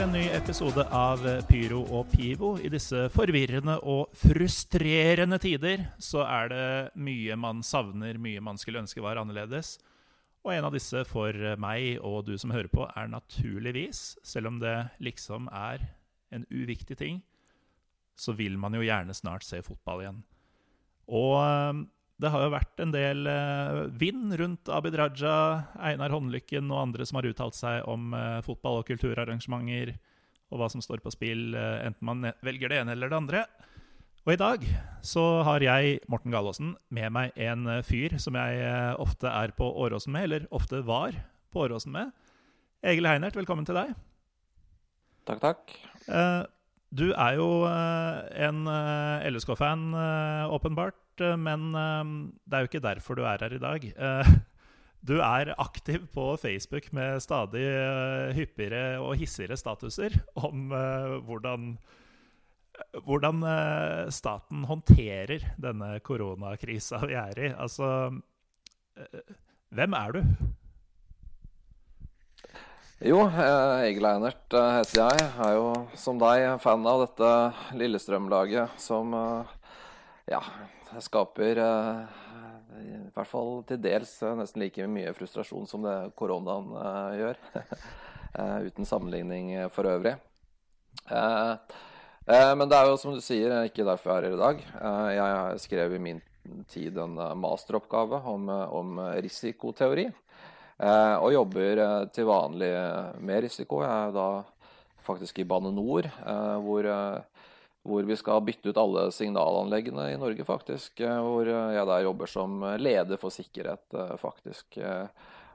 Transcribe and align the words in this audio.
en 0.00 0.12
ny 0.14 0.22
episode 0.32 0.80
av 0.96 1.20
Pyro 1.44 1.82
og 1.92 2.06
Pivo. 2.08 2.54
I 2.56 2.70
disse 2.72 3.02
forvirrende 3.12 3.74
og 3.84 4.14
frustrerende 4.16 5.36
tider 5.42 5.82
så 6.00 6.22
er 6.24 6.48
det 6.48 6.68
mye 7.04 7.36
man 7.36 7.60
savner, 7.66 8.16
mye 8.16 8.40
man 8.40 8.56
skulle 8.56 8.80
ønske 8.80 9.02
var 9.04 9.20
annerledes. 9.20 9.74
Og 10.40 10.54
en 10.54 10.64
av 10.64 10.72
disse 10.72 11.02
for 11.10 11.36
meg 11.60 11.98
og 12.00 12.30
du 12.30 12.32
som 12.40 12.54
hører 12.54 12.70
på, 12.72 12.86
er 12.88 13.12
naturligvis, 13.12 14.14
selv 14.24 14.48
om 14.48 14.60
det 14.62 14.76
liksom 15.04 15.50
er 15.52 15.84
en 16.32 16.48
uviktig 16.48 16.96
ting, 16.96 17.20
så 18.16 18.32
vil 18.38 18.56
man 18.56 18.78
jo 18.78 18.86
gjerne 18.86 19.12
snart 19.16 19.44
se 19.44 19.60
fotball 19.66 20.06
igjen. 20.06 20.22
Og 21.12 21.84
det 22.20 22.28
har 22.28 22.44
jo 22.44 22.52
vært 22.52 22.82
en 22.82 22.92
del 22.92 23.28
eh, 23.30 23.78
vind 24.00 24.34
rundt 24.36 24.68
Abid 24.72 24.96
Raja, 24.98 25.34
Einar 25.80 26.12
Håndlykken 26.12 26.68
og 26.68 26.82
andre 26.82 27.06
som 27.08 27.16
har 27.16 27.28
uttalt 27.30 27.56
seg 27.56 27.86
om 27.88 28.12
eh, 28.16 28.40
fotball 28.44 28.82
og 28.82 28.88
kulturarrangementer 28.90 29.94
og 30.50 30.60
hva 30.60 30.68
som 30.72 30.82
står 30.84 31.00
på 31.04 31.12
spill, 31.14 31.54
eh, 31.56 31.78
enten 31.86 32.08
man 32.08 32.28
velger 32.44 32.72
det 32.72 32.82
ene 32.82 32.96
eller 32.96 33.12
det 33.12 33.20
andre. 33.20 33.42
Og 34.26 34.34
i 34.34 34.40
dag 34.40 34.66
så 35.06 35.24
har 35.46 35.64
jeg, 35.64 36.00
Morten 36.12 36.34
Galaasen, 36.34 36.74
med 36.92 37.14
meg 37.14 37.38
en 37.40 37.64
fyr 37.88 38.18
som 38.20 38.36
jeg 38.36 38.66
ofte 39.00 39.30
er 39.30 39.54
på 39.56 39.64
Åråsen 39.80 40.12
med, 40.12 40.26
eller 40.28 40.48
ofte 40.52 40.82
var 40.84 41.16
på 41.54 41.64
Åråsen 41.64 41.94
med. 41.94 42.12
Egil 42.84 43.08
Heinert, 43.08 43.38
velkommen 43.38 43.64
til 43.64 43.80
deg. 43.80 43.94
Takk, 45.24 45.40
takk. 45.40 45.72
Du 46.92 47.06
er 47.14 47.38
jo 47.40 47.48
en 47.64 48.68
LSK-fan, 49.32 49.88
åpenbart, 50.52 50.99
eh, 51.24 51.36
men 51.38 51.70
eh, 51.76 52.12
det 52.44 52.56
er 52.56 52.64
jo 52.64 52.70
ikke 52.70 52.84
derfor 52.84 53.18
du 53.18 53.24
er 53.28 53.42
her 53.44 53.54
i 53.56 53.62
dag. 53.62 53.86
Eh, 53.90 54.32
du 55.08 55.16
er 55.24 55.54
aktiv 55.56 56.04
på 56.14 56.34
Facebook 56.40 56.90
med 56.96 57.22
stadig 57.24 57.64
hyppigere 58.36 58.98
og 59.00 59.16
hissigere 59.16 59.56
statuser 59.56 60.18
om 60.36 60.74
hvordan, 61.24 61.70
hvordan 63.06 63.46
staten 64.12 64.66
håndterer 64.68 65.46
denne 65.56 65.94
koronakrisa 66.04 67.00
vi 67.06 67.16
er 67.16 67.40
i. 67.40 67.48
Altså 67.48 68.10
Hvem 69.72 69.96
er 69.96 70.12
du? 70.12 70.20
Jo, 73.00 73.22
Egil 73.80 74.04
Einert 74.04 74.52
heter 74.52 75.00
jeg. 75.00 75.30
Er 75.40 75.54
jo 75.56 75.70
som 75.96 76.20
deg 76.20 76.44
fan 76.60 76.84
av 76.84 77.06
dette 77.06 77.32
Lillestrøm-laget 77.80 78.76
som 78.84 79.16
ja, 80.28 80.42
skaper 80.98 81.60
eh, 81.62 82.00
i 82.80 82.96
hvert 83.14 83.28
fall 83.28 83.60
til 83.68 83.80
dels 83.82 84.12
eh, 84.24 84.36
nesten 84.38 84.62
like 84.64 84.86
mye 84.90 85.12
frustrasjon 85.16 85.68
som 85.70 85.84
det 85.86 85.96
koronaen 86.18 86.72
eh, 86.80 87.20
gjør. 87.20 87.40
Uten 88.70 88.86
sammenligning 88.86 89.56
for 89.74 89.88
øvrig. 89.90 90.12
Men 91.10 92.62
det 92.70 92.76
er 92.78 92.86
jo 92.86 92.98
som 93.02 93.16
du 93.16 93.18
sier, 93.18 93.64
ikke 93.66 93.82
derfor 93.82 94.12
jeg 94.12 94.20
er 94.20 94.26
her 94.28 94.36
i 94.36 94.38
dag. 94.38 94.60
Jeg 95.16 95.62
skrev 95.64 95.96
i 95.96 95.98
min 95.98 96.20
tid 96.70 97.00
en 97.02 97.18
masteroppgave 97.42 98.20
om, 98.30 98.46
om 98.46 99.00
risikoteori. 99.18 100.06
Og 101.18 101.34
jobber 101.34 101.82
til 102.14 102.30
vanlig 102.30 102.70
med 103.18 103.42
risiko. 103.48 103.82
Jeg 103.82 103.90
er 103.90 104.14
da 104.14 104.28
faktisk 105.02 105.42
i 105.42 105.48
Bane 105.50 105.74
NOR, 105.74 106.06
hvor, 106.62 106.92
hvor 107.82 108.04
vi 108.04 108.16
skal 108.16 108.42
bytte 108.44 108.72
ut 108.72 108.78
alle 108.80 109.06
signalanleggene 109.14 110.10
i 110.12 110.18
Norge, 110.20 110.44
faktisk. 110.44 111.00
eh, 111.00 111.20
hvor 111.24 111.48
eh, 111.48 111.74
jeg 111.76 111.86
der 111.88 112.06
jobber 112.06 112.28
som 112.28 112.60
leder 112.78 113.20
for 113.20 113.32
sikkerhet, 113.32 113.86
eh, 113.94 114.16
faktisk. 114.20 114.76
Eh, 114.76 115.06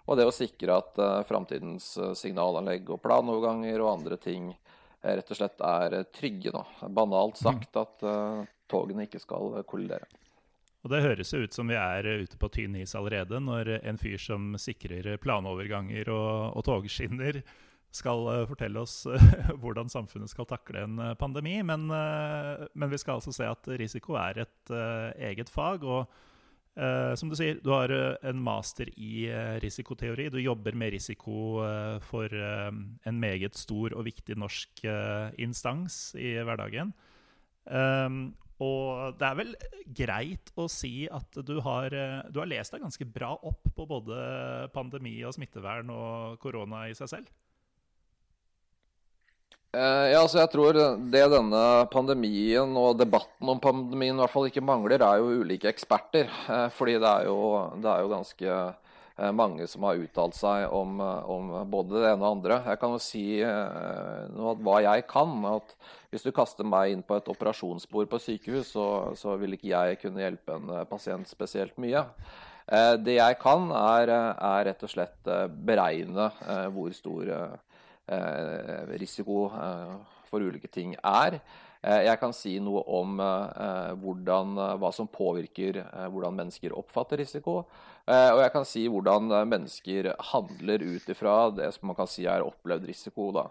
og 0.06 0.18
det 0.20 0.26
å 0.30 0.34
sikre 0.34 0.80
at 0.82 1.00
eh, 1.02 1.22
framtidens 1.30 1.96
eh, 1.98 2.14
signalanlegg 2.18 2.90
og 2.94 3.02
planoverganger 3.06 3.82
og 3.82 3.92
andre 4.00 4.18
ting 4.22 4.52
eh, 4.54 5.16
rett 5.16 5.32
og 5.32 5.40
slett 5.40 5.62
er 5.66 6.00
eh, 6.00 6.06
trygge. 6.14 6.54
Da. 6.54 6.66
Banalt 6.90 7.38
sagt 7.42 7.78
at 7.82 8.06
eh, 8.06 8.44
togene 8.70 9.06
ikke 9.06 9.22
skal 9.22 9.62
kollidere. 9.70 10.10
Og 10.86 10.92
det 10.94 11.02
høres 11.02 11.32
jo 11.34 11.40
ut 11.42 11.54
som 11.58 11.70
vi 11.70 11.78
er 11.78 12.06
eh, 12.06 12.26
ute 12.26 12.38
på 12.42 12.50
tynn 12.54 12.76
is 12.78 12.94
allerede, 12.98 13.42
når 13.42 13.80
en 13.82 14.02
fyr 14.02 14.22
som 14.22 14.54
sikrer 14.62 15.16
planoverganger 15.22 16.10
og, 16.14 16.58
og 16.58 16.66
togskinner, 16.70 17.42
skal 17.96 18.28
eh, 18.32 18.44
fortelle 18.50 18.84
oss 18.84 19.04
eh, 19.10 19.50
hvordan 19.62 19.92
samfunnet 19.92 20.32
skal 20.32 20.48
takle 20.50 20.86
en 20.86 21.02
eh, 21.02 21.16
pandemi. 21.20 21.58
Men, 21.66 21.88
men 21.88 22.92
vi 22.92 23.00
skal 23.02 23.20
altså 23.20 23.34
se 23.36 23.48
at 23.48 23.68
risiko 23.80 24.18
er 24.20 24.46
et 24.46 24.78
eget 25.32 25.52
fag. 25.52 25.84
Og 25.84 26.22
som 26.76 27.30
du 27.32 27.38
sier, 27.40 27.62
du 27.64 27.70
har 27.72 27.88
en 27.88 28.40
master 28.44 28.90
i 29.00 29.30
risikoteori. 29.64 30.26
Du 30.28 30.42
jobber 30.44 30.76
med 30.76 30.92
risiko 30.92 31.64
for 32.04 32.34
en 32.36 33.22
meget 33.22 33.56
stor 33.56 33.96
og 33.96 34.04
viktig 34.10 34.36
norsk 34.36 34.84
instans 35.40 36.18
i 36.20 36.34
hverdagen. 36.44 36.92
Um, 37.64 38.36
og 38.60 39.16
det 39.22 39.30
er 39.30 39.40
vel 39.40 39.56
greit 40.02 40.52
å 40.60 40.68
si 40.72 41.08
at 41.08 41.40
du 41.48 41.56
har, 41.64 41.96
du 42.28 42.42
har 42.44 42.52
lest 42.52 42.76
deg 42.76 42.84
ganske 42.84 43.08
bra 43.08 43.32
opp 43.40 43.72
på 43.72 43.88
både 43.88 44.20
pandemi 44.76 45.16
og 45.24 45.38
smittevern 45.40 45.96
og 45.96 46.38
korona 46.44 46.90
i 46.92 47.00
seg 47.00 47.14
selv? 47.16 47.32
Eh, 49.76 50.06
ja, 50.14 50.22
altså 50.22 50.40
jeg 50.40 50.52
tror 50.54 50.78
det 51.12 51.26
denne 51.34 51.62
pandemien 51.92 52.78
og 52.80 52.96
debatten 53.00 53.50
om 53.52 53.60
pandemien 53.60 54.16
i 54.16 54.22
hvert 54.22 54.32
fall 54.32 54.48
ikke 54.48 54.64
mangler, 54.64 55.04
er 55.04 55.20
jo 55.20 55.42
ulike 55.42 55.68
eksperter. 55.68 56.32
Eh, 56.32 56.68
fordi 56.72 56.96
det 57.02 57.10
er 57.10 57.28
jo, 57.28 57.40
det 57.84 57.90
er 57.92 58.06
jo 58.06 58.12
ganske 58.14 58.54
eh, 58.54 59.34
mange 59.36 59.68
som 59.68 59.84
har 59.88 60.00
uttalt 60.00 60.38
seg 60.38 60.72
om, 60.72 61.02
om 61.02 61.52
både 61.74 61.98
det 61.98 62.14
ene 62.14 62.24
og 62.24 62.38
andre. 62.38 62.62
Jeg 62.70 62.82
kan 62.86 62.96
jo 62.96 63.04
si 63.04 63.26
noe 64.38 64.56
hva 64.64 64.80
jeg 64.86 65.08
kan. 65.12 65.36
at 65.52 65.76
Hvis 66.14 66.24
du 66.24 66.32
kaster 66.36 66.68
meg 66.68 66.96
inn 66.96 67.04
på 67.04 67.20
et 67.20 67.30
operasjonsbord 67.36 68.08
på 68.14 68.24
sykehus, 68.30 68.72
så, 68.78 68.88
så 69.20 69.36
vil 69.42 69.60
ikke 69.60 69.74
jeg 69.74 70.02
kunne 70.06 70.24
hjelpe 70.24 70.56
en 70.56 70.76
pasient 70.88 71.28
spesielt 71.28 71.76
mye. 71.82 72.08
Det 72.66 73.20
jeg 73.20 73.36
kan, 73.44 73.68
er, 73.78 74.10
er 74.10 74.64
rett 74.72 74.88
og 74.88 74.90
slett 74.90 75.28
beregne 75.68 76.32
hvor 76.74 76.96
stor 76.98 77.30
risiko 78.08 79.46
eh, 79.54 79.96
for 80.30 80.42
ulike 80.42 80.68
ting 80.72 80.96
er. 81.04 81.40
Eh, 81.82 82.02
Jeg 82.08 82.20
kan 82.20 82.34
si 82.34 82.60
noe 82.60 82.82
om 82.88 83.20
eh, 83.20 83.94
hvordan, 84.02 84.58
eh, 84.58 84.76
hva 84.82 84.92
som 84.94 85.08
påvirker 85.08 85.78
eh, 85.84 86.08
hvordan 86.10 86.36
mennesker 86.36 86.74
oppfatter 86.74 87.18
risiko. 87.22 87.64
Eh, 88.06 88.32
Og 88.34 88.42
jeg 88.42 88.52
kan 88.54 88.66
si 88.66 88.88
hvordan 88.88 89.32
eh, 89.32 89.46
mennesker 89.46 90.12
handler 90.32 90.84
ut 90.86 91.10
ifra 91.10 91.50
det 91.56 91.72
som 91.74 91.88
man 91.92 91.96
kan 91.96 92.08
si 92.10 92.26
er 92.26 92.46
opplevd 92.46 92.86
risiko. 92.90 93.32
Da. 93.32 93.48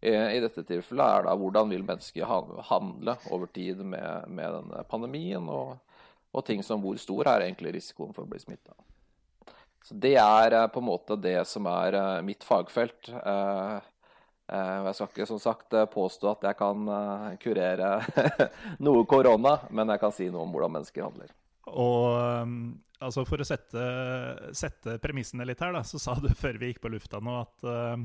Eh, 0.00 0.36
I 0.36 0.40
dette 0.40 0.62
tilfellet 0.64 1.04
er 1.18 1.28
da 1.28 1.36
hvordan 1.36 1.68
vil 1.72 1.82
mennesker 1.84 2.24
han- 2.28 2.60
handle 2.70 3.16
over 3.30 3.46
tid 3.46 3.80
med, 3.84 4.28
med 4.28 4.52
denne 4.52 4.84
pandemien, 4.88 5.48
og, 5.48 5.78
og 6.32 6.44
ting 6.44 6.62
som 6.62 6.80
hvor 6.84 6.96
stor 7.00 7.26
er 7.26 7.46
egentlig 7.48 7.72
risikoen 7.74 8.12
for 8.14 8.24
å 8.24 8.30
bli 8.30 8.38
smitta. 8.40 8.76
Det 9.88 10.16
er 10.20 10.52
eh, 10.52 10.66
på 10.68 10.80
en 10.82 10.88
måte 10.90 11.16
det 11.16 11.38
som 11.48 11.66
er 11.72 11.94
eh, 11.96 12.20
mitt 12.22 12.44
fagfelt. 12.44 13.08
Eh, 13.08 13.76
eh, 13.76 13.80
Jeg 14.48 14.96
skal 14.96 15.10
ikke 15.12 15.28
som 15.28 15.40
sagt 15.42 15.74
eh, 15.76 15.84
påstå 15.92 16.30
at 16.30 16.44
jeg 16.48 16.56
kan 16.56 16.88
eh, 16.88 17.32
kurere 17.42 17.90
noe 18.86 19.04
korona, 19.08 19.58
men 19.68 19.92
jeg 19.92 20.00
kan 20.00 20.14
si 20.14 20.28
noe 20.32 20.46
om 20.46 20.54
hvordan 20.54 20.72
mennesker 20.78 21.04
handler. 21.04 21.34
Og 21.68 22.16
um, 22.16 22.54
altså 23.04 23.26
for 23.28 23.44
å 23.44 23.46
sette, 23.46 23.82
sette 24.56 24.96
premissene 25.04 25.44
litt 25.44 25.60
her, 25.60 25.74
da, 25.76 25.82
så 25.84 26.00
sa 26.00 26.16
du 26.16 26.30
før 26.32 26.56
vi 26.62 26.72
gikk 26.72 26.80
på 26.80 26.92
lufta 26.94 27.20
nå 27.20 27.34
at 27.42 27.66
uh, 27.68 28.00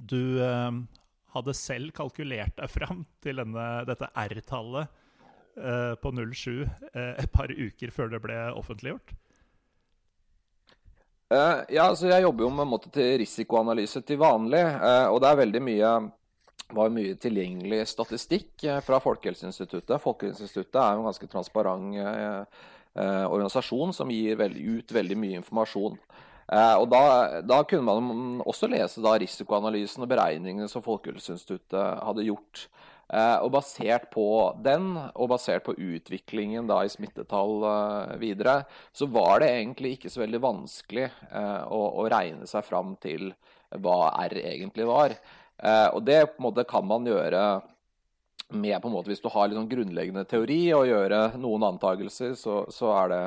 du 0.00 0.40
uh, 0.40 0.72
hadde 1.36 1.56
selv 1.58 1.92
kalkulert 1.96 2.56
deg 2.56 2.72
fram 2.72 3.04
til 3.24 3.42
denne, 3.42 3.66
dette 3.90 4.08
R-tallet 4.24 4.88
uh, 5.60 5.92
på 6.00 6.14
07 6.16 6.64
uh, 6.64 7.12
et 7.20 7.30
par 7.36 7.52
uker 7.52 7.92
før 7.92 8.16
det 8.16 8.22
ble 8.24 8.40
offentliggjort. 8.56 9.12
Eh, 11.32 11.62
ja, 11.76 11.86
altså 11.88 12.10
jeg 12.10 12.24
jobber 12.24 12.44
jo 12.44 12.50
med 12.52 12.68
måte 12.68 12.90
til 12.92 13.16
risikoanalyse 13.22 14.04
til 14.04 14.20
vanlig, 14.20 14.64
Uh, 14.74 15.08
og 15.14 15.22
det 15.22 15.30
er 15.30 15.40
veldig 15.40 15.62
mye 15.64 15.94
var 16.74 16.90
mye 16.90 17.14
tilgjengelig 17.20 17.84
statistikk 17.86 18.64
eh, 18.66 18.80
fra 18.82 18.98
Folkehelseinstituttet. 19.02 20.00
Folkehelseinstituttet 20.02 20.78
er 20.80 20.94
jo 20.94 21.02
en 21.02 21.10
ganske 21.10 21.28
transparent 21.30 21.98
organisasjon 22.94 23.92
som 23.94 24.10
gir 24.10 24.36
veld, 24.38 24.56
ut 24.56 24.92
veldig 24.94 25.16
mye 25.18 25.40
informasjon. 25.40 25.96
Og 26.78 26.84
da, 26.92 27.00
da 27.42 27.58
kunne 27.66 27.82
man 27.82 28.42
også 28.46 28.68
lese 28.70 29.02
da 29.02 29.16
risikoanalysen 29.18 30.06
og 30.06 30.10
beregningene 30.12 30.70
som 30.70 30.82
Folkehelseinstituttet 30.84 32.04
hadde 32.06 32.26
gjort. 32.28 32.68
Eh, 33.12 33.38
og 33.44 33.50
basert 33.52 34.08
på 34.14 34.26
den, 34.64 34.94
og 35.12 35.28
basert 35.34 35.64
på 35.66 35.74
utviklingen 35.76 36.68
da 36.70 36.80
i 36.84 36.92
smittetall 36.92 37.66
eh, 37.68 38.14
videre, 38.22 38.62
så 38.96 39.08
var 39.12 39.42
det 39.42 39.50
egentlig 39.52 39.96
ikke 39.98 40.12
så 40.12 40.22
veldig 40.22 40.40
vanskelig 40.44 41.06
eh, 41.10 41.62
å, 41.68 41.82
å 42.00 42.06
regne 42.08 42.48
seg 42.48 42.64
fram 42.64 42.94
til 43.02 43.32
hva 43.84 44.14
R 44.24 44.38
egentlig 44.40 44.86
var. 44.86 45.16
Og 45.64 46.00
det 46.04 46.18
på 46.34 46.40
en 46.40 46.44
måte 46.48 46.64
kan 46.66 46.84
man 46.86 47.06
gjøre 47.06 47.40
med 48.54 48.74
på 48.82 48.90
en 48.90 48.94
måte, 48.94 49.08
Hvis 49.10 49.22
du 49.22 49.28
har 49.32 49.50
sånn 49.54 49.70
grunnleggende 49.70 50.24
teori 50.28 50.58
og 50.76 50.86
gjøre 50.86 51.20
noen 51.40 51.64
antakelser, 51.70 52.34
så, 52.38 52.64
så 52.70 52.90
er 52.98 53.10
det 53.10 53.22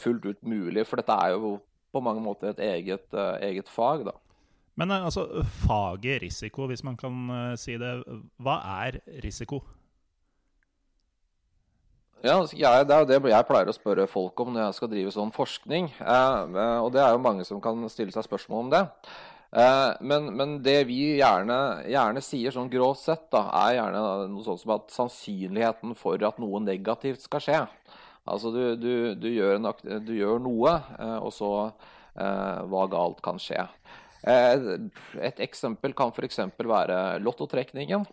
fullt 0.00 0.28
ut 0.28 0.42
mulig. 0.48 0.84
For 0.88 1.00
dette 1.00 1.16
er 1.16 1.34
jo 1.34 1.54
på 1.92 2.04
mange 2.04 2.24
måter 2.24 2.52
et 2.52 2.62
eget, 2.64 3.08
eget 3.40 3.68
fag. 3.72 4.04
da. 4.08 4.14
Men 4.80 4.94
altså, 4.96 5.26
faget 5.66 6.22
risiko, 6.22 6.66
hvis 6.70 6.84
man 6.84 6.96
kan 6.96 7.56
si 7.60 7.76
det, 7.80 7.92
hva 8.40 8.56
er 8.84 9.02
risiko? 9.24 9.60
Ja, 12.22 12.38
jeg, 12.54 12.86
Det 12.86 12.94
er 12.94 13.00
jo 13.00 13.06
det 13.10 13.32
jeg 13.32 13.46
pleier 13.48 13.68
å 13.68 13.74
spørre 13.74 14.06
folk 14.06 14.38
om 14.44 14.52
når 14.54 14.68
jeg 14.68 14.74
skal 14.78 14.90
drive 14.92 15.12
sånn 15.14 15.32
forskning. 15.34 15.88
Eh, 15.98 16.56
og 16.78 16.92
det 16.94 17.02
er 17.02 17.16
jo 17.16 17.22
mange 17.24 17.44
som 17.44 17.60
kan 17.60 17.82
stille 17.90 18.14
seg 18.14 18.28
spørsmål 18.28 18.60
om 18.68 18.70
det. 18.70 18.82
Eh, 19.52 19.88
men, 20.06 20.28
men, 20.38 20.52
det 20.64 20.78
vi 20.86 21.00
gjerne, 21.18 21.56
gjerne, 21.90 22.22
sier 22.24 22.54
sånn 22.54 22.70
grovt 22.72 23.02
sett, 23.02 23.26
da, 23.34 23.42
er 23.64 23.80
gjerne 23.80 24.04
noe 24.30 24.44
sånt 24.46 24.62
som 24.62 24.76
at 24.78 24.94
sannsynligheten 24.94 25.96
for 25.98 26.22
at 26.24 26.38
noe 26.40 26.62
negativt 26.62 27.26
skal 27.26 27.42
skje. 27.42 27.58
Altså 28.22 28.52
du, 28.54 28.62
du, 28.78 28.92
du, 29.18 29.28
gjør, 29.34 29.58
en, 29.58 29.68
du 30.06 30.14
gjør, 30.14 30.38
noe, 30.46 30.78
eh, 31.02 31.18
og 31.18 31.34
så 31.34 31.52
eh, 31.66 32.62
hva 32.70 32.86
galt 32.92 33.18
kan 33.24 33.42
skje. 33.42 33.66
Eh, 34.22 34.66
et 35.26 35.40
eksempel 35.42 35.94
kan 35.98 36.12
f.eks. 36.14 36.38
være 36.58 36.98
lottotrekningen. 37.22 38.06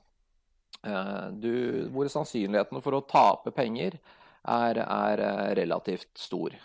Eh, 0.83 1.27
du, 1.37 1.53
hvor 1.93 2.09
sannsynligheten 2.09 2.81
for 2.83 2.97
å 2.97 3.05
tape 3.05 3.53
penger 3.55 3.99
er, 4.41 4.81
er 4.81 5.23
eh, 5.25 5.45
relativt 5.63 6.11
stor. 6.17 6.57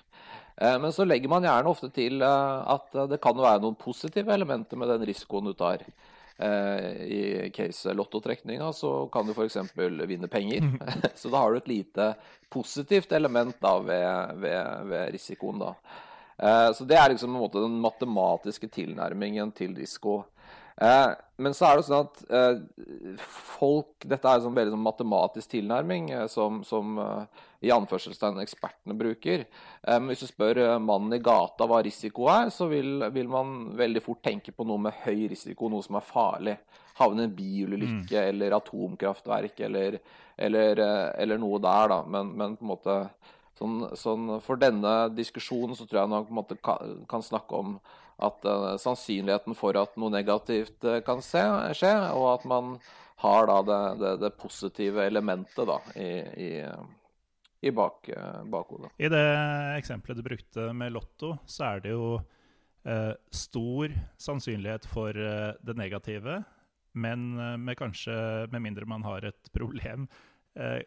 Men 0.55 0.93
så 0.95 1.03
legger 1.03 1.27
man 1.27 1.43
gjerne 1.43 1.67
ofte 1.67 1.89
til 1.91 2.23
at 2.23 2.93
det 3.11 3.17
kan 3.19 3.35
være 3.35 3.59
noen 3.65 3.75
positive 3.75 4.31
elementer 4.31 4.79
med 4.79 4.87
den 4.93 5.03
risikoen 5.09 5.49
du 5.49 5.57
tar. 5.59 5.81
I 6.39 7.51
case 7.51 7.91
lottotrekninga 7.91 8.69
så 8.71 8.93
kan 9.11 9.27
du 9.27 9.33
f.eks. 9.35 9.75
vinne 9.75 10.31
penger. 10.31 10.63
Mhm. 10.63 10.79
Så 11.19 11.33
da 11.35 11.41
har 11.43 11.51
du 11.51 11.59
et 11.59 11.73
lite 11.73 12.07
positivt 12.55 13.11
element 13.19 13.59
ved, 13.67 14.39
ved, 14.47 14.87
ved 14.93 15.11
risikoen. 15.17 15.59
da. 15.59 15.75
Så 16.35 16.83
det 16.89 16.97
er 16.99 17.13
liksom 17.13 17.37
den 17.53 17.77
matematiske 17.79 18.67
tilnærmingen 18.75 19.53
til 19.55 19.77
risiko. 19.79 20.25
Eh, 20.81 21.11
men 21.37 21.55
så 21.55 21.69
er 21.69 21.79
det 21.79 21.85
sånn 21.87 22.09
at 22.09 22.23
eh, 22.35 23.19
folk 23.55 24.07
Dette 24.11 24.27
er 24.27 24.41
en 24.41 24.47
sånn 24.49 24.57
veldig 24.57 24.73
sånn 24.75 24.83
matematisk 24.83 25.53
tilnærming 25.53 26.09
eh, 26.11 26.25
som, 26.31 26.65
som 26.67 26.97
i 27.65 27.71
anførselstegn 27.73 28.43
ekspertene 28.43 28.97
bruker. 28.99 29.47
Men 29.87 30.11
hvis 30.11 30.25
du 30.25 30.29
spør 30.29 30.59
mannen 30.85 31.15
i 31.17 31.23
gata 31.25 31.65
hva 31.69 31.79
risiko 31.85 32.27
er, 32.29 32.51
så 32.53 32.67
vil, 32.69 33.07
vil, 33.15 33.31
man 33.33 33.71
veldig 33.79 34.03
fort 34.05 34.21
tenke 34.27 34.53
på 34.53 34.67
noe 34.69 34.83
med 34.85 34.99
høy 35.07 35.31
risiko, 35.33 35.71
noe 35.73 35.87
som 35.87 35.97
er 35.97 36.05
farlig. 36.05 36.57
Havne 36.99 37.25
i 37.25 37.31
en 37.31 37.33
bilulykke 37.39 38.19
mm. 38.19 38.27
eller 38.35 38.59
atomkraftverk 38.59 39.65
eller, 39.65 39.97
eller, 40.37 40.83
eller, 41.17 41.41
noe 41.41 41.63
der, 41.65 41.89
da. 41.95 41.99
Men, 42.05 42.35
men 42.37 42.59
på 42.61 42.67
en 42.67 42.73
måte 42.75 42.99
sånn, 43.65 43.97
sånn, 43.99 44.41
For 44.45 44.61
denne 44.61 44.95
diskusjonen 45.15 45.77
så 45.79 45.87
tror 45.89 46.03
jeg 46.03 46.13
man 46.13 46.27
på 46.27 46.35
en 46.35 46.41
måte 46.41 46.59
kan, 46.63 47.05
kan 47.11 47.25
snakke 47.25 47.61
om 47.61 47.79
at 48.23 48.45
uh, 48.47 48.75
sannsynligheten 48.79 49.57
for 49.59 49.77
at 49.79 49.97
noe 49.99 50.13
negativt 50.15 50.85
uh, 50.87 51.01
kan 51.07 51.23
se, 51.25 51.43
skje, 51.75 51.93
og 52.15 52.29
at 52.37 52.45
man 52.47 52.77
har 53.25 53.49
da 53.51 53.57
det, 53.67 53.81
det, 54.03 54.13
det 54.23 54.35
positive 54.39 55.07
elementet 55.07 55.67
da, 55.67 55.79
i, 55.99 56.11
i, 56.45 56.51
i 57.67 57.73
bak, 57.75 58.11
uh, 58.15 58.45
bakhodet. 58.51 58.93
I 59.03 59.11
det 59.11 59.25
eksempelet 59.81 60.21
du 60.21 60.27
brukte 60.27 60.69
med 60.77 60.95
Lotto, 60.95 61.37
så 61.47 61.75
er 61.75 61.85
det 61.85 61.95
jo 61.97 62.15
stor 63.33 63.93
sannsynlighet 64.21 64.85
for 64.85 65.17
det 65.17 65.73
negative, 65.79 66.35
men 66.93 67.23
med 67.65 67.79
kanskje, 67.81 68.13
med 68.53 68.61
mindre 68.61 68.85
man 68.85 69.07
har 69.09 69.25
et 69.25 69.49
problem, 69.57 70.05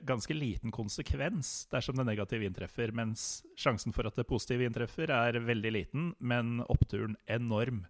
ganske 0.08 0.31
liten 0.31 0.72
konsekvens 0.72 1.66
dersom 1.68 1.98
det 2.00 2.06
negative 2.08 2.48
inntreffer, 2.48 2.94
mens 2.96 3.42
sjansen 3.60 3.92
for 3.92 4.08
at 4.08 4.16
det 4.16 4.24
positive 4.30 4.64
inntreffer, 4.64 5.12
er 5.12 5.42
veldig 5.44 5.72
liten, 5.75 6.06
men 6.24 6.62
oppturen 6.72 7.18
enorm. 7.28 7.81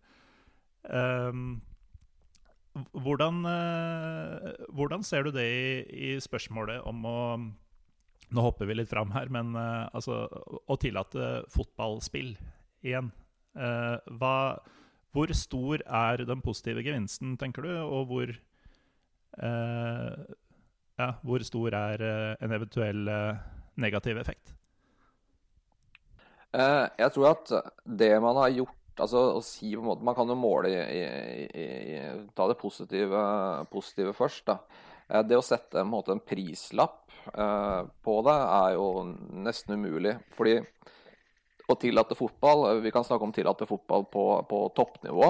Um, 0.90 1.60
hvordan, 2.94 3.42
uh, 3.46 4.68
hvordan, 4.76 5.04
ser 5.04 5.26
du 5.26 5.32
det 5.36 5.46
i, 5.46 5.70
i, 5.92 6.12
spørsmålet 6.24 6.84
om 6.88 7.08
å 7.08 7.22
Nå 8.28 8.44
hopper 8.44 8.68
vi 8.68 8.76
litt 8.76 8.90
fram 8.92 9.14
her, 9.16 9.30
men 9.32 9.54
uh, 9.56 9.88
altså, 9.96 10.26
å 10.68 10.76
tillate 10.76 11.46
fotballspill 11.48 12.34
igjen. 12.84 13.08
Uh, 13.56 14.04
hva, 14.20 14.60
hvor 15.16 15.32
stor 15.32 15.80
er 15.86 16.26
den 16.28 16.42
positive 16.44 16.84
gevinsten, 16.84 17.38
tenker 17.40 17.64
du, 17.64 17.72
og 17.86 18.12
hvor 18.12 18.34
ja, 20.98 21.12
hvor 21.22 21.44
stor 21.46 21.76
er 21.78 22.04
eh, 22.04 22.32
en 22.42 22.54
eventuell 22.56 23.10
eh, 23.12 23.42
negativ 23.78 24.18
effekt? 24.18 24.54
Eh, 26.58 26.86
jeg 26.98 27.14
tror 27.14 27.30
at 27.36 27.54
det 27.86 28.16
man 28.24 28.40
har 28.42 28.54
gjort 28.56 29.04
altså 29.04 29.22
å 29.38 29.42
si 29.46 29.76
på 29.76 29.84
en 29.84 29.90
måte, 29.92 30.06
Man 30.08 30.16
kan 30.18 30.30
jo 30.32 30.38
måle 30.40 30.72
i, 30.74 31.02
i, 31.04 31.04
i, 31.62 31.98
Ta 32.34 32.48
det 32.50 32.58
positive, 32.58 33.20
positive 33.70 34.14
først. 34.18 34.48
da. 34.48 35.22
Det 35.22 35.38
å 35.38 35.46
sette 35.46 35.84
en, 35.84 35.92
måte, 35.92 36.16
en 36.16 36.24
prislapp 36.24 37.04
på 37.28 38.16
det 38.26 38.34
er 38.34 38.74
jo 38.74 38.88
nesten 39.46 39.78
umulig. 39.78 40.16
Fordi 40.34 40.58
å 41.68 41.76
tillate 41.78 42.18
fotball 42.18 42.82
Vi 42.82 42.92
kan 42.96 43.06
snakke 43.06 43.28
om 43.28 43.36
tillate 43.36 43.68
fotball 43.70 44.08
på, 44.10 44.26
på 44.50 44.64
toppnivå. 44.76 45.30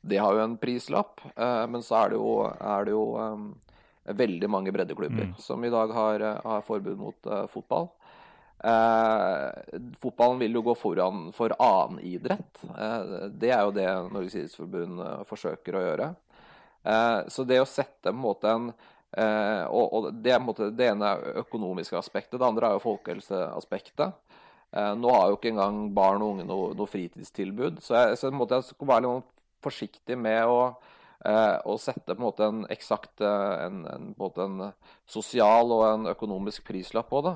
Det 0.00 0.18
har 0.22 0.38
jo 0.38 0.44
en 0.46 0.56
prislapp. 0.62 1.20
Men 1.36 1.84
så 1.84 2.00
er 2.00 2.14
det 2.14 2.22
jo, 2.22 2.32
er 2.48 2.88
det 2.88 2.96
jo 2.96 3.04
veldig 4.06 4.50
mange 4.50 4.72
breddeklubber 4.74 5.32
mm. 5.32 5.36
som 5.42 5.64
i 5.64 5.72
dag 5.72 5.92
har, 5.94 6.20
eh, 6.20 6.42
har 6.44 6.66
forbud 6.66 6.98
mot 7.00 7.30
uh, 7.30 7.46
fotball. 7.50 7.90
Eh, 8.64 9.48
fotballen 10.00 10.38
vil 10.38 10.54
jo 10.56 10.62
gå 10.62 10.74
foran 10.74 11.30
for 11.36 11.52
annen 11.60 12.00
idrett. 12.00 12.62
Eh, 12.64 13.28
det 13.28 13.52
er 13.52 13.62
jo 13.66 13.74
det 13.76 13.88
Norges 14.14 14.36
idrettsforbund 14.38 15.02
uh, 15.02 15.24
forsøker 15.28 15.76
å 15.76 15.82
gjøre. 15.84 16.08
Eh, 16.82 17.20
så 17.28 17.44
det 17.44 17.60
å 17.60 17.68
sette 17.68 18.10
en 18.10 18.20
måte 18.20 18.50
en 18.50 18.70
eh, 18.70 19.64
og, 19.68 19.84
og, 19.92 20.08
det 20.24 20.38
måte, 20.40 20.70
det 20.72 20.90
ene 20.92 21.12
er 21.12 21.42
økonomiske 21.44 21.98
aspektet, 21.98 22.38
det 22.40 22.48
andre 22.48 22.70
er 22.70 22.78
jo 22.78 22.86
folkehelseaspektet. 22.86 24.22
nå 24.98 25.12
har 25.14 25.30
jo 25.30 25.36
ikke 25.38 25.52
engang 25.52 25.76
barn 25.94 26.22
og 26.24 26.34
unge 26.34 26.44
noe, 26.44 26.72
noe 26.76 26.90
fritidstilbud, 26.90 27.78
så 27.80 27.94
jeg, 27.96 28.18
så 28.18 28.28
en 28.28 28.36
måte, 28.36 28.58
jeg 28.58 28.74
skal 28.74 28.88
være 28.90 29.04
litt 29.06 29.30
forsiktig 29.64 30.18
med 30.20 30.50
å 30.50 30.58
og 31.66 31.80
sette 31.82 32.14
på 32.14 32.20
en 32.20 32.26
måte 32.26 32.46
en 32.46 32.64
eksakt 32.70 33.22
eh, 33.24 33.54
en, 33.66 33.82
en, 33.90 34.10
en 34.14 34.60
sosial 35.10 35.72
og 35.74 35.84
en 35.88 36.10
økonomisk 36.12 36.66
prislapp 36.68 37.10
på 37.10 37.22
det. 37.26 37.34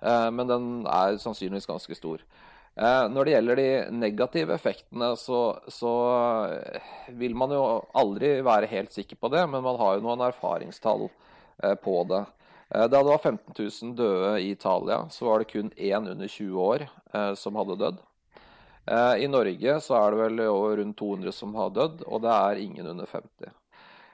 Eh, 0.00 0.28
men 0.34 0.48
den 0.50 0.70
er 0.90 1.20
sannsynligvis 1.22 1.70
ganske 1.70 1.98
stor. 1.98 2.24
Når 2.72 3.28
det 3.28 3.32
gjelder 3.34 3.58
de 3.58 3.64
negative 3.92 4.54
effektene, 4.54 5.10
så, 5.20 5.58
så, 5.68 5.90
vil 7.20 7.34
man 7.36 7.52
jo 7.52 7.60
aldri 8.00 8.30
være 8.40 8.70
helt 8.70 8.94
sikker 8.94 9.18
på 9.20 9.28
det, 9.28 9.42
men 9.44 9.60
man 9.60 9.76
har 9.76 9.98
jo 9.98 10.04
noen 10.06 10.22
erfaringstall 10.24 11.04
på 11.84 11.96
det. 12.08 12.22
Da 12.72 12.88
det 12.88 13.02
var 13.10 13.20
15 13.20 13.52
000 13.58 13.92
døde 13.98 14.30
i 14.40 14.48
Italia, 14.54 15.02
så 15.12 15.28
var 15.28 15.44
det 15.44 15.50
kun 15.50 15.68
én 15.76 16.08
under 16.14 16.32
20 16.32 16.64
år 16.64 16.86
som 17.36 17.60
hadde 17.60 17.76
dødd. 17.84 18.00
Eh, 18.86 19.24
I 19.24 19.28
Norge 19.30 19.78
så 19.80 19.96
er 19.98 20.10
det 20.10 20.22
vel 20.24 20.44
rundt 20.80 20.98
200 20.98 21.34
som 21.34 21.54
har 21.54 21.70
dødd, 21.74 22.02
og 22.06 22.22
det 22.24 22.32
er 22.34 22.62
ingen 22.64 22.88
under 22.94 23.06
50. 23.06 23.52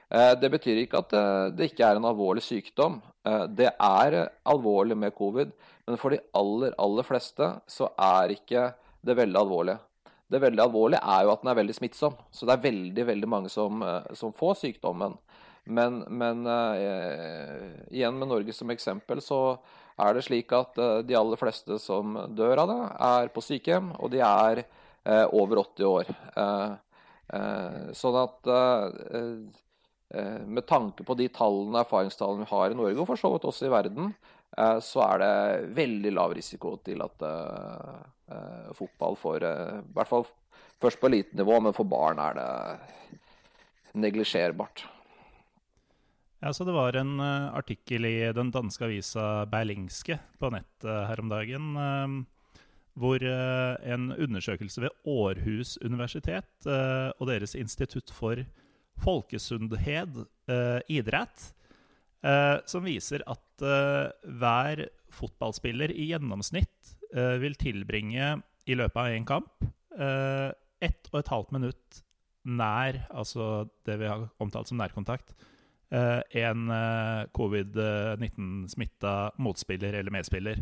Eh, 0.09 0.33
det 0.41 0.51
betyr 0.53 0.83
ikke 0.83 1.01
at 1.01 1.15
det 1.57 1.71
ikke 1.71 1.87
er 1.87 1.97
en 1.97 2.09
alvorlig 2.09 2.45
sykdom. 2.45 2.99
Eh, 3.25 3.45
det 3.49 3.71
er 3.73 4.19
alvorlig 4.45 4.97
med 4.97 5.15
covid, 5.17 5.53
men 5.87 5.97
for 6.01 6.13
de 6.13 6.21
aller, 6.37 6.75
aller 6.77 7.07
fleste 7.07 7.53
så 7.69 7.89
er 7.97 8.35
ikke 8.37 8.69
det 9.05 9.17
veldig 9.17 9.41
alvorlige. 9.41 9.81
Det 10.29 10.41
veldig 10.43 10.61
alvorlige 10.61 11.01
er 11.01 11.23
jo 11.25 11.31
at 11.33 11.41
den 11.41 11.49
er 11.49 11.57
veldig 11.57 11.73
smittsom. 11.73 12.17
Så 12.29 12.45
det 12.45 12.53
er 12.53 12.67
veldig 12.67 13.05
veldig 13.07 13.29
mange 13.29 13.49
som, 13.49 13.81
som 14.13 14.35
får 14.37 14.59
sykdommen. 14.59 15.15
Men, 15.69 16.03
men 16.09 16.45
uh, 16.45 16.77
igjen 17.89 18.17
med 18.17 18.29
Norge 18.29 18.53
som 18.53 18.69
eksempel, 18.69 19.21
så 19.25 19.57
er 19.99 20.15
det 20.15 20.25
slik 20.25 20.51
at 20.55 20.77
uh, 20.81 20.99
de 21.05 21.17
aller 21.17 21.39
fleste 21.39 21.79
som 21.81 22.17
dør 22.35 22.63
av 22.63 22.71
det, 22.71 22.81
er 23.09 23.31
på 23.33 23.43
sykehjem, 23.45 23.93
og 23.99 24.11
de 24.13 24.21
er 24.25 24.63
uh, 24.63 25.25
over 25.35 25.63
80 25.65 25.89
år. 25.89 26.13
sånn 27.99 28.15
at 28.17 28.47
med 30.49 30.65
tanke 30.65 31.03
på 31.05 31.15
de 31.19 31.27
tallene, 31.29 31.83
erfaringstallene 31.83 32.45
vi 32.45 32.49
har 32.49 32.73
i 32.73 32.77
Norge, 32.77 32.97
og 33.03 33.09
for 33.11 33.21
så 33.21 33.29
vidt 33.33 33.45
også 33.45 33.67
i 33.67 33.71
verden, 33.73 34.13
så 34.81 35.03
er 35.05 35.21
det 35.21 35.67
veldig 35.77 36.13
lav 36.15 36.33
risiko 36.33 36.71
til 36.85 37.03
at 37.05 37.25
fotball 38.77 39.19
får 39.21 39.45
I 39.45 39.53
hvert 39.93 40.09
fall 40.09 40.25
først 40.81 41.01
på 41.01 41.11
elitenivå, 41.11 41.59
men 41.61 41.77
for 41.77 41.89
barn 41.89 42.21
er 42.23 42.39
det 42.39 42.49
neglisjerbart. 44.07 44.87
Ja, 46.39 46.53
så 46.53 46.63
Det 46.63 46.71
var 46.71 46.95
en 46.95 47.19
uh, 47.19 47.51
artikkel 47.51 48.05
i 48.07 48.31
den 48.31 48.51
danske 48.51 48.85
avisa 48.87 49.43
Berlingske 49.51 50.15
på 50.39 50.49
nettet 50.53 50.87
uh, 50.87 51.03
her 51.09 51.19
om 51.19 51.31
dagen, 51.31 51.73
uh, 51.75 52.61
hvor 52.99 53.23
en 53.23 54.09
undersøkelse 54.11 54.81
ved 54.83 54.95
Århus 55.07 55.77
universitet 55.85 56.65
og 56.67 57.29
deres 57.29 57.53
institutt 57.55 58.11
for 58.11 58.41
folkesundhed 58.99 60.17
idrett, 60.91 61.45
som 62.67 62.83
viser 62.83 63.23
at 63.23 63.63
hver 63.63 64.81
fotballspiller 65.15 65.93
i 65.95 66.09
gjennomsnitt 66.09 66.91
vil 67.39 67.55
tilbringe 67.55 68.33
i 68.67 68.75
løpet 68.75 68.99
av 68.99 69.15
én 69.15 69.29
kamp 69.29 69.63
ett 69.95 71.11
og 71.13 71.21
et 71.21 71.31
halvt 71.31 71.55
minutt 71.55 72.01
nær, 72.43 72.99
altså 73.15 73.69
det 73.87 73.95
vi 74.01 74.11
har 74.11 74.27
omtalt 74.43 74.67
som 74.67 74.81
nærkontakt, 74.81 75.31
en 75.89 76.69
eh, 76.69 77.25
covid-19-smitta 77.33 79.31
motspiller 79.37 79.93
eller 79.93 80.13
medspiller. 80.13 80.61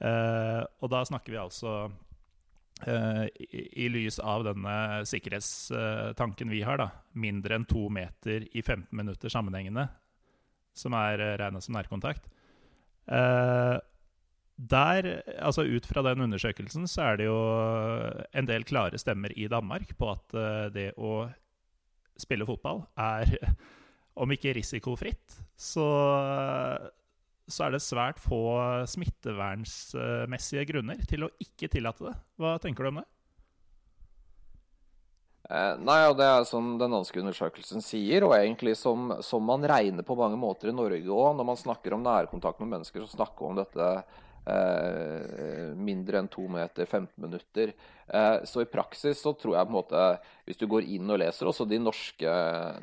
Eh, 0.00 0.62
og 0.80 0.92
da 0.92 1.02
snakker 1.08 1.32
vi 1.32 1.40
altså 1.40 1.74
eh, 2.84 3.24
i, 3.40 3.62
i, 3.84 3.88
lys 3.92 4.20
av 4.20 4.44
denne 4.44 5.06
sikkerhetstanken 5.08 6.52
vi 6.52 6.62
har, 6.66 6.80
da, 6.80 6.90
mindre 7.12 7.56
enn 7.56 7.68
to 7.68 7.88
meter 7.92 8.44
i 8.52 8.62
15 8.62 8.88
minutter 8.96 9.32
sammenhengende, 9.32 9.88
som 10.76 10.96
er 10.96 11.24
regna 11.40 11.60
som 11.64 11.76
nærkontakt. 11.76 12.28
Der, 14.70 15.06
altså 15.40 15.64
Ut 15.64 15.86
fra 15.88 16.02
den 16.04 16.20
undersøkelsen 16.22 16.84
så 16.86 17.08
er 17.08 17.16
det 17.18 17.26
jo 17.26 17.38
en 18.36 18.46
del 18.46 18.62
klare 18.68 19.00
stemmer 19.00 19.32
i 19.34 19.48
Danmark 19.50 19.96
på 19.98 20.12
at 20.12 20.36
det 20.76 20.92
å 21.00 21.24
spille 22.20 22.46
fotball 22.46 22.84
er, 23.00 23.32
om 24.14 24.34
ikke 24.34 24.54
risikofritt, 24.56 25.38
så, 25.58 25.86
så 27.46 27.66
er 27.66 27.76
det 27.76 27.82
svært 27.84 28.20
få 28.22 28.42
smittevernsmessige 28.90 30.66
grunner 30.72 31.00
til 31.08 31.26
å 31.26 31.32
ikke 31.42 31.70
tillate 31.72 32.10
det. 32.10 32.16
Hva 32.40 32.56
tenker 32.62 32.86
du 32.86 32.92
om 32.92 33.00
det? 33.02 33.08
Eh, 35.50 35.76
nei, 35.82 35.98
og 36.06 36.14
Det 36.18 36.26
er 36.30 36.44
som 36.46 36.76
den 36.78 36.92
danske 36.94 37.18
undersøkelsen 37.18 37.82
sier, 37.82 38.22
og 38.26 38.36
egentlig 38.36 38.76
som, 38.78 39.16
som, 39.26 39.42
man 39.42 39.66
regner 39.66 40.06
på 40.06 40.14
mange 40.18 40.38
måter 40.38 40.70
i 40.70 40.74
Norge 40.74 41.02
òg. 41.10 41.34
Når 41.38 41.48
man 41.48 41.58
snakker 41.58 41.96
om 41.96 42.04
nærkontakt 42.06 42.62
med 42.62 42.70
mennesker, 42.76 43.02
så 43.02 43.18
snakker 43.18 43.48
man 43.48 43.58
om 43.58 43.62
dette 43.64 43.88
eh, 44.46 45.72
mindre 45.76 46.20
enn 46.20 46.30
to 46.32 46.46
meter, 46.50 46.86
15 46.86 47.12
minutter. 47.20 47.72
Eh, 48.06 48.36
så 48.44 48.62
i 48.62 48.68
praksis 48.70 49.20
så 49.22 49.32
tror 49.38 49.56
jeg 49.56 49.68
på 49.68 49.72
en 49.72 49.76
måte, 49.76 50.04
hvis 50.48 50.58
du 50.60 50.66
går 50.70 50.88
inn 50.96 51.12
og 51.12 51.20
leser 51.22 51.50
også 51.50 51.66
de 51.70 51.78
norske, 51.82 52.34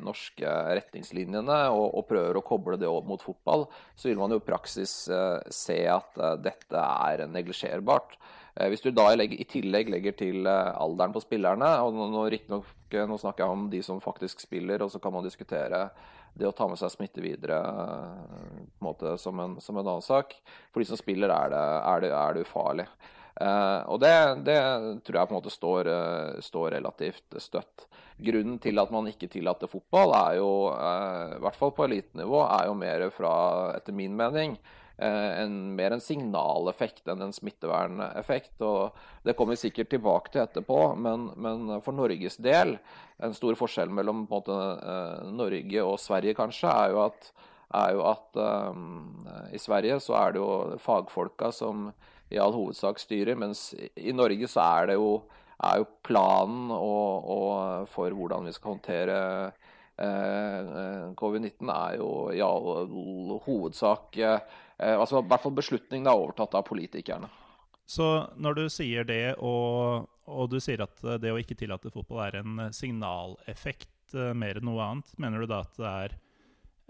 norske 0.04 0.54
retningslinjene 0.78 1.60
og, 1.74 1.86
og, 1.90 2.06
prøver 2.08 2.38
å 2.38 2.44
koble 2.46 2.78
det 2.80 2.88
opp 2.88 3.08
mot 3.10 3.22
fotball, 3.22 3.66
så 3.98 4.10
vil 4.10 4.20
man 4.20 4.32
jo 4.32 4.40
i 4.40 4.48
praksis 4.48 4.94
eh, 5.12 5.38
se 5.52 5.82
at 5.92 6.18
eh, 6.18 6.36
dette 6.48 6.88
er 7.12 7.26
neglisjerbart. 7.28 8.18
Eh, 8.58 8.68
hvis 8.72 8.82
du 8.82 8.90
da 8.94 9.10
i 9.14 9.46
tillegg 9.48 9.90
legger 9.92 10.16
til 10.18 10.48
eh, 10.48 10.70
alderen 10.80 11.14
på 11.14 11.22
spillerne 11.22 11.74
og 11.84 11.94
nå, 11.94 12.08
nå, 12.14 12.24
nok, 12.50 12.70
nå 12.96 13.18
snakker 13.20 13.44
jeg 13.44 13.58
om 13.58 13.68
de 13.72 13.82
som 13.84 14.00
faktisk 14.02 14.42
spiller, 14.42 14.82
og 14.82 14.90
så 14.92 15.02
kan 15.02 15.14
man 15.14 15.26
diskutere 15.26 15.88
det 16.38 16.48
å 16.48 16.54
ta 16.54 16.68
med 16.70 16.78
seg 16.80 16.92
smitte 16.94 17.22
videre 17.24 17.58
på 17.58 18.80
en 18.80 18.88
måte 18.88 19.14
som 19.18 19.38
en, 19.42 19.56
som 19.62 19.76
en 19.76 19.86
annen 19.86 20.04
sak. 20.04 20.36
For 20.72 20.82
de 20.82 20.88
som 20.88 21.00
spiller, 21.00 21.32
er 21.34 21.52
det, 21.54 21.62
er 21.92 22.04
det, 22.04 22.12
er 22.14 22.36
det 22.36 22.44
ufarlig. 22.46 22.88
Uh, 23.38 23.86
og 23.92 24.00
det, 24.02 24.12
det, 24.48 24.58
tror 25.06 25.20
jeg 25.20 25.30
på 25.30 25.34
en 25.34 25.38
måte 25.38 25.52
står, 25.54 25.88
uh, 25.90 26.40
står, 26.42 26.72
relativt 26.74 27.38
støtt. 27.38 27.86
Grunnen 28.18 28.56
til 28.58 28.82
at 28.82 28.90
man 28.90 29.06
ikke 29.10 29.28
tillater 29.30 29.70
fotball, 29.70 30.14
er 30.18 30.40
jo, 30.40 30.50
uh, 30.74 31.36
i 31.36 31.42
hvert 31.44 31.58
fall 31.58 31.70
på 31.76 31.86
elitenivå, 31.86 32.40
er 32.48 32.66
jo 32.66 32.74
mer 32.78 33.06
fra, 33.14 33.32
etter 33.76 33.94
min 33.94 34.16
mening, 34.18 34.56
en, 34.98 35.54
mer 35.78 35.94
en 35.94 36.02
signaleffekt 36.02 37.08
enn 37.08 37.22
en 37.22 37.34
smitteverneffekt. 37.34 38.56
og 38.66 38.96
Det 39.22 39.34
kommer 39.38 39.54
vi 39.54 39.68
sikkert 39.68 39.92
tilbake 39.94 40.32
til 40.34 40.42
etterpå, 40.42 40.80
men, 40.98 41.30
men 41.38 41.78
for 41.84 41.94
Norges 41.94 42.38
del, 42.42 42.76
en 43.22 43.36
stor 43.36 43.58
forskjell 43.58 43.92
mellom 43.94 44.26
måte, 44.30 44.54
eh, 44.54 45.30
Norge 45.30 45.86
og 45.86 45.98
Sverige 46.02 46.34
kanskje, 46.38 46.72
er 46.72 46.94
jo 46.94 47.02
at, 47.06 47.30
er 47.78 47.94
jo 47.94 48.04
at 48.10 48.42
um, 48.74 49.24
i 49.54 49.60
Sverige 49.62 50.00
så 50.02 50.18
er 50.18 50.34
det 50.34 50.42
jo 50.42 50.52
fagfolka 50.82 51.52
som 51.54 51.90
i 52.28 52.38
all 52.42 52.52
hovedsak 52.52 53.00
styrer, 53.00 53.38
mens 53.38 53.70
i 53.96 54.12
Norge 54.12 54.50
så 54.50 54.66
er 54.82 54.90
det 54.90 54.98
jo, 54.98 55.22
er 55.64 55.80
jo 55.80 55.90
planen 56.04 56.72
og, 56.74 57.30
og 57.38 57.88
for 57.92 58.12
hvordan 58.14 58.46
vi 58.46 58.52
skal 58.54 58.74
håndtere 58.74 59.18
eh, 59.96 61.08
covid-19 61.18 61.72
er 61.72 61.96
jo 61.98 62.10
i 62.34 62.42
all 62.44 63.38
hovedsak 63.46 64.18
Eh, 64.18 64.38
altså, 64.78 65.20
I 65.20 65.28
hvert 65.30 65.42
fall 65.42 65.56
beslutningen 65.58 66.06
er 66.06 66.18
overtatt 66.18 66.54
av 66.58 66.66
politikerne. 66.68 67.30
Så 67.88 68.04
når 68.36 68.58
du 68.58 68.64
sier 68.68 69.06
det, 69.08 69.38
og, 69.40 70.04
og, 70.28 70.44
du 70.52 70.58
sier 70.60 70.82
at 70.84 71.00
det 71.22 71.32
å 71.32 71.38
ikke 71.40 71.56
tillate 71.56 71.92
fotball 71.92 72.26
er 72.26 72.42
en 72.42 72.66
signaleffekt 72.74 74.12
uh, 74.12 74.34
mer 74.36 74.60
enn 74.60 74.68
noe 74.68 74.84
annet, 74.84 75.14
mener 75.16 75.40
du 75.40 75.48
da 75.48 75.62
at 75.64 75.80
det 75.80 75.88
er 75.88 76.16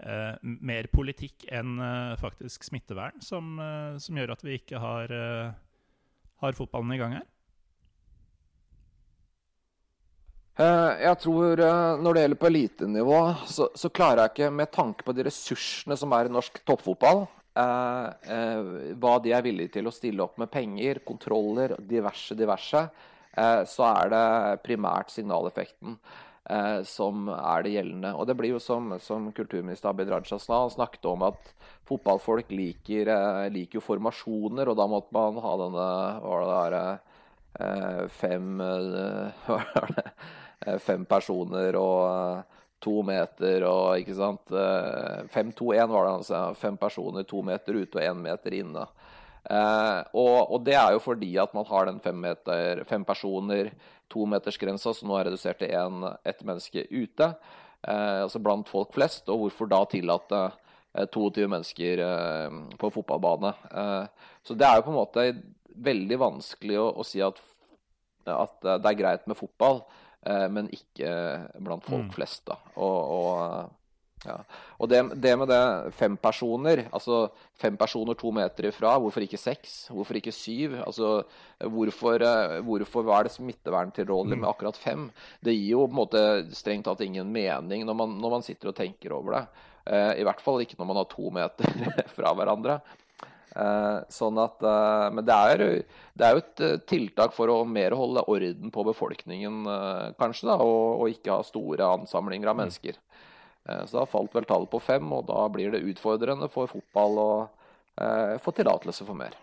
eh, 0.03 0.35
mer 0.43 0.89
politikk 0.91 1.47
enn 1.55 1.79
eh, 1.83 2.19
faktisk 2.19 2.67
smittevern 2.67 3.23
som, 3.23 3.55
som, 3.99 4.19
gjør 4.19 4.35
at 4.35 4.43
vi 4.43 4.59
ikke 4.59 4.79
har, 4.79 5.15
har 6.43 6.59
fotballen 6.59 6.95
i 6.95 6.99
gang 6.99 7.17
her? 7.19 7.27
Jeg 10.59 11.15
tror 11.23 11.61
Når 12.03 12.15
det 12.15 12.21
gjelder 12.25 12.39
på 12.39 12.47
elitenivå, 12.49 13.19
så, 13.47 13.69
så, 13.79 13.87
klarer 13.87 14.25
jeg 14.25 14.33
ikke, 14.33 14.49
med 14.51 14.71
tanke 14.75 15.05
på 15.07 15.15
de 15.15 15.23
ressursene 15.29 15.95
som 15.99 16.11
er 16.15 16.27
i 16.27 16.33
norsk 16.35 16.59
toppfotball, 16.67 17.23
Eh, 17.23 17.29
eh, 17.29 17.38
hva 17.59 19.13
de 19.23 19.33
er 19.35 19.45
villige 19.45 19.75
til 19.77 19.89
å 19.89 19.93
stille 19.93 20.23
opp 20.23 20.39
med 20.41 20.51
penger, 20.53 21.01
kontroller, 21.07 21.75
diverse, 21.79 22.37
diverse, 22.37 22.85
eh, 23.33 23.61
så 23.67 23.85
er 23.91 24.11
det 24.13 24.63
primært 24.65 25.13
signaleffekten 25.15 25.99
som 26.89 27.27
er 27.29 27.61
det 27.61 27.71
gjeldende. 27.75 28.09
Og 28.17 28.25
det 28.25 28.33
blir 28.39 28.55
jo 28.55 28.59
som, 28.63 28.95
som 29.05 29.27
kulturminister 29.37 29.91
Abid 29.91 30.09
Raja 30.09 30.39
snakket 30.41 31.03
om 31.05 31.27
at 31.27 31.51
fotballfolk 31.85 32.49
liker, 32.49 33.11
liker, 33.53 33.77
jo 33.77 33.83
formasjoner, 33.85 34.71
og 34.71 34.79
da 34.79 34.87
måtte 34.89 35.13
man 35.13 35.37
ha 35.43 35.51
denne 35.61 35.85
hva 36.23 36.39
det 36.41 36.55
der, 36.55 38.09
fem, 38.17 38.57
fem 40.87 41.05
personer 41.13 41.77
og 41.77 42.57
to 42.83 42.99
meter 43.03 43.65
og 43.67 43.99
ikke 43.99 44.15
sant 44.17 44.51
5-2-1 44.51 45.91
var 45.91 46.05
det, 46.05 46.13
altså. 46.13 46.41
Fem 46.59 46.77
personer, 46.79 47.25
to 47.27 47.43
meter 47.45 47.75
ute 47.79 47.99
og 47.99 48.05
én 48.05 48.21
meter 48.23 48.55
inne. 48.61 48.85
Eh, 49.49 50.01
og, 50.13 50.51
og, 50.51 50.59
det 50.65 50.75
er 50.77 50.93
jo 50.93 51.01
fordi 51.01 51.31
at 51.41 51.53
man 51.57 51.67
har 51.69 51.87
den 51.87 51.99
fem, 52.03 52.17
meter, 52.21 52.83
fem 52.89 53.05
personer, 53.07 53.71
tometersgrensa, 54.11 54.93
som 54.93 55.09
nå 55.09 55.17
er 55.17 55.29
redusert 55.29 55.61
til 55.61 55.73
én, 55.73 56.03
ett 56.27 56.43
menneske 56.45 56.85
ute. 56.91 57.31
Eh, 57.81 58.19
altså 58.25 58.41
blant 58.43 58.69
folk 58.69 58.93
flest. 58.95 59.29
Og 59.29 59.45
hvorfor 59.45 59.71
da 59.71 59.83
tillate 59.89 60.43
eh, 60.49 61.07
22 61.07 61.47
mennesker 61.51 62.03
eh, 62.05 62.59
på 62.81 62.91
fotballbane? 62.97 63.53
Eh, 63.71 64.35
så 64.45 64.57
det 64.57 64.67
er 64.67 64.79
jo 64.79 64.89
på 64.89 64.93
en 64.93 64.99
måte 64.99 65.29
veldig 65.79 66.19
vanskelig 66.19 66.77
å, 66.81 66.89
å 66.99 67.07
si 67.07 67.23
at, 67.23 67.39
at 68.29 68.57
det 68.67 68.91
er 68.91 68.99
greit 68.99 69.27
med 69.29 69.39
fotball. 69.39 69.83
Eh, 70.27 70.47
men 70.51 70.71
ikke 70.75 71.11
blant 71.63 71.85
folk 71.85 72.09
mm. 72.09 72.15
flest. 72.15 72.43
da. 72.49 72.57
Og, 72.75 73.13
og, 73.15 74.25
ja. 74.25 74.35
og 74.77 74.89
det, 74.91 74.99
det, 75.23 75.31
med 75.39 75.47
det 75.51 75.93
fem 75.95 76.17
personer, 76.19 76.83
altså 76.91 77.29
fem 77.59 77.77
personer 77.79 78.17
to 78.19 78.33
meter 78.35 78.67
ifra, 78.67 78.97
hvorfor 78.99 79.23
ikke 79.23 79.39
seks? 79.39 79.77
Hvorfor 79.93 80.19
ikke 80.19 80.35
syv? 80.35 80.75
Altså, 80.83 81.13
hvorfor, 81.63 82.25
eh, 82.27 82.59
hvorfor 82.67 83.07
hva 83.07 83.21
er 83.21 83.29
det 83.29 83.35
smitteverntilrådelig 83.37 84.39
mm. 84.39 84.43
med 84.43 84.51
akkurat 84.51 84.79
fem? 84.79 85.07
Det 85.39 85.55
gir 85.55 85.77
jo 85.77 85.87
på 85.87 85.93
en 85.93 86.01
måte 86.03 86.25
strengt 86.57 86.89
tatt 86.89 87.03
ingen 87.05 87.31
mening 87.31 87.87
når 87.87 87.99
man, 88.03 88.19
når 88.19 88.39
man 88.39 88.47
sitter 88.47 88.73
og 88.73 88.79
tenker 88.79 89.15
over 89.15 89.39
det. 89.39 89.45
Eh, 89.89 90.13
I 90.19 90.27
hvert 90.27 90.43
fall 90.43 90.65
ikke 90.65 90.79
når 90.79 90.91
man 90.91 90.99
har 91.03 91.13
to 91.15 91.31
meter 91.39 91.85
fra 92.17 92.35
hverandre. 92.35 92.81
Eh, 93.57 93.99
sånn 94.13 94.37
at, 94.37 94.61
eh, 94.61 95.07
men 95.15 95.25
det 95.25 95.35
er, 95.51 95.63
det 96.13 96.25
er, 96.25 96.35
jo 96.35 96.41
et 96.43 96.61
eh, 96.65 96.75
tiltak 96.89 97.33
for 97.33 97.49
å 97.49 97.63
mer 97.65 97.95
holde 97.97 98.21
orden 98.29 98.73
på 98.73 98.85
befolkningen, 98.91 99.63
kanskje, 100.19 100.51
da, 100.51 100.59
og, 100.61 101.01
og, 101.01 101.15
ikke 101.15 101.33
ha 101.33 101.45
store 101.45 101.87
ansamlinger 101.97 102.51
av 102.51 102.57
mm. 102.57 102.63
mennesker. 102.63 102.99
Så 103.85 103.99
da 103.99 104.05
falt 104.09 104.33
vel 104.33 104.47
tallet 104.49 104.69
på 104.71 104.79
fem, 104.81 105.03
og 105.13 105.27
da 105.27 105.43
blir 105.51 105.69
det 105.73 105.83
utfordrende 105.91 106.47
for 106.49 106.69
fotball 106.71 107.19
å 107.21 107.31
få 108.41 108.53
tillatelse 108.55 109.05
for 109.05 109.17
mer. 109.19 109.35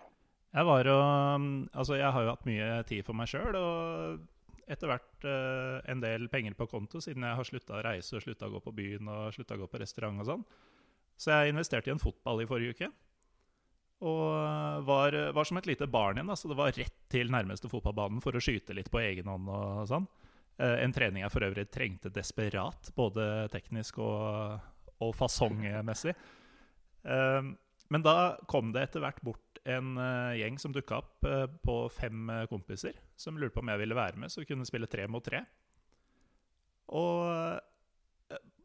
Jeg, 0.56 0.64
var 0.66 0.88
og, 0.90 1.44
altså 1.76 1.98
jeg 2.00 2.10
har 2.10 2.24
jo 2.24 2.32
hatt 2.32 2.48
mye 2.48 2.70
tid 2.88 3.04
for 3.06 3.14
meg 3.14 3.30
sjøl, 3.30 3.54
og 3.60 4.64
etter 4.72 4.90
hvert 4.90 5.28
en 5.92 6.02
del 6.02 6.26
penger 6.32 6.56
på 6.58 6.66
konto 6.72 6.98
siden 7.04 7.28
jeg 7.28 7.38
har 7.38 7.46
slutta 7.46 7.76
å 7.76 7.84
reise 7.86 8.16
og 8.16 8.24
slutta 8.24 8.48
å 8.48 8.56
gå 8.56 8.64
på 8.64 8.74
byen 8.74 9.12
og 9.12 9.36
slutta 9.36 9.54
å 9.54 9.62
gå 9.62 9.70
på 9.70 9.82
restaurant 9.84 10.24
og 10.24 10.30
sånn. 10.32 10.46
Så 11.20 11.30
jeg 11.36 11.52
investerte 11.54 11.92
i 11.92 11.94
en 11.94 12.02
fotball 12.02 12.42
i 12.42 12.48
forrige 12.50 12.74
uke. 12.74 12.90
Og 14.04 14.84
var, 14.84 15.14
var, 15.32 15.46
som 15.48 15.56
et 15.56 15.68
lite 15.70 15.88
barn 15.88 16.18
igjen. 16.18 16.36
Så 16.36 16.50
det 16.50 16.58
var 16.58 16.74
rett 16.76 16.96
til 17.12 17.32
nærmeste 17.32 17.70
fotballbanen 17.72 18.20
for 18.24 18.36
å 18.36 18.42
skyte 18.42 18.76
litt 18.76 18.90
på 18.92 19.00
egen 19.00 19.30
hånd. 19.30 19.48
og 19.48 19.86
sånn. 19.88 20.08
Eh, 20.56 20.78
en 20.84 20.94
trening 20.96 21.24
jeg 21.24 21.32
for 21.34 21.44
øvrig 21.44 21.66
trengte 21.72 22.12
desperat, 22.12 22.88
både 22.96 23.46
teknisk 23.52 24.00
og, 24.00 24.56
og 25.04 25.12
fasongmessig. 25.16 26.14
Eh, 27.04 27.50
men 27.92 28.04
da 28.04 28.16
kom 28.50 28.72
det 28.74 28.86
etter 28.86 29.04
hvert 29.04 29.20
bort 29.24 29.60
en 29.68 29.96
eh, 30.00 30.38
gjeng 30.40 30.56
som 30.62 30.74
dukka 30.74 31.02
opp 31.02 31.28
på 31.66 31.76
fem 31.92 32.32
kompiser, 32.50 32.96
som 33.18 33.36
lurte 33.38 33.58
på 33.58 33.64
om 33.64 33.72
jeg 33.74 33.82
ville 33.84 33.98
være 33.98 34.22
med, 34.22 34.32
så 34.32 34.42
vi 34.42 34.48
kunne 34.48 34.68
spille 34.68 34.88
tre 34.90 35.04
mot 35.10 35.24
tre. 35.24 35.44
Og 36.96 37.60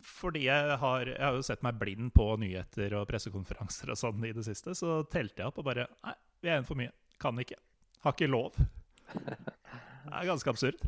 fordi 0.06 0.46
jeg 0.48 0.78
har, 0.82 1.06
jeg 1.10 1.22
har, 1.22 1.36
jo 1.38 1.46
sett 1.46 1.64
meg 1.66 1.78
blind 1.82 2.12
på 2.16 2.26
nyheter 2.42 2.96
og 3.00 3.08
pressekonferanser 3.10 3.94
og 3.94 4.00
sånn 4.00 4.26
i 4.28 4.34
det 4.36 4.46
siste, 4.48 4.76
så 4.78 5.02
telte 5.12 5.44
jeg 5.44 5.52
opp 5.52 5.62
og 5.62 5.68
bare 5.68 5.88
Nei, 6.06 6.16
vi 6.42 6.52
er 6.52 6.60
en 6.60 6.68
for 6.68 6.80
mye. 6.80 6.94
Kan 7.22 7.38
ikke. 7.42 7.60
Har 8.06 8.16
ikke 8.16 8.32
lov. 8.32 8.58
Det 10.02 10.18
er 10.18 10.26
ganske 10.26 10.50
absurd. 10.50 10.80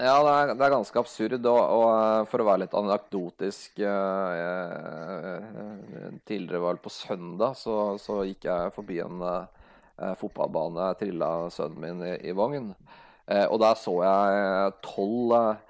Ja, 0.00 0.14
det 0.24 0.30
er, 0.32 0.52
det 0.54 0.62
er, 0.62 0.72
ganske 0.72 1.00
absurd. 1.00 1.40
Og, 1.42 1.58
og, 1.58 1.86
eh, 1.90 2.26
for 2.30 2.40
å 2.40 2.46
være 2.46 2.62
litt 2.62 2.76
anekdotisk 2.78 3.82
eh, 3.82 5.48
Tidligere 6.30 6.62
var 6.62 6.78
det 6.78 6.84
på 6.86 6.92
søndag, 6.94 7.58
så, 7.58 7.98
så 8.00 8.20
gikk 8.28 8.46
jeg 8.46 8.72
forbi 8.76 9.00
en 9.02 9.26
eh, 9.26 10.14
fotballbane. 10.22 10.92
Jeg 10.92 11.00
trilla 11.02 11.32
sønnen 11.52 11.82
min 11.82 12.06
i, 12.06 12.14
i 12.30 12.36
vogn. 12.38 12.70
Eh, 13.26 13.44
og 13.50 13.58
der 13.64 13.76
så 13.82 13.98
jeg 14.06 14.78
tolv 14.86 15.34
Eh, 15.34 15.69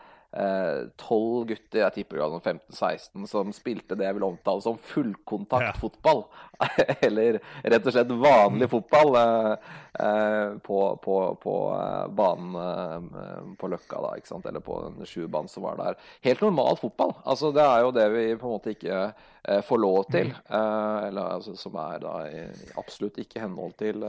tolv 1.00 1.48
gutter, 1.48 1.80
jeg 1.80 1.94
tipper 1.94 2.20
det 2.20 2.26
var 2.30 2.44
15-16, 2.44 3.24
som 3.26 3.48
spilte 3.54 3.96
det 3.98 4.06
jeg 4.06 4.14
vil 4.14 4.26
omtale 4.28 4.62
som 4.62 4.76
fullkontaktfotball. 4.78 6.22
Ja. 6.60 6.68
Eller 7.08 7.40
rett 7.64 7.86
og 7.88 7.94
slett 7.94 8.12
vanlig 8.12 8.68
mm. 8.68 8.70
fotball 8.70 9.16
eh, 9.18 9.72
eh, 10.04 10.52
på, 10.62 10.78
på, 11.02 11.16
på 11.42 11.54
banen 12.14 13.56
på 13.58 13.70
Løkka, 13.72 14.02
da, 14.04 14.12
ikke 14.20 14.30
sant? 14.30 14.46
eller 14.46 14.62
på 14.62 14.76
den 14.84 15.08
sjubanen 15.08 15.50
som 15.50 15.66
var 15.66 15.80
der. 15.80 15.98
Helt 16.26 16.44
normal 16.44 16.78
fotball. 16.78 17.16
Altså, 17.24 17.50
det 17.56 17.64
er 17.64 17.82
jo 17.86 17.94
det 17.96 18.06
vi 18.14 18.26
på 18.36 18.46
en 18.46 18.54
måte 18.54 18.74
ikke 18.76 19.00
får 19.66 19.80
lov 19.80 20.04
til. 20.12 20.30
Mm. 20.46 21.08
eller 21.08 21.34
altså, 21.38 21.56
som 21.58 21.74
er 21.80 21.98
da 22.04 22.14
absolutt 22.78 23.18
ikke 23.22 23.42
henhold 23.42 23.74
til 23.80 24.04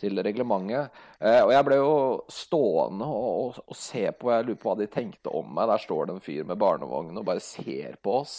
til 0.00 0.20
reglementet. 0.24 0.94
Eh, 1.18 1.40
og 1.42 1.52
jeg 1.52 1.66
ble 1.66 1.78
jo 1.80 1.92
stående 2.32 3.06
og, 3.06 3.28
og, 3.28 3.62
og, 3.66 3.78
se 3.78 4.04
på, 4.14 4.32
jeg 4.32 4.46
lurer 4.46 4.60
på 4.60 4.70
hva 4.70 4.76
de 4.80 4.90
tenkte 4.92 5.32
om 5.34 5.48
meg. 5.54 5.70
Der 5.70 5.84
står 5.84 6.08
det 6.08 6.16
en 6.16 6.24
fyr 6.24 6.44
med 6.48 6.60
barnevogn 6.60 7.18
og 7.18 7.26
bare 7.28 7.44
ser 7.44 7.98
på 8.04 8.18
oss. 8.20 8.36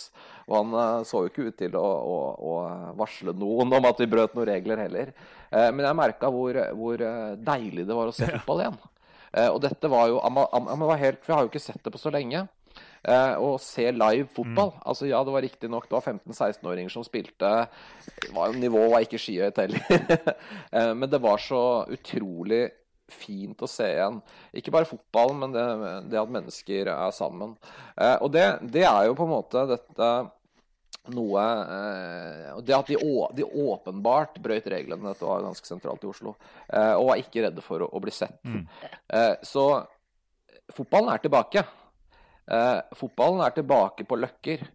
Og 0.47 0.55
han 0.59 0.77
eh, 0.83 1.07
så 1.09 1.25
jo 1.25 1.33
ikke 1.33 1.49
ut 1.49 1.59
til 1.59 1.75
å, 1.79 1.87
å, 1.87 2.21
å, 2.51 2.53
varsle 2.99 3.35
noen 3.37 3.79
om 3.79 3.89
at 3.89 3.99
vi 4.01 4.09
brøt 4.11 4.37
noen 4.37 4.51
regler 4.53 4.85
heller. 4.85 5.11
Eh, 5.49 5.69
men 5.73 5.85
jeg 5.87 5.99
merka 5.99 6.31
hvor, 6.33 6.63
hvor, 6.79 7.03
deilig 7.51 7.87
det 7.87 7.99
var 7.99 8.11
å 8.11 8.15
se 8.15 8.29
fotball 8.37 8.65
igjen. 8.65 8.81
Eh, 9.31 9.49
og 9.49 9.59
dette 9.61 9.91
var 9.91 10.09
jo 10.09 10.21
am, 10.25 10.39
am, 10.41 10.69
am, 10.73 10.85
var 10.89 11.01
helt, 11.01 11.21
jeg 11.25 11.35
har 11.35 11.45
jo 11.45 11.51
ikke 11.51 11.61
sett 11.61 11.83
det 11.85 11.93
på 11.93 12.01
så 12.01 12.11
lenge. 12.13 12.47
Eh, 13.03 13.35
og 13.39 13.59
se 13.63 13.87
live 13.95 14.27
fotball. 14.33 14.73
Mm. 14.75 14.81
Altså 14.91 15.07
Ja, 15.09 15.21
det 15.23 15.35
var 15.35 15.45
riktignok 15.45 15.87
det 15.89 15.95
var 15.95 16.07
15-16-åringer 16.13 16.93
som 16.93 17.05
spilte. 17.07 17.53
Var, 18.35 18.57
nivået 18.59 18.91
var 18.93 19.05
ikke 19.05 19.21
skyhøyt 19.21 19.61
heller. 19.63 19.85
eh, 20.75 20.93
men 20.93 21.07
det 21.09 21.21
var 21.23 21.41
så 21.43 21.63
utrolig 21.89 22.67
fint 23.09 23.61
å 23.61 23.69
se 23.69 23.87
igjen. 23.89 24.19
Ikke 24.55 24.73
bare 24.73 24.89
fotballen, 24.89 25.39
men 25.43 25.55
det, 25.55 25.63
det 26.11 26.19
at 26.21 26.33
mennesker 26.33 26.91
er 26.93 27.15
sammen. 27.15 27.55
Eh, 27.95 28.17
og 28.19 28.29
det, 28.35 28.45
det, 28.69 28.85
er 28.85 29.07
jo 29.09 29.15
på 29.17 29.25
en 29.25 29.33
måte 29.33 29.65
dette 29.69 30.09
noe 31.09 31.41
eh, 31.41 32.57
Det 32.65 32.75
at 32.75 32.89
de, 32.91 32.97
å, 33.01 33.29
de, 33.33 33.45
åpenbart 33.45 34.37
brøyt 34.43 34.67
reglene, 34.69 35.09
dette 35.09 35.25
var 35.25 35.45
ganske 35.45 35.65
sentralt 35.65 36.03
i 36.05 36.09
Oslo, 36.11 36.35
eh, 36.67 36.93
og 36.93 37.09
var 37.11 37.23
ikke 37.23 37.47
redde 37.47 37.63
for 37.65 37.85
å, 37.85 37.89
å 37.89 38.03
bli 38.03 38.13
sett. 38.13 38.37
Mm. 38.45 38.67
Eh, 39.17 39.35
så 39.47 39.65
fotballen 40.75 41.09
er 41.13 41.23
tilbake. 41.23 41.65
Eh, 42.49 42.79
fotballen 42.97 43.43
er 43.45 43.53
tilbake 43.55 44.05
på 44.09 44.17
løkker, 44.17 44.65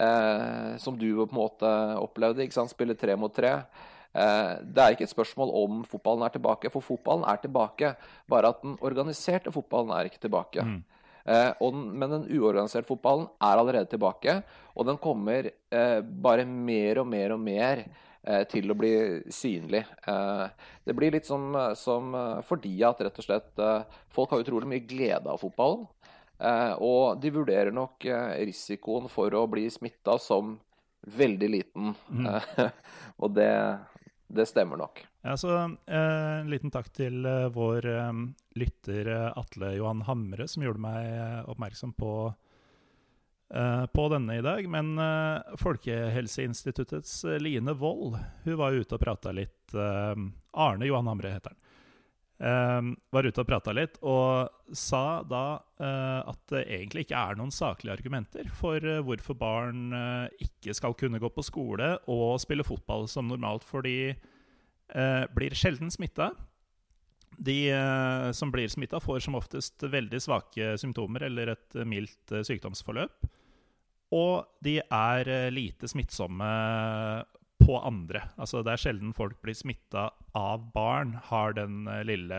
eh, 0.00 0.76
som 0.80 0.98
du 0.98 1.08
på 1.12 1.28
en 1.28 1.38
måte 1.40 1.72
opplevde. 2.00 2.42
ikke 2.42 2.56
sant? 2.56 2.72
Spille 2.72 2.96
tre 2.96 3.16
mot 3.16 3.34
tre. 3.34 3.64
Eh, 4.14 4.52
det 4.64 4.82
er 4.82 4.94
ikke 4.94 5.04
et 5.04 5.16
spørsmål 5.16 5.52
om 5.62 5.82
fotballen 5.84 6.24
er 6.24 6.32
tilbake, 6.32 6.70
for 6.72 6.80
fotballen 6.80 7.28
er 7.28 7.36
tilbake. 7.42 7.96
Bare 8.28 8.48
at 8.48 8.62
den 8.62 8.78
organiserte 8.80 9.52
fotballen 9.52 9.92
er 9.92 10.08
ikke 10.08 10.24
tilbake. 10.24 10.64
Mm. 10.64 10.84
Eh, 11.28 11.50
den, 11.60 11.80
men 11.98 12.12
den 12.14 12.26
uorganiserte 12.38 12.88
fotballen 12.88 13.26
er 13.42 13.60
allerede 13.60 13.90
tilbake, 13.92 14.40
og 14.74 14.86
den 14.88 15.00
kommer 15.02 15.50
eh, 15.50 16.00
bare 16.00 16.46
mer 16.48 17.02
og 17.02 17.08
mer 17.10 17.34
og 17.34 17.42
mer 17.42 17.82
eh, 17.84 18.44
til 18.48 18.70
å 18.72 18.76
bli 18.78 18.92
synlig. 19.28 19.84
det 20.88 20.96
blir 20.96 21.12
litt 21.12 21.28
som, 21.28 21.52
som 21.76 22.14
fordi 22.48 22.78
at 22.86 23.02
rett 23.04 23.20
og 23.20 23.26
slett 23.26 23.60
folk 24.14 24.32
har 24.32 24.40
utrolig 24.40 24.70
mye 24.70 24.86
glede 24.88 25.28
av 25.28 25.40
fotballen. 25.42 25.84
Eh, 26.38 26.72
og 26.78 27.18
de 27.22 27.32
vurderer 27.34 27.74
nok 27.74 28.04
eh, 28.06 28.38
risikoen 28.46 29.08
for 29.10 29.34
å 29.34 29.46
bli 29.50 29.66
smitta 29.72 30.18
som 30.22 30.56
veldig 31.18 31.48
liten. 31.50 31.94
Mm. 32.10 32.28
og 33.22 33.32
det, 33.34 33.52
det, 34.26 34.46
stemmer 34.46 34.78
nok. 34.78 35.02
Ja, 35.26 35.36
så 35.36 35.54
eh, 35.58 36.38
En 36.40 36.50
liten 36.50 36.70
takk 36.74 36.92
til 36.94 37.26
eh, 37.26 37.48
vår 37.54 37.88
eh, 37.90 38.12
lytter 38.58 39.10
Atle 39.32 39.74
Johan 39.76 40.04
Hamre, 40.06 40.48
som 40.48 40.62
gjorde 40.62 40.84
meg 40.84 41.50
oppmerksom 41.50 41.94
på, 41.98 42.12
eh, 43.54 43.84
på 43.90 44.08
denne 44.14 44.38
i 44.38 44.44
dag. 44.44 44.68
Men 44.70 44.94
Folkehelseinstituttets 45.58 47.24
Line 47.42 47.74
Wold 47.78 48.18
hun 48.44 48.60
var 48.60 48.78
ute 48.78 48.94
og 48.94 49.02
prata 49.02 49.34
litt. 49.34 49.74
Arne 49.74 50.86
Johan 50.86 51.10
Hamre 51.10 51.34
heter 51.34 51.52
han. 51.54 51.64
Uh, 52.38 52.94
var 53.10 53.26
ute 53.26 53.42
og 53.42 53.48
prata 53.48 53.72
litt, 53.74 53.96
og 54.06 54.46
sa 54.70 55.24
da 55.26 55.58
uh, 55.58 56.20
at 56.22 56.38
det 56.52 56.60
egentlig 56.70 57.02
ikke 57.02 57.18
er 57.18 57.38
noen 57.38 57.50
saklige 57.50 57.96
argumenter 57.96 58.46
for 58.54 58.78
uh, 58.78 59.00
hvorfor 59.02 59.34
barn 59.34 59.88
ikke 60.38 60.76
skal 60.76 60.94
kunne 60.98 61.18
gå 61.18 61.30
på 61.34 61.42
skole 61.42 61.96
og 62.06 62.38
spille 62.38 62.66
fotball 62.66 63.08
som 63.10 63.26
normalt, 63.30 63.66
for 63.66 63.86
de 63.86 64.14
blir 65.36 65.52
sjelden 65.52 65.90
smitta. 65.92 66.30
De 67.36 67.68
som 68.32 68.48
blir 68.48 68.70
smitta, 68.72 68.96
får 69.04 69.20
som 69.20 69.34
oftest 69.36 69.84
veldig 69.84 70.16
svake 70.24 70.70
symptomer 70.80 71.26
eller 71.26 71.52
et 71.52 71.76
mildt 71.84 72.32
sykdomsforløp. 72.48 73.28
Og 74.16 74.48
de 74.64 74.78
er 74.80 75.28
lite 75.52 75.90
smittsomme 75.92 76.48
på 77.68 77.76
andre. 77.84 78.24
Altså, 78.40 78.62
det 78.64 78.72
er 78.72 78.80
sjelden 78.80 79.14
folk 79.16 79.36
blir 79.44 79.56
smitta 79.56 80.08
av 80.36 80.68
barn, 80.72 81.18
har 81.28 81.56
den 81.58 81.82
uh, 81.88 82.00
lille 82.06 82.38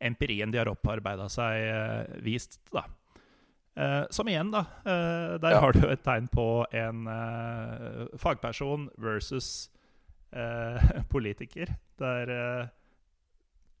empirien 0.00 0.52
de 0.52 0.60
har 0.60 0.70
opparbeida 0.70 1.28
seg, 1.32 1.66
uh, 1.68 2.22
vist. 2.24 2.58
da. 2.72 2.86
Uh, 3.76 4.04
som 4.08 4.28
igjen, 4.32 4.48
da. 4.54 4.62
der 5.36 5.52
ja. 5.52 5.60
har 5.60 5.76
du 5.76 5.84
et 5.90 6.00
tegn 6.00 6.30
på 6.32 6.64
en 6.72 7.04
fagperson 8.16 8.88
versus 8.96 9.68
politiker. 11.12 11.74
Der 12.00 12.32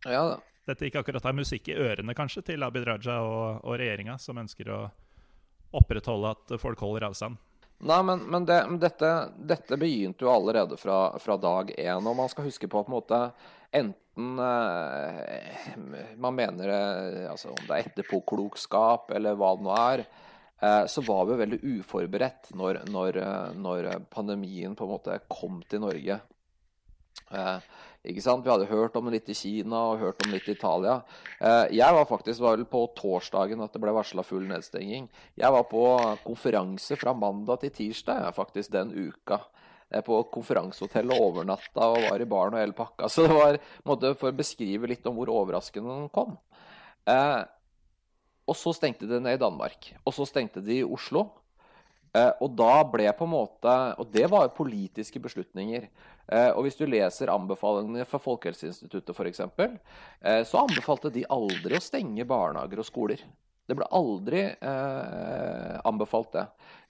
ja, 0.04 0.20
dette 0.68 0.86
ikke 0.86 1.00
akkurat 1.00 1.24
er 1.26 1.36
musikk 1.36 1.70
i 1.72 1.78
ørene, 1.80 2.14
kanskje, 2.16 2.44
til 2.52 2.64
Abid 2.66 2.84
Raja 2.86 3.18
og, 3.24 3.64
og 3.64 3.80
regjeringa, 3.80 4.18
som 4.20 4.38
ønsker 4.40 4.70
å 4.72 4.80
opprettholde 5.76 6.36
at 6.36 6.56
folk 6.60 6.84
holder 6.84 7.08
avstand. 7.08 7.40
Nei, 7.78 8.02
men, 8.02 8.22
men, 8.32 8.44
det, 8.48 8.56
dette, 8.80 9.10
dette, 9.36 9.76
begynte 9.76 10.24
jo 10.24 10.32
allerede 10.32 10.78
fra, 10.80 11.18
fra 11.20 11.36
dag 11.36 11.74
én. 11.76 12.00
Og 12.00 12.16
man 12.16 12.30
skal 12.32 12.48
huske 12.48 12.68
på 12.68 12.80
på 12.80 12.88
en 12.88 12.96
måte 12.96 13.18
enten 13.76 14.38
eh, 14.40 15.74
man 16.16 16.34
mener 16.38 16.70
det 16.70 17.26
altså 17.28 17.50
Om 17.52 17.66
det 17.66 17.74
er 17.76 17.90
etterpåklokskap 17.90 19.12
eller 19.18 19.36
hva 19.36 19.50
det 19.58 19.66
nå 19.66 19.74
er, 19.76 20.04
eh, 20.64 20.84
så 20.88 21.04
var 21.04 21.26
vi 21.28 21.40
veldig 21.42 21.60
uforberedt 21.76 22.54
når, 22.56 22.80
når, 22.88 23.20
når, 23.60 23.90
pandemien 24.12 24.76
på 24.76 24.86
en 24.86 24.94
måte 24.94 25.20
kom 25.28 25.60
til 25.68 25.84
Norge. 25.84 26.20
Eh, 27.28 27.56
ikke 28.06 28.22
sant? 28.24 28.44
Vi 28.44 28.52
hadde 28.52 28.68
hørt 28.70 28.96
om 28.98 29.08
det 29.08 29.16
litt 29.16 29.30
i 29.32 29.36
Kina 29.38 29.82
og 29.90 30.02
hørt 30.02 30.22
om 30.24 30.32
litt 30.34 30.46
i 30.48 30.54
Italia. 30.54 31.00
Eh, 31.40 31.74
jeg 31.78 31.96
var 31.98 32.08
faktisk 32.08 32.42
var 32.44 32.56
vel 32.56 32.68
på 32.70 32.84
torsdagen 32.98 33.62
at 33.64 33.74
det 33.74 33.82
ble 33.82 33.94
varsla 33.96 34.24
full 34.26 34.46
nedstenging. 34.48 35.08
Jeg 35.38 35.54
var 35.54 35.66
på 35.70 35.84
konferanse 36.26 36.98
fra 37.00 37.14
mandag 37.16 37.64
til 37.64 37.74
tirsdag 37.80 38.30
faktisk 38.36 38.74
den 38.76 38.94
uka. 38.94 39.40
På 40.02 40.18
konferansehotellet 40.34 41.20
overnatta 41.22 41.90
og 41.94 42.08
var 42.08 42.22
i 42.22 42.26
baren 42.26 42.56
og 42.56 42.62
hele 42.62 42.74
pakka. 42.74 43.06
Så 43.12 43.22
det 43.22 43.36
var 43.36 43.58
måte, 43.86 44.16
for 44.18 44.32
å 44.32 44.38
beskrive 44.38 44.90
litt 44.90 45.06
om 45.06 45.14
hvor 45.14 45.30
overraskende 45.30 46.00
den 46.00 46.08
kom. 46.14 46.34
Eh, 47.06 47.42
og 48.46 48.58
så 48.58 48.74
stengte 48.74 49.08
det 49.10 49.20
ned 49.22 49.38
i 49.38 49.42
Danmark. 49.42 49.92
Og 50.04 50.14
så 50.14 50.26
stengte 50.26 50.62
de 50.62 50.80
i 50.80 50.86
Oslo. 50.86 51.28
Eh, 52.16 52.32
og 52.40 52.52
da 52.56 52.80
ble 52.88 53.10
på 53.12 53.26
en 53.26 53.32
måte 53.32 53.72
Og 54.00 54.08
det 54.14 54.28
var 54.32 54.54
politiske 54.56 55.20
beslutninger. 55.20 55.88
Eh, 56.26 56.50
og 56.56 56.64
hvis 56.66 56.78
du 56.78 56.86
leser 56.90 57.30
anbefalingene 57.30 58.06
fra 58.08 58.18
Folkehelseinstituttet 58.22 59.14
f.eks., 59.14 59.42
eh, 59.46 60.42
så 60.46 60.64
anbefalte 60.64 61.12
de 61.14 61.26
aldri 61.30 61.78
å 61.78 61.82
stenge 61.82 62.26
barnehager 62.26 62.82
og 62.82 62.88
skoler. 62.88 63.22
Det 63.66 63.74
ble 63.78 63.86
aldri 63.94 64.42
eh, 64.46 65.76
anbefalt, 65.86 66.32
det. 66.34 66.46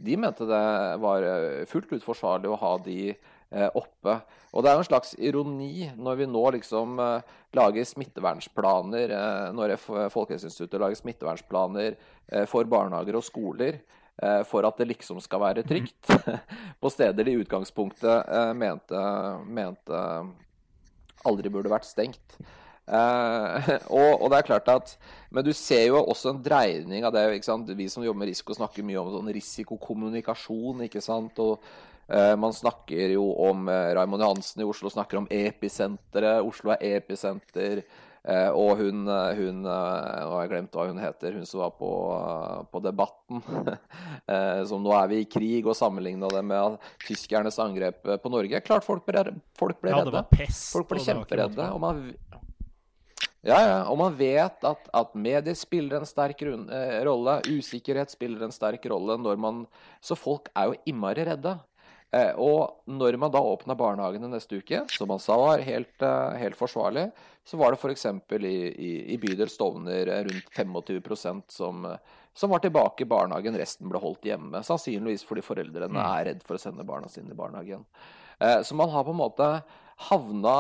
De 0.09 0.17
mente 0.21 0.49
det 0.49 0.65
var 1.05 1.25
fullt 1.69 1.93
ut 1.93 2.05
forsvarlig 2.05 2.53
å 2.53 2.61
ha 2.61 2.77
de 2.85 3.01
oppe. 3.79 4.12
Og 4.51 4.65
det 4.65 4.69
er 4.69 4.75
jo 4.75 4.83
en 4.83 4.89
slags 4.89 5.12
ironi 5.23 5.87
når 5.95 6.17
vi 6.19 6.27
nå 6.29 6.43
liksom 6.57 6.99
lager 7.57 7.87
smittevernsplaner, 7.87 9.15
når 9.55 9.77
Folkehelseinstituttet 10.12 10.83
lager 10.83 10.99
smittevernsplaner 10.99 11.97
for 12.51 12.69
barnehager 12.69 13.17
og 13.17 13.25
skoler. 13.25 13.79
Eh, 14.22 14.42
for 14.48 14.64
at 14.64 14.79
det 14.81 14.88
liksom 14.88 15.18
skal 15.20 15.42
være 15.42 15.64
trygt 15.66 16.09
på 16.81 16.92
steder 16.92 17.26
de 17.26 17.35
i 17.35 17.40
utgangspunktet 17.42 18.31
eh, 18.33 18.52
mente, 18.57 19.00
mente 19.44 20.05
aldri 21.26 21.52
burde 21.52 21.72
vært 21.72 21.88
stengt. 21.88 22.38
Eh, 22.88 23.68
og, 23.98 24.22
og, 24.22 24.31
det 24.33 24.38
er 24.38 24.46
klart 24.46 24.70
at 24.72 24.94
Men 25.35 25.44
du 25.44 25.50
ser 25.52 25.88
jo 25.90 26.00
også 26.00 26.33
en 26.33 26.40
dreining 26.40 27.05
av 27.05 27.12
det. 27.12 27.26
Vi 27.76 27.90
som 27.92 28.07
jobber 28.07 28.22
med 28.22 28.33
risiko, 28.33 28.57
snakker 28.57 28.87
mye 28.87 29.02
om 29.02 29.12
sånn 29.18 29.35
risikokommunikasjon. 29.37 30.87
ikke 30.88 31.05
sant? 31.05 31.37
Og 31.42 31.61
man 32.38 32.52
snakker 32.55 33.11
jo 33.16 33.24
om 33.42 33.64
Raymond 33.66 34.22
Johansen 34.22 34.62
i 34.62 34.66
Oslo 34.68 34.87
snakker 34.94 35.18
om 35.18 35.26
episenteret. 35.26 36.38
Oslo 36.46 36.70
er 36.76 37.00
episenter. 37.00 37.83
Eh, 38.27 38.49
og 38.51 38.81
hun, 38.81 39.05
hun 39.07 39.61
Nå 39.62 39.71
har 39.71 40.41
jeg 40.43 40.51
glemt 40.51 40.75
hva 40.75 40.89
hun 40.89 40.99
heter, 40.99 41.37
hun 41.39 41.47
som 41.47 41.62
var 41.62 41.77
på, 41.79 41.91
på 42.73 42.83
Debatten. 42.85 43.43
som 44.69 44.83
nå 44.83 44.95
er 44.99 45.12
vi 45.12 45.21
i 45.23 45.29
krig, 45.31 45.62
og 45.67 45.79
sammenligna 45.79 46.31
det 46.33 46.43
med 46.47 46.81
tyskernes 47.07 47.61
angrep 47.62 48.03
på 48.03 48.33
Norge. 48.33 48.62
Klart 48.67 48.87
folk 48.87 49.07
ble, 49.07 49.39
folk 49.59 49.79
ble 49.81 49.95
redde. 49.95 50.03
Ja, 50.03 50.11
det 50.11 50.19
var 50.19 50.29
pest. 50.33 50.73
Folk 50.75 50.91
ble 50.91 51.05
kjemperedde. 51.07 51.71
Og 51.71 51.83
man, 51.83 52.03
ja, 53.47 53.59
ja, 53.62 53.75
og 53.87 53.95
man 54.01 54.15
vet 54.19 54.65
at, 54.67 54.89
at 54.91 55.12
medier 55.15 55.55
spiller 55.55 56.01
en 56.01 56.09
sterk 56.09 56.43
eh, 56.43 56.97
rolle. 57.07 57.39
Usikkerhet 57.47 58.11
spiller 58.11 58.43
en 58.43 58.55
sterk 58.55 58.89
rolle. 58.91 59.15
når 59.23 59.39
man, 59.39 59.65
Så 60.01 60.19
folk 60.19 60.51
er 60.57 60.73
jo 60.73 60.79
innmari 60.91 61.29
redde. 61.29 61.55
Eh, 62.16 62.33
og 62.38 62.87
når 62.88 63.16
man 63.20 63.33
da 63.35 63.42
åpna 63.42 63.76
barnehagene 63.79 64.31
neste 64.31 64.61
uke, 64.61 64.85
som 64.92 65.11
man 65.11 65.20
sa 65.22 65.37
var 65.40 65.64
helt, 65.66 65.96
eh, 66.02 66.37
helt 66.40 66.59
forsvarlig, 66.59 67.09
så 67.46 67.59
var 67.61 67.74
det 67.74 67.81
f.eks. 67.81 68.07
I, 68.38 68.52
i, 68.70 68.92
i 69.14 69.18
bydel 69.22 69.50
Stovner 69.50 70.11
rundt 70.29 70.50
25% 70.55 71.52
som, 71.52 71.85
som 72.35 72.50
var 72.50 72.62
tilbake 72.64 73.05
i 73.05 73.11
barnehagen. 73.11 73.59
Resten 73.59 73.90
ble 73.90 74.00
holdt 74.02 74.26
hjemme. 74.26 74.62
Sannsynligvis 74.66 75.26
fordi 75.26 75.44
foreldrene 75.46 75.94
mm. 75.94 76.05
er 76.05 76.29
redd 76.31 76.46
for 76.46 76.59
å 76.59 76.62
sende 76.62 76.87
barna 76.87 77.11
sine 77.12 77.35
i 77.35 77.38
barnehagen. 77.38 77.85
Eh, 78.38 78.61
så 78.66 78.79
man 78.79 78.92
har 78.94 79.07
på 79.07 79.14
en 79.14 79.22
måte 79.22 79.50
havna 80.11 80.57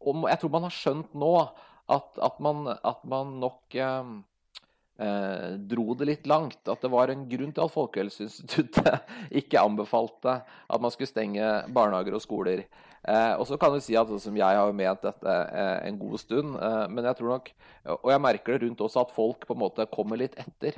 Jeg 0.00 0.38
tror 0.40 0.52
man 0.54 0.64
har 0.64 0.72
skjønt 0.72 1.14
nå 1.18 1.32
at, 1.40 2.12
at, 2.22 2.36
man, 2.40 2.68
at 2.72 3.00
man, 3.04 3.34
nok 3.42 3.74
eh, 5.00 5.10
eh, 5.10 5.56
dro 5.70 5.94
det 5.94 6.08
litt 6.08 6.28
langt. 6.30 6.60
At 6.68 6.84
det 6.84 6.92
var 6.92 7.12
en 7.12 7.26
grunn 7.30 7.52
til 7.54 7.64
at 7.64 7.74
Folkehelseinstituttet 7.74 9.10
ikke 9.42 9.62
anbefalte 9.62 10.40
at 10.44 10.82
man 10.82 10.94
skulle 10.94 11.10
stenge 11.10 11.50
barnehager 11.74 12.16
og 12.18 12.24
skoler. 12.24 12.64
Eh, 13.00 13.34
og 13.40 13.46
så 13.48 13.56
kan 13.60 13.72
du 13.72 13.80
si 13.80 13.96
at 13.96 14.10
som 14.20 14.36
jeg 14.36 14.58
har 14.58 14.68
jo 14.68 14.76
ment 14.76 15.06
dette 15.06 15.36
eh, 15.56 15.76
en 15.88 16.00
god 16.00 16.20
stund, 16.20 16.58
eh, 16.60 16.82
men 16.92 17.06
jeg 17.08 17.16
tror 17.16 17.30
nok 17.32 17.46
Og 17.96 18.10
jeg 18.12 18.20
merker 18.20 18.52
det 18.52 18.66
rundt 18.66 18.82
også 18.84 19.06
at 19.06 19.14
folk 19.14 19.46
på 19.48 19.56
en 19.56 19.62
måte 19.62 19.88
kommer 19.88 20.20
litt 20.20 20.36
etter. 20.38 20.76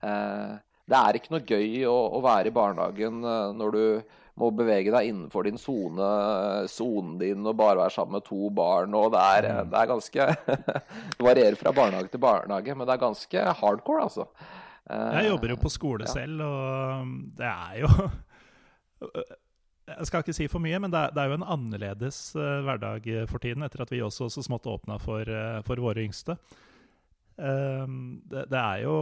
Eh, 0.00 0.54
det 0.88 0.96
er 0.96 1.18
ikke 1.18 1.34
noe 1.34 1.44
gøy 1.44 1.84
å, 1.84 1.96
å 2.16 2.22
være 2.24 2.48
i 2.48 2.54
barnehagen 2.56 3.20
når 3.20 3.74
du 3.74 3.82
må 4.38 4.50
bevege 4.54 4.92
deg 4.94 5.10
innenfor 5.10 5.48
din 5.48 5.58
sone, 5.60 6.10
sonen 6.70 7.16
din 7.20 7.46
og 7.46 7.56
bare 7.58 7.80
være 7.82 7.94
sammen 7.94 8.18
med 8.18 8.26
to 8.28 8.50
barn. 8.54 8.94
og 8.94 9.10
Det 9.14 9.24
er, 9.24 9.48
mm. 9.48 9.72
det 9.72 9.80
er 9.80 9.90
ganske 9.92 10.28
Det 11.18 11.26
varierer 11.26 11.58
fra 11.58 11.74
barnehage 11.74 12.12
til 12.12 12.22
barnehage, 12.22 12.76
men 12.76 12.86
det 12.86 12.94
er 12.94 13.02
ganske 13.02 13.44
hardcore, 13.60 14.06
altså. 14.06 14.28
Jeg 14.88 15.28
jobber 15.28 15.52
jo 15.52 15.58
på 15.60 15.68
skole 15.68 16.06
ja. 16.06 16.12
selv, 16.14 16.40
og 16.46 17.10
det 17.36 17.48
er 17.48 17.74
jo 17.82 17.90
Jeg 19.88 20.08
skal 20.08 20.20
ikke 20.24 20.36
si 20.36 20.46
for 20.52 20.60
mye, 20.60 20.78
men 20.84 20.92
det 20.92 21.00
er, 21.00 21.12
det 21.16 21.22
er 21.22 21.30
jo 21.30 21.36
en 21.38 21.50
annerledes 21.54 22.16
uh, 22.36 22.60
hverdag 22.66 23.06
for 23.30 23.40
tiden, 23.40 23.64
etter 23.64 23.80
at 23.84 23.92
vi 23.92 24.02
også 24.04 24.28
så 24.32 24.42
smått 24.44 24.68
åpna 24.68 24.98
for, 25.00 25.24
uh, 25.24 25.62
for, 25.64 25.80
våre 25.80 26.04
yngste. 26.04 26.36
Uh, 27.40 27.88
det, 28.28 28.42
det, 28.52 28.60
er 28.60 28.82
jo 28.84 28.96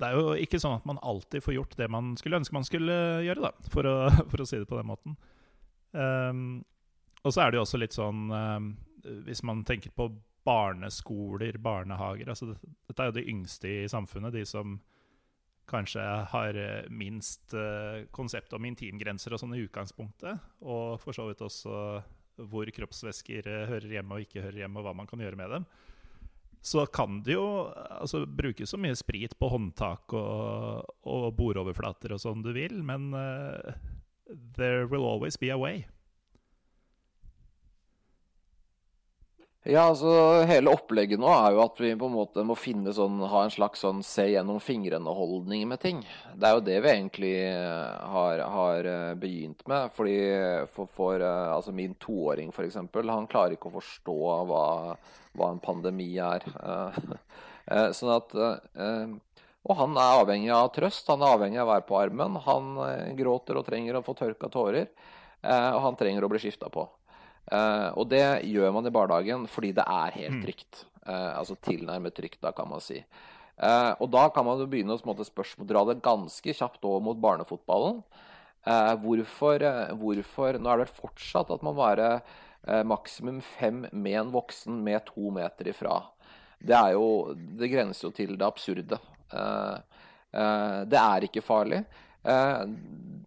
det 0.00 0.08
er 0.08 0.18
jo 0.18 0.34
ikke 0.42 0.58
sånn 0.62 0.76
at 0.78 0.86
man 0.88 0.98
alltid 1.06 1.44
får 1.44 1.54
gjort 1.54 1.76
det 1.78 1.86
man 1.92 2.14
skulle 2.18 2.40
ønske 2.40 2.56
man 2.56 2.66
skulle 2.66 2.96
gjøre, 3.26 3.46
da, 3.46 3.70
for 3.70 3.86
å, 3.86 3.96
for 4.32 4.42
å 4.42 4.48
si 4.48 4.58
det 4.58 4.68
på 4.70 4.78
den 4.80 4.90
måten. 4.90 5.18
Um, 5.94 6.64
og 7.22 7.34
så 7.34 7.44
er 7.44 7.52
det 7.52 7.60
jo 7.60 7.64
også 7.64 7.78
litt 7.78 7.94
sånn 7.94 8.24
um, 8.34 8.72
Hvis 9.28 9.44
man 9.46 9.60
tenker 9.62 9.92
på 9.94 10.08
barneskoler, 10.44 11.54
barnehager 11.62 12.32
altså 12.32 12.48
det, 12.50 12.56
Dette 12.88 13.04
er 13.04 13.12
jo 13.12 13.14
de 13.20 13.28
yngste 13.30 13.70
i 13.70 13.86
samfunnet, 13.88 14.34
de 14.34 14.42
som 14.48 14.74
kanskje 15.70 16.02
har 16.28 16.58
eh, 16.60 16.90
minst 16.92 17.54
uh, 17.56 18.02
konsept 18.12 18.52
om 18.52 18.66
intimgrenser 18.68 19.32
og 19.32 19.40
sånn 19.40 19.54
i 19.56 19.62
utgangspunktet. 19.64 20.42
Og 20.60 20.98
for 21.00 21.16
så 21.16 21.24
vidt 21.30 21.40
også 21.40 21.78
hvor 22.50 22.68
kroppsvæsker 22.76 23.48
uh, 23.48 23.62
hører 23.70 23.94
hjemme 23.96 24.18
og 24.18 24.26
ikke 24.26 24.42
hører 24.44 24.64
hjemme, 24.66 24.82
og 24.82 24.84
hva 24.84 24.92
man 24.98 25.08
kan 25.08 25.22
gjøre 25.24 25.40
med 25.40 25.54
dem 25.54 25.64
så 26.64 26.86
kan 26.86 27.18
det 27.22 27.34
jo 27.34 27.68
altså, 27.74 28.22
bruke 28.26 28.64
så 28.66 28.78
mye 28.80 28.96
sprit 28.96 29.34
på 29.36 29.50
håndtak 29.52 30.14
og, 30.16 30.94
og 31.04 31.26
bordoverflater 31.36 32.14
og 32.16 32.22
sånn 32.22 32.44
du 32.44 32.54
vil, 32.56 32.78
men 32.80 33.10
uh, 33.12 33.74
there 34.56 34.86
will 34.88 35.04
always 35.04 35.36
be 35.36 35.52
a 35.52 35.58
way. 35.60 35.84
Ja, 39.64 39.86
altså 39.88 40.10
Hele 40.44 40.74
opplegget 40.76 41.20
nå 41.22 41.30
er 41.32 41.54
jo 41.54 41.62
at 41.64 41.78
vi 41.80 41.94
på 41.96 42.10
en 42.10 42.16
måte 42.18 42.42
må 42.44 42.52
finne 42.58 42.92
sånn, 42.92 43.16
ha 43.32 43.46
en 43.46 43.52
slags 43.54 43.80
sånn 43.80 44.02
se 44.04 44.26
gjennom 44.28 44.60
fingrene-holdning 44.60 45.64
med 45.70 45.80
ting. 45.80 46.02
Det 46.36 46.50
er 46.50 46.58
jo 46.58 46.64
det 46.66 46.78
vi 46.84 46.92
egentlig 46.92 47.34
eh, 47.48 48.10
har, 48.12 48.44
har 48.58 48.90
eh, 48.90 49.14
begynt 49.16 49.64
med. 49.70 49.88
fordi 49.96 50.18
For, 50.74 50.92
for 50.92 51.24
altså 51.24 51.72
min 51.72 51.96
toåring 51.96 52.52
f.eks., 52.52 52.76
han 52.76 53.30
klarer 53.30 53.56
ikke 53.56 53.72
å 53.72 53.78
forstå 53.78 54.18
hva 54.52 54.64
hva 55.38 55.50
en 55.50 55.62
pandemi 55.62 56.14
er. 56.22 56.44
Eh, 56.62 56.98
eh, 57.74 57.90
sånn 57.96 58.14
at 58.14 58.34
eh, 58.38 59.14
og 59.64 59.78
han 59.78 59.94
er 59.96 60.18
avhengig 60.20 60.50
av 60.52 60.68
trøst, 60.74 61.08
han 61.08 61.22
er 61.24 61.38
avhengig 61.38 61.60
av 61.62 61.70
å 61.70 61.72
være 61.72 61.86
på 61.88 61.96
armen. 61.96 62.34
Han 62.44 62.74
gråter 63.16 63.56
og 63.56 63.64
trenger 63.64 63.96
å 63.96 64.02
få 64.04 64.12
tørka 64.18 64.50
tårer, 64.52 64.90
og 65.40 65.78
han 65.86 65.96
trenger 65.96 66.26
å 66.26 66.28
bli 66.28 66.42
skifta 66.42 66.68
på. 66.68 66.84
Og 67.52 68.08
det 68.08 68.24
gjør 68.48 68.72
man 68.72 68.86
i 68.88 68.92
barnehagen 68.94 69.46
fordi 69.50 69.74
det 69.76 69.84
er 69.84 70.14
helt 70.16 70.42
trygt. 70.44 70.84
trygt. 70.84 70.84
Altså 71.04 71.56
tilnærmet 71.60 72.14
trygt, 72.16 72.40
da, 72.40 72.54
kan 72.56 72.70
man 72.70 72.80
si. 72.80 73.02
Og 74.00 74.06
da 74.10 74.28
kan 74.34 74.46
man 74.46 74.62
jo 74.62 74.68
begynne 74.70 74.96
å 74.96 75.26
spørsmål, 75.28 75.68
dra 75.68 75.82
det 75.90 76.00
ganske 76.04 76.54
kjapt 76.56 76.86
over 76.88 77.04
mot 77.04 77.20
barnefotballen. 77.20 78.00
Hvorfor, 79.04 79.66
hvorfor 80.00 80.56
Nå 80.56 80.70
er 80.72 80.80
det 80.80 80.86
vel 80.86 80.96
fortsatt 81.02 81.52
at 81.52 81.64
man 81.66 81.76
bare 81.76 82.08
eh, 82.16 82.80
maksimum 82.88 83.42
fem 83.44 83.82
med 83.92 84.16
en 84.22 84.32
voksen 84.32 84.78
med 84.86 85.04
to 85.10 85.28
meter 85.36 85.68
ifra. 85.68 85.98
Det, 86.56 86.72
er 86.72 86.94
jo, 86.96 87.34
det 87.36 87.68
grenser 87.68 88.08
jo 88.08 88.14
til 88.16 88.38
det 88.40 88.48
absurde. 88.48 88.98
Det 90.34 91.00
er 91.00 91.26
ikke 91.28 91.44
farlig. 91.44 91.82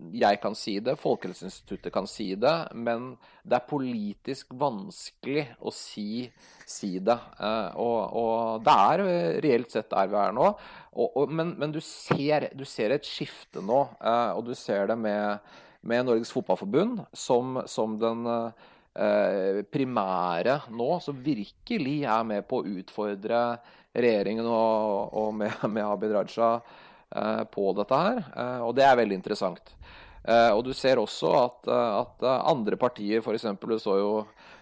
Eh, 0.07 0.19
jeg 0.21 0.39
kan 0.43 0.55
si 0.57 0.77
det, 0.83 0.97
Folkehelseinstituttet 1.01 1.93
kan 1.93 2.07
si 2.09 2.33
det, 2.39 2.55
men 2.75 3.11
det 3.43 3.59
er 3.59 3.69
politisk 3.69 4.53
vanskelig 4.57 5.45
å 5.59 5.73
si, 5.73 6.27
si 6.67 6.97
det. 6.99 7.17
Eh, 7.39 7.77
og, 7.83 7.99
og, 8.21 8.63
det 8.65 8.77
er 8.87 9.05
reelt 9.45 9.73
sett 9.75 9.91
der 9.93 10.11
vi 10.11 10.19
er 10.21 10.37
nå. 10.37 10.53
Og, 10.97 11.11
og, 11.11 11.33
men, 11.33 11.53
men 11.59 11.75
du, 11.75 11.81
ser, 11.83 12.49
du, 12.57 12.65
ser, 12.65 12.95
et 12.95 13.07
skifte 13.07 13.63
nå, 13.63 13.83
eh, 14.01 14.31
og 14.37 14.47
du 14.47 14.55
ser 14.57 14.89
det 14.91 14.97
med, 14.99 15.53
med 15.87 16.07
Norges 16.07 16.33
Fotballforbund 16.33 17.05
som, 17.15 17.61
som 17.69 17.99
den 18.01 18.25
Eh, 18.97 19.59
primære 19.69 20.55
nå, 20.73 20.85
som 21.05 21.19
virkelig 21.21 21.99
er 22.09 22.23
med 22.25 22.47
på 22.49 22.63
å 22.63 22.71
utfordre 22.79 23.41
regjeringen 23.93 24.47
og, 24.49 25.11
og 25.13 25.35
med, 25.37 25.53
med, 25.75 25.83
Abid 25.85 26.15
Raja 26.15 26.47
eh, 26.55 26.71
på 27.53 27.71
dette 27.77 28.01
her. 28.01 28.21
Eh, 28.35 28.61
og 28.67 28.75
det 28.77 28.85
er 28.87 28.99
veldig 28.99 29.17
interessant. 29.21 29.73
og 30.27 30.61
du 30.65 30.73
ser 30.75 30.99
også 30.99 31.29
at, 31.39 31.67
at 31.71 32.23
andre 32.51 32.75
partier, 32.75 33.21
f.eks. 33.21 33.45
du 33.61 33.77
så 33.79 33.93
jo 33.95 34.09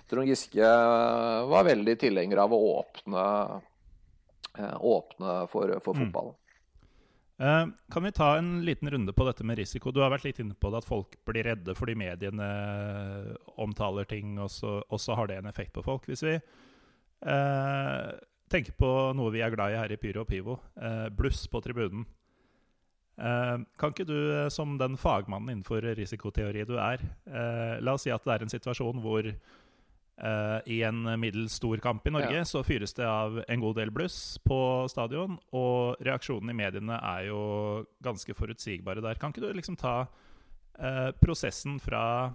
Trond 0.06 0.30
Giske 0.30 0.62
var 1.50 1.66
veldig 1.66 1.96
tilhenger 1.98 2.38
av 2.44 2.54
å 2.54 2.60
åpne, 2.76 3.24
åpne 4.78 5.38
for, 5.50 5.74
for 5.82 5.98
fotballen. 5.98 6.36
Mm. 7.42 7.74
kan 7.92 8.06
vi 8.06 8.12
ta 8.12 8.28
en 8.38 8.62
liten 8.66 8.92
runde 8.94 9.14
på 9.14 9.26
dette 9.26 9.44
med 9.44 9.58
risiko? 9.58 9.92
Du 9.92 10.04
har 10.04 10.14
vært 10.14 10.28
litt 10.28 10.44
inne 10.44 10.54
på 10.54 10.70
det 10.70 10.84
at 10.84 10.88
folk 10.88 11.18
blir 11.26 11.50
redde 11.50 11.74
fordi 11.76 11.98
mediene 11.98 12.52
omtaler 13.58 14.06
ting, 14.06 14.38
og 14.38 14.54
så, 14.54 14.78
og 14.86 15.02
så 15.02 15.18
har 15.18 15.34
det 15.34 15.42
en 15.42 15.50
effekt 15.50 15.74
på 15.74 15.84
folk. 15.84 16.06
Hvis 16.06 16.24
vi 16.24 16.38
eh, 17.26 18.14
tenker 18.52 18.78
på 18.78 18.92
noe 19.18 19.34
vi 19.34 19.44
er 19.44 19.54
glad 19.54 19.74
i 19.74 19.80
her 19.80 19.94
i 19.94 20.00
Pyro 20.00 20.24
og 20.24 20.30
Pivo, 20.30 20.60
eh, 20.80 21.08
bluss 21.14 21.46
på 21.52 21.62
tribunen. 21.66 22.06
Kan 23.16 23.94
ikke 23.94 24.08
du, 24.08 24.18
som 24.52 24.78
den 24.80 24.98
fagmannen 25.00 25.54
innenfor 25.54 25.86
risikoteori 25.96 26.66
du 26.68 26.74
er, 26.76 27.00
la 27.80 27.94
oss 27.96 28.04
si 28.04 28.12
at 28.12 28.26
det 28.28 28.34
er 28.34 28.44
en 28.44 28.52
situasjon 28.52 29.00
hvor 29.04 29.30
I 30.68 30.78
en 30.88 31.02
middels 31.20 31.56
stor 31.60 31.80
kamp 31.84 32.08
i 32.08 32.12
Norge 32.12 32.38
ja. 32.42 32.46
så 32.48 32.64
fyres 32.64 32.94
det 32.96 33.08
av 33.08 33.42
en 33.48 33.64
god 33.64 33.76
del 33.80 33.92
bluss 33.96 34.38
på 34.44 34.60
stadion. 34.92 35.38
Og 35.56 36.04
reaksjonene 36.04 36.52
i 36.52 36.60
mediene 36.60 37.00
er 37.00 37.26
jo 37.30 37.42
ganske 38.04 38.36
forutsigbare 38.36 39.04
der. 39.04 39.20
Kan 39.20 39.32
ikke 39.32 39.44
du 39.44 39.52
liksom 39.56 39.80
ta 39.80 40.06
prosessen 41.24 41.80
fra 41.84 42.34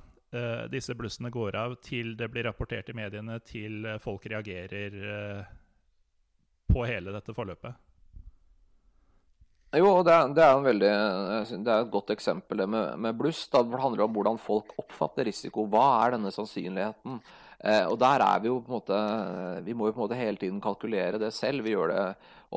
disse 0.70 0.94
blussene 0.94 1.32
går 1.34 1.56
av, 1.58 1.76
til 1.84 2.12
det 2.16 2.28
blir 2.30 2.46
rapportert 2.46 2.88
i 2.92 2.96
mediene, 2.96 3.40
til 3.44 3.88
folk 4.00 4.28
reagerer 4.30 5.00
på 6.70 6.84
hele 6.86 7.12
dette 7.16 7.34
forløpet? 7.34 7.89
Jo, 9.70 9.90
det 10.02 10.10
er, 10.10 10.32
det 10.34 10.42
er, 10.42 10.56
veldig, 10.64 10.88
det 11.62 11.70
er 11.70 11.84
et 11.84 11.92
godt 11.92 12.08
eksempel 12.10 12.58
det 12.58 12.66
med, 12.66 12.96
med 12.98 13.14
bluss. 13.14 13.44
Da. 13.52 13.62
Det 13.62 13.78
handler 13.78 14.02
om 14.02 14.16
hvordan 14.16 14.40
folk 14.42 14.72
oppfatter 14.82 15.28
risiko. 15.28 15.68
Hva 15.70 15.84
er 16.00 16.16
denne 16.16 16.32
sannsynligheten? 16.34 17.20
Eh, 17.60 17.84
og 17.86 17.94
der 18.00 18.24
er 18.24 18.40
vi 18.42 18.48
jo 18.48 18.56
på 18.64 18.72
en 18.72 18.78
måte 18.78 18.98
Vi 19.66 19.74
må 19.76 19.86
jo 19.86 19.92
på 19.92 20.00
en 20.00 20.04
måte 20.06 20.18
hele 20.18 20.40
tiden 20.40 20.58
kalkulere 20.64 21.20
det 21.22 21.30
selv. 21.36 21.62
Vi 21.62 21.76
gjør 21.76 21.92
det 21.92 22.06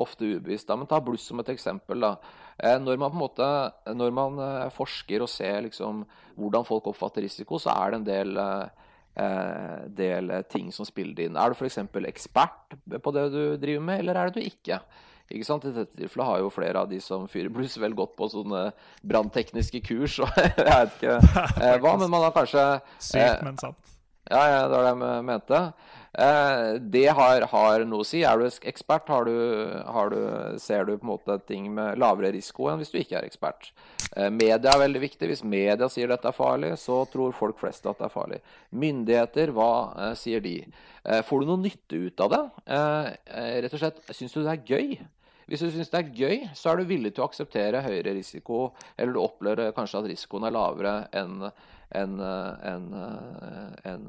ofte 0.02 0.26
ubevisst. 0.26 0.72
Men 0.74 0.90
ta 0.90 0.98
bluss 1.04 1.28
som 1.30 1.38
et 1.38 1.52
eksempel. 1.54 2.02
da. 2.02 2.16
Eh, 2.58 2.80
når 2.82 2.98
man 2.98 3.14
på 3.14 3.20
en 3.20 3.24
måte, 3.24 3.50
når 3.94 4.18
man 4.18 4.42
eh, 4.48 4.74
forsker 4.74 5.22
og 5.22 5.30
ser 5.30 5.62
liksom 5.68 6.02
hvordan 6.34 6.66
folk 6.66 6.90
oppfatter 6.90 7.22
risiko, 7.22 7.62
så 7.62 7.78
er 7.78 7.94
det 7.94 8.00
en 8.00 8.10
del 8.10 8.42
eh, 8.42 9.86
del 10.02 10.34
ting 10.50 10.72
som 10.74 10.86
spiller 10.86 11.28
inn. 11.28 11.38
Er 11.38 11.54
du 11.54 11.54
f.eks. 11.54 11.78
ekspert 12.10 12.74
på 12.98 13.14
det 13.14 13.28
du 13.30 13.42
driver 13.62 13.86
med, 13.86 14.02
eller 14.02 14.18
er 14.18 14.30
det 14.32 14.42
du 14.42 14.48
ikke? 14.50 14.82
Ikke 15.32 15.46
sant? 15.48 15.64
I 15.64 15.72
dette 15.72 15.96
tilfellet 15.96 16.28
har 16.28 16.42
jo 16.42 16.52
flere 16.52 16.84
av 16.84 16.90
de 16.90 17.00
som 17.02 17.24
fyrer 17.30 17.52
bluss, 17.52 17.78
vel 17.80 17.96
gått 17.96 18.12
på 18.18 18.28
sånne 18.32 18.66
branntekniske 19.06 19.80
kurs 19.86 20.18
og 20.24 20.30
jeg 20.36 20.52
vet 20.58 20.98
ikke 20.98 21.16
eh, 21.64 21.78
hva, 21.80 21.96
men 22.00 22.10
man 22.12 22.26
har 22.26 22.36
kanskje 22.36 22.66
Sykt, 22.98 23.44
men 23.46 23.58
sant. 23.60 23.80
Ja, 24.30 24.40
ja, 24.48 24.60
det 24.68 24.76
var 24.76 24.86
det 24.88 25.08
jeg 25.10 25.24
mente. 25.28 25.58
Eh, 26.14 26.74
det 26.80 27.08
har, 27.10 27.44
har, 27.50 27.82
noe 27.88 28.04
å 28.04 28.06
si. 28.06 28.22
Er 28.24 28.38
du 28.40 28.46
ekspert, 28.46 29.08
har 29.10 29.26
du, 29.26 29.34
har 29.96 30.12
du, 30.12 30.20
ser 30.62 30.86
du 30.86 30.94
på 30.94 31.04
en 31.04 31.10
måte 31.10 31.36
ting 31.48 31.66
med 31.74 31.98
lavere 32.00 32.30
risiko 32.36 32.70
enn 32.70 32.80
hvis 32.80 32.92
du 32.94 33.00
ikke 33.00 33.18
er 33.18 33.28
ekspert. 33.28 33.72
Eh, 34.14 34.30
media 34.30 34.72
er 34.72 34.82
veldig 34.84 35.02
viktig. 35.02 35.28
Hvis 35.28 35.44
media 35.44 35.90
sier 35.92 36.08
dette 36.10 36.30
er 36.30 36.36
farlig, 36.36 36.72
så 36.80 37.02
tror 37.12 37.34
folk 37.36 37.58
flest 37.60 37.84
at 37.90 38.00
det 38.00 38.08
er 38.08 38.14
farlig. 38.14 38.40
Myndigheter, 38.84 39.52
hva 39.56 39.72
eh, 40.08 40.18
sier 40.18 40.44
de? 40.44 40.58
får 41.04 41.42
du 41.42 41.48
noe 41.50 41.60
nytte 41.60 41.98
ut 42.00 42.20
av 42.24 42.30
det? 42.32 42.38
rett 43.60 43.74
og 43.76 43.80
slett, 43.82 43.98
syns 44.16 44.32
du 44.32 44.38
det 44.40 44.54
er 44.54 44.70
gøy? 44.70 44.94
Hvis 45.50 45.62
du 45.64 45.68
syns 45.70 45.92
det 45.92 46.00
er 46.00 46.14
gøy, 46.16 46.48
så 46.56 46.72
er 46.72 46.80
du 46.80 46.88
villig 46.88 47.14
til 47.14 47.24
å 47.24 47.28
akseptere 47.28 47.84
høyere 47.84 48.16
risiko, 48.16 48.70
eller 48.96 49.14
du 49.14 49.22
opplever 49.22 49.74
kanskje 49.76 50.00
at 50.00 50.10
risikoen 50.10 50.48
er 50.48 50.54
lavere 50.56 50.96
enn 51.14 51.44
en, 51.94 52.14
en, 52.18 52.86
en, 53.86 54.06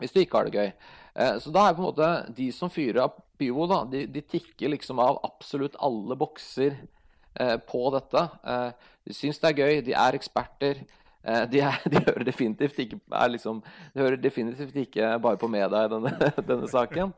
hvis 0.00 0.12
du 0.12 0.20
ikke 0.22 0.38
har 0.40 0.48
det 0.48 0.58
gøy. 0.58 0.70
Eh, 1.14 1.36
så 1.42 1.52
da 1.54 1.66
er 1.66 1.76
på 1.76 1.82
en 1.82 1.88
måte 1.90 2.08
de 2.36 2.48
som 2.54 2.72
fyrer 2.72 3.04
av 3.04 3.18
Pivo, 3.40 3.64
da, 3.70 3.82
de, 3.88 4.04
de 4.12 4.20
tikker 4.20 4.74
liksom 4.74 5.00
av 5.00 5.20
absolutt 5.24 5.78
alle 5.80 6.16
bokser 6.20 6.74
eh, 6.76 7.56
på 7.64 7.82
dette. 7.94 8.26
Eh, 8.44 8.90
de 9.08 9.16
syns 9.16 9.40
det 9.40 9.50
er 9.50 9.62
gøy, 9.62 9.80
de 9.86 9.96
er 9.96 10.18
eksperter. 10.18 10.82
De, 11.20 11.60
er, 11.60 11.76
de, 11.92 12.00
hører 12.00 12.24
definitivt 12.24 12.78
ikke, 12.80 12.96
liksom, 13.28 13.58
de 13.94 14.00
hører 14.00 14.20
definitivt 14.20 14.76
ikke 14.86 15.10
bare 15.20 15.36
på 15.40 15.50
media 15.52 15.84
i 15.84 15.90
denne, 15.92 16.12
denne 16.50 16.68
saken. 16.70 17.12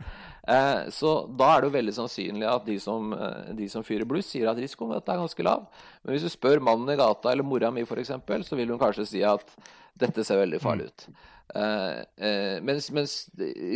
så 0.91 1.13
da 1.39 1.51
er 1.53 1.63
det 1.63 1.69
jo 1.69 1.77
veldig 1.77 1.95
sannsynlig 2.01 2.49
at 2.51 2.67
de 2.67 2.79
som, 2.83 3.15
de 3.55 3.69
som 3.71 3.87
fyrer 3.87 4.09
bluss, 4.09 4.33
sier 4.33 4.51
at 4.51 4.59
risikoen 4.59 4.91
ved 4.91 4.99
dette 4.99 5.15
er 5.15 5.23
ganske 5.23 5.47
lav. 5.47 5.69
Men 6.03 6.17
hvis 6.17 6.27
du 6.27 6.33
spør 6.35 6.65
mannen 6.67 6.91
i 6.91 6.99
gata 6.99 7.31
eller 7.31 7.47
mora 7.47 7.71
mi 7.71 7.87
f.eks., 7.87 8.11
så 8.49 8.59
vil 8.59 8.75
hun 8.75 8.83
kanskje 8.83 9.07
si 9.07 9.23
at 9.23 9.55
dette 10.03 10.25
ser 10.27 10.43
veldig 10.43 10.61
farlig 10.63 10.91
ut. 10.91 11.07
Eh, 11.55 11.99
eh, 12.17 12.59
mens, 12.65 12.89
mens, 12.97 13.17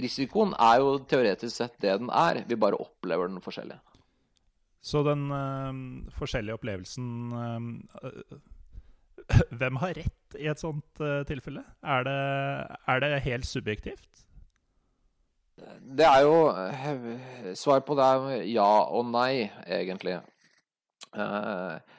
risikoen 0.01 0.55
er 0.55 0.81
jo 0.81 0.97
teoretisk 1.09 1.53
sett 1.59 1.77
det 1.83 1.99
den 2.01 2.09
er, 2.09 2.41
vi 2.49 2.59
bare 2.61 2.79
opplever 2.81 3.29
den 3.29 3.43
forskjellig. 3.45 3.77
Så 4.87 5.03
den 5.03 5.27
øh, 5.35 5.79
forskjellige 6.15 6.55
opplevelsen 6.55 7.07
uh, 7.35 8.37
Hvem 9.59 9.81
har 9.83 9.97
rett 9.99 10.39
i 10.39 10.49
et 10.51 10.61
sånt 10.61 11.03
uh, 11.03 11.23
tilfelle? 11.29 11.65
Er 11.83 12.07
det, 12.07 12.21
er 12.93 13.03
det, 13.03 13.13
helt 13.27 13.49
subjektivt? 13.49 14.09
Det 15.81 16.05
er 16.05 16.27
jo 16.27 17.55
Svar 17.57 17.81
på 17.81 17.97
det 17.97 18.05
er 18.05 18.43
ja 18.45 18.71
og 18.93 19.07
nei, 19.09 19.49
egentlig. 19.65 20.19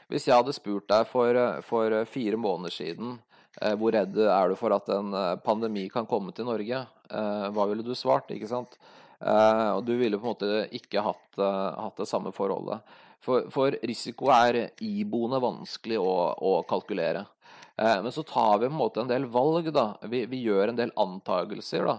hvis 0.08 0.28
jeg 0.28 0.36
hadde 0.36 0.54
spurt 0.54 0.86
deg 0.92 1.08
for, 1.10 1.40
for 1.66 1.96
fire 2.06 2.38
måneder 2.38 2.76
siden 2.76 3.16
Eh, 3.62 3.74
hvor 3.74 3.94
redd 3.96 4.18
er 4.22 4.52
du 4.52 4.58
for 4.58 4.74
at 4.76 4.90
en 4.94 5.14
eh, 5.18 5.40
pandemi 5.42 5.88
kan 5.90 6.06
komme 6.10 6.34
til 6.36 6.46
Norge? 6.46 6.84
Eh, 7.10 7.48
hva 7.54 7.66
ville 7.70 7.86
du 7.86 7.96
svart? 7.98 8.30
ikke 8.34 8.50
sant? 8.50 8.78
Og 9.18 9.86
du 9.86 9.96
ville 9.98 10.18
på 10.20 10.28
en 10.28 10.34
måte 10.36 10.68
ikke 10.78 11.02
hatt, 11.02 11.40
hatt 11.42 11.98
det 11.98 12.06
samme 12.10 12.32
forholdet. 12.36 12.80
For, 13.26 13.48
for, 13.50 13.74
risiko 13.82 14.30
er 14.30 14.70
iboende 14.86 15.40
vanskelig 15.42 15.98
å, 15.98 16.34
å 16.38 16.62
kalkulere. 16.70 17.26
Men 17.78 18.12
så 18.14 18.24
tar 18.26 18.60
vi 18.62 18.70
på 18.70 18.74
en 18.74 18.78
måte 18.78 19.02
en 19.02 19.10
del 19.10 19.26
valg. 19.34 19.72
da. 19.74 19.98
Vi, 20.06 20.26
vi 20.30 20.44
gjør 20.46 20.68
en 20.70 20.78
del 20.78 20.94
antagelser. 21.02 21.90
da. 21.90 21.98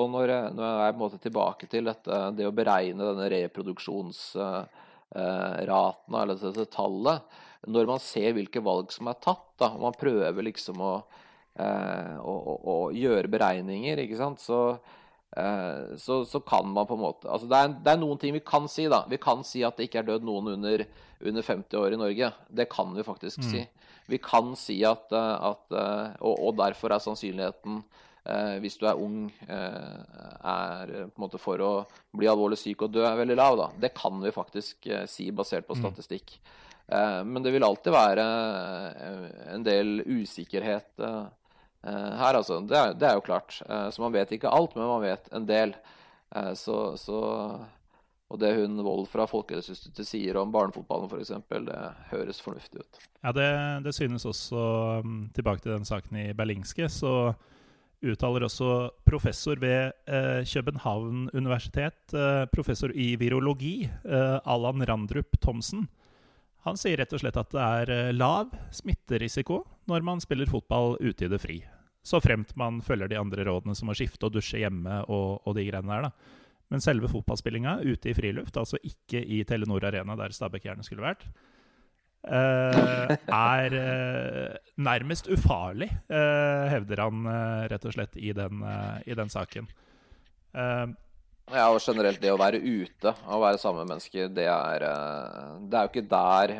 Og 0.00 0.08
når, 0.12 0.32
når 0.56 0.64
jeg 0.64 0.86
er 0.86 0.94
på 0.94 0.96
en 0.96 1.04
måte 1.04 1.20
tilbake 1.20 1.68
til 1.68 1.84
dette, 1.90 2.32
det 2.36 2.48
å 2.48 2.56
beregne 2.56 3.08
denne 3.10 3.28
reproduksjonsraten, 3.36 6.16
eller 6.22 6.40
dette 6.40 6.72
tallet, 6.72 7.20
når 7.68 7.88
man 7.88 8.00
ser 8.02 8.32
hvilke 8.36 8.62
valg 8.64 8.92
som 8.94 9.10
er 9.10 9.18
tatt, 9.20 9.48
da, 9.60 9.72
og 9.74 9.84
man 9.84 9.98
prøver 9.98 10.46
liksom 10.46 10.80
å, 10.80 10.94
eh, 11.60 12.16
å, 12.16 12.34
å, 12.56 12.76
gjøre 12.96 13.30
beregninger, 13.32 14.00
ikke 14.04 14.20
sant, 14.20 14.40
så, 14.40 14.60
eh, 14.72 14.96
så, 15.30 16.24
så, 16.26 16.40
kan 16.42 16.66
man 16.74 16.86
på 16.90 16.96
en 16.96 17.02
måte 17.04 17.28
altså 17.30 17.46
det 17.46 17.58
er, 17.58 17.68
det, 17.84 17.92
er, 17.92 18.00
noen 18.02 18.18
ting 18.18 18.32
vi 18.34 18.42
kan 18.42 18.64
si, 18.66 18.88
da. 18.90 19.04
Vi 19.06 19.20
kan 19.22 19.44
si 19.46 19.62
at 19.62 19.78
det 19.78 19.86
ikke 19.86 20.00
er 20.02 20.08
dødd 20.08 20.26
noen 20.26 20.48
under, 20.56 20.82
under 21.22 21.46
50 21.46 21.78
år 21.78 21.94
i 21.94 22.00
Norge. 22.00 22.32
Det 22.50 22.66
kan 22.72 22.90
vi 22.96 23.06
faktisk 23.06 23.44
mm. 23.44 23.48
si. 23.52 23.62
Vi 24.10 24.18
kan 24.18 24.56
si 24.58 24.80
at, 24.82 25.06
eh, 25.14 25.50
at 25.52 25.76
eh, 25.78 26.16
og, 26.18 26.34
og, 26.34 26.56
derfor 26.58 26.90
er 26.90 27.04
sannsynligheten 27.04 27.78
eh, 27.78 28.56
hvis 28.64 28.80
du 28.80 28.88
er 28.90 28.98
ung, 28.98 29.28
eh, 29.46 30.24
er 30.50 30.94
på 30.96 31.14
en 31.14 31.26
måte 31.28 31.38
for 31.38 31.62
å 31.62 31.72
bli 32.10 32.26
alvorlig 32.26 32.58
syk 32.58 32.88
og 32.88 32.96
dø, 32.98 33.06
er 33.06 33.22
veldig 33.22 33.38
lav. 33.38 33.60
da. 33.60 33.70
Det 33.86 33.94
kan 33.94 34.18
vi 34.24 34.34
faktisk 34.34 34.90
si 35.06 35.30
basert 35.30 35.70
på 35.70 35.78
mm. 35.78 35.84
statistikk. 35.84 36.40
Mm. 36.40 36.58
Eh, 36.90 37.24
men 37.24 37.42
det 37.42 37.52
vil 37.54 37.64
alltid 37.64 37.94
være 37.94 38.24
eh, 38.90 39.26
en 39.54 39.66
del 39.66 40.00
usikkerhet 40.02 41.02
eh, 41.06 41.26
her, 41.82 42.36
altså. 42.36 42.60
Det 42.68 42.76
er, 42.76 42.94
det 42.94 43.08
er, 43.08 43.14
jo 43.16 43.24
klart. 43.24 43.54
Så 43.64 44.02
man 44.02 44.12
vet 44.12 44.32
ikke 44.36 44.52
alt, 44.52 44.74
men 44.76 44.84
man 44.84 45.04
vet 45.04 45.30
en 45.32 45.46
del. 45.48 45.72
Så, 46.54 46.74
så 47.00 47.20
og 48.30 48.38
det 48.38 48.52
hun 48.54 48.78
Wold 48.86 49.08
fra 49.10 49.26
Folkehelseinstituttet 49.26 50.06
sier 50.06 50.38
om 50.38 50.52
barnefotballen 50.54 51.10
f.eks., 51.10 51.32
det 51.66 51.78
høres 52.12 52.42
fornuftig 52.42 52.84
ut. 52.84 53.00
Ja, 53.24 53.32
det, 53.34 53.48
det, 53.88 53.94
synes 53.96 54.26
også 54.28 54.60
mm, 55.04 55.22
Tilbake 55.34 55.64
til 55.64 55.74
den 55.74 55.88
saken 55.88 56.20
i 56.22 56.28
Berlingske, 56.36 56.86
så 56.88 57.32
uttaler 58.00 58.46
også 58.46 58.90
professor 59.04 59.58
ved 59.60 59.90
eh, 60.08 60.46
København 60.46 61.26
universitet, 61.34 62.14
eh, 62.14 62.46
professor 62.54 62.94
i 62.94 63.16
virologi, 63.20 63.90
eh, 63.90 64.38
Allan 64.46 64.86
Randrup 64.88 65.36
Thomsen, 65.42 65.88
han 66.66 66.78
sier 66.80 67.00
rett 67.00 67.12
og 67.16 67.22
slett 67.22 67.38
at 67.40 67.52
det 67.54 67.66
er 67.66 67.92
eh, 67.94 68.14
lav 68.14 68.52
smitterisiko 68.74 69.62
når 69.90 70.04
man 70.06 70.20
spiller 70.22 70.50
fotball 70.50 70.98
ute 71.00 71.26
i 71.26 71.30
det 71.32 71.40
fri. 71.40 71.60
Så 72.04 72.20
fremt 72.24 72.52
man 72.56 72.80
følger 72.84 73.10
de 73.10 73.18
andre 73.20 73.44
rådene 73.48 73.76
som 73.76 73.92
å 73.92 73.96
skifte 73.96 74.28
og 74.28 74.34
dusje 74.36 74.60
hjemme 74.62 75.02
og, 75.08 75.40
og 75.44 75.56
de 75.56 75.66
greiene 75.68 75.92
der. 75.92 76.08
da. 76.08 76.36
Men 76.70 76.84
selve 76.84 77.10
fotballspillinga 77.10 77.80
ute 77.82 78.12
i 78.12 78.16
friluft, 78.16 78.56
altså 78.60 78.78
ikke 78.86 79.20
i 79.20 79.42
Telenor 79.48 79.88
Arena 79.88 80.14
der 80.16 80.36
Stabæk 80.36 80.68
gjerne 80.68 80.86
skulle 80.86 81.04
vært, 81.08 81.24
eh, 82.30 83.16
er 83.26 83.76
eh, 83.80 84.72
nærmest 84.78 85.28
ufarlig, 85.32 85.90
hevder 86.08 87.04
han 87.04 87.30
rett 87.72 87.88
og 87.88 87.96
slett 87.96 88.20
i 88.20 88.32
den, 88.36 88.62
i 89.04 89.16
den 89.18 89.32
saken. 89.32 89.68
Ja, 91.50 91.66
og 91.72 91.80
generelt 91.82 92.20
det 92.22 92.30
å 92.32 92.38
være 92.40 92.60
ute 92.62 93.12
og 93.26 93.42
være 93.42 93.58
sammen 93.60 93.82
med 93.82 93.96
mennesker, 93.96 94.30
det 94.34 94.46
er, 94.46 94.84
eh, 94.86 95.56
det 95.66 95.78
er 95.78 95.86
jo 95.86 95.92
ikke 95.92 96.10
der 96.10 96.54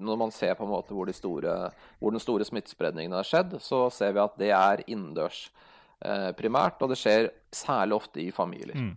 Når 0.00 0.16
man 0.16 0.30
ser 0.32 0.54
på 0.56 0.64
en 0.64 0.72
måte 0.72 0.94
hvor, 0.96 1.04
de 1.04 1.12
store, 1.12 1.54
hvor 2.00 2.14
den 2.14 2.22
store 2.22 2.44
smittespredningen 2.48 3.12
har 3.12 3.26
skjedd, 3.28 3.58
så 3.60 3.82
ser 3.92 4.14
vi 4.16 4.22
at 4.22 4.38
det 4.40 4.48
er 4.56 4.80
innendørs 4.86 5.50
eh, 6.00 6.30
primært, 6.32 6.80
og 6.80 6.88
det 6.88 6.96
skjer 6.96 7.28
særlig 7.52 7.98
ofte 7.98 8.22
i 8.22 8.30
familier. 8.32 8.78
Mm. 8.80 8.94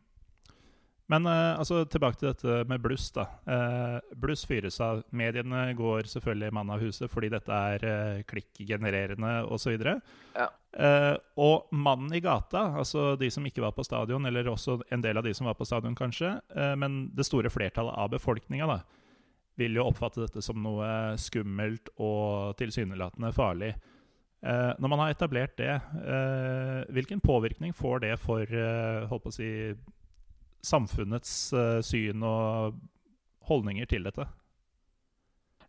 Men 1.12 1.28
uh, 1.28 1.60
altså, 1.60 1.84
tilbake 1.90 2.20
til 2.20 2.30
dette 2.30 2.64
med 2.70 2.82
bluss. 2.84 3.10
da. 3.16 3.26
Uh, 3.48 4.16
bluss 4.20 4.46
fyres 4.48 4.80
av. 4.84 5.04
Mediene 5.12 5.66
går 5.78 6.08
selvfølgelig 6.14 6.56
mann 6.56 6.72
av 6.74 6.84
huset 6.84 7.12
fordi 7.12 7.32
dette 7.34 7.60
er 7.76 7.86
uh, 7.86 8.24
klikkgenererende 8.30 9.36
osv. 9.52 9.76
Ja. 10.38 10.48
Uh, 10.74 11.16
og 11.44 11.74
mannen 11.76 12.14
i 12.16 12.24
gata, 12.24 12.70
altså 12.80 13.14
de 13.20 13.30
som 13.34 13.46
ikke 13.46 13.66
var 13.66 13.76
på 13.76 13.86
stadion, 13.86 14.26
eller 14.26 14.48
også 14.50 14.80
en 14.94 15.04
del 15.04 15.20
av 15.20 15.28
de 15.28 15.36
som 15.36 15.50
var 15.50 15.60
på 15.60 15.68
stadion, 15.68 15.96
kanskje, 15.98 16.38
men 16.80 17.08
det 17.14 17.28
store 17.28 17.52
flertallet 17.54 17.94
av 18.00 18.10
befolkninga 18.16 18.80
vil 19.60 19.76
jo 19.78 19.86
oppfatte 19.86 20.24
dette 20.24 20.42
som 20.42 20.58
noe 20.64 20.88
skummelt 21.22 21.92
og 22.02 22.56
tilsynelatende 22.58 23.30
farlig. 23.36 23.76
når 24.42 24.90
man 24.90 25.04
har 25.04 25.14
etablert 25.14 25.54
det, 25.58 25.76
hvilken 26.90 27.22
påvirkning 27.22 27.74
får 27.74 28.02
det 28.02 28.16
for 28.18 28.50
å 28.50 29.32
si, 29.32 29.76
samfunnets 30.64 31.34
uh, 31.56 31.80
syn 31.84 32.24
og 32.26 32.80
holdninger 33.50 33.90
til 33.90 34.08
dette? 34.08 34.28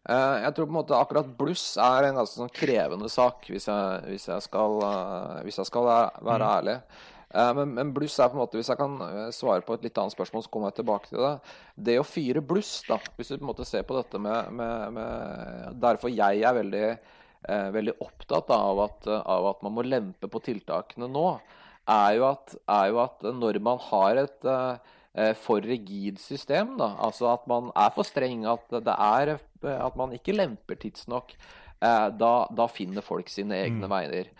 Uh, 0.04 0.36
jeg 0.42 0.52
tror 0.52 0.68
på 0.68 0.72
en 0.74 0.78
måte 0.78 0.98
akkurat 0.98 1.32
bluss 1.38 1.64
er 1.80 2.10
en 2.10 2.20
ganske 2.20 2.36
sånn 2.36 2.52
krevende 2.54 3.08
sak, 3.10 3.48
hvis 3.48 3.66
jeg, 3.70 4.04
hvis 4.10 4.28
jeg 4.28 4.44
skal, 4.46 4.78
uh, 4.84 5.40
hvis 5.46 5.58
jeg 5.62 5.70
skal 5.70 5.88
være 5.88 6.44
mm. 6.44 6.52
ærlig. 6.52 6.78
Men, 7.34 7.72
men, 7.74 7.88
bluss 7.90 8.14
er 8.22 8.28
på 8.30 8.36
en 8.36 8.44
måte, 8.44 8.54
Hvis 8.60 8.68
jeg 8.70 8.78
kan 8.78 8.92
svare 9.34 9.64
på 9.66 9.74
et 9.74 9.82
litt 9.82 9.96
annet 9.98 10.14
spørsmål, 10.14 10.44
så 10.44 10.50
kommer 10.54 10.70
jeg 10.70 10.76
tilbake 10.76 11.08
til 11.08 11.18
det. 11.18 11.32
Det 11.88 11.96
å 11.98 12.04
fyre 12.06 12.38
bluss, 12.46 12.76
da, 12.86 13.00
hvis 13.16 13.32
du 13.32 13.40
på 13.40 13.40
en 13.40 13.48
måte 13.48 13.66
ser 13.66 13.82
på 13.88 13.96
dette 13.96 14.20
med, 14.22 14.52
med, 14.54 14.94
med 14.94 15.80
Derfor 15.82 16.14
jeg 16.14 16.44
er 16.46 16.54
veldig, 16.54 16.84
veldig 17.74 17.96
opptatt 18.06 18.54
av 18.54 18.84
at, 18.84 19.10
av 19.18 19.48
at 19.50 19.66
man 19.66 19.74
må 19.74 19.82
lempe 19.82 20.30
på 20.30 20.44
tiltakene 20.46 21.10
nå 21.10 21.26
er 21.90 22.16
jo 22.18 22.28
at, 22.30 22.54
er 22.68 22.90
jo 22.92 23.00
at 23.04 23.26
når 23.34 23.60
man 23.64 23.80
har 23.90 24.22
et 24.24 24.48
uh, 24.50 25.34
for 25.38 25.62
rigid 25.62 26.18
system, 26.18 26.76
da, 26.80 26.94
altså 27.06 27.28
at 27.32 27.44
man 27.50 27.70
er 27.78 27.92
for 27.94 28.06
streng, 28.06 28.46
at, 28.50 28.64
det 28.72 28.94
er, 28.94 29.36
at 29.62 29.98
man 30.00 30.16
ikke 30.16 30.34
lemper 30.34 30.80
tidsnok, 30.80 31.36
da, 31.84 32.32
da, 32.48 32.64
finner 32.72 33.04
folk 33.04 33.28
sine 33.28 33.58
egne 33.60 33.84
mm. 33.84 33.92
veier. 33.92 34.30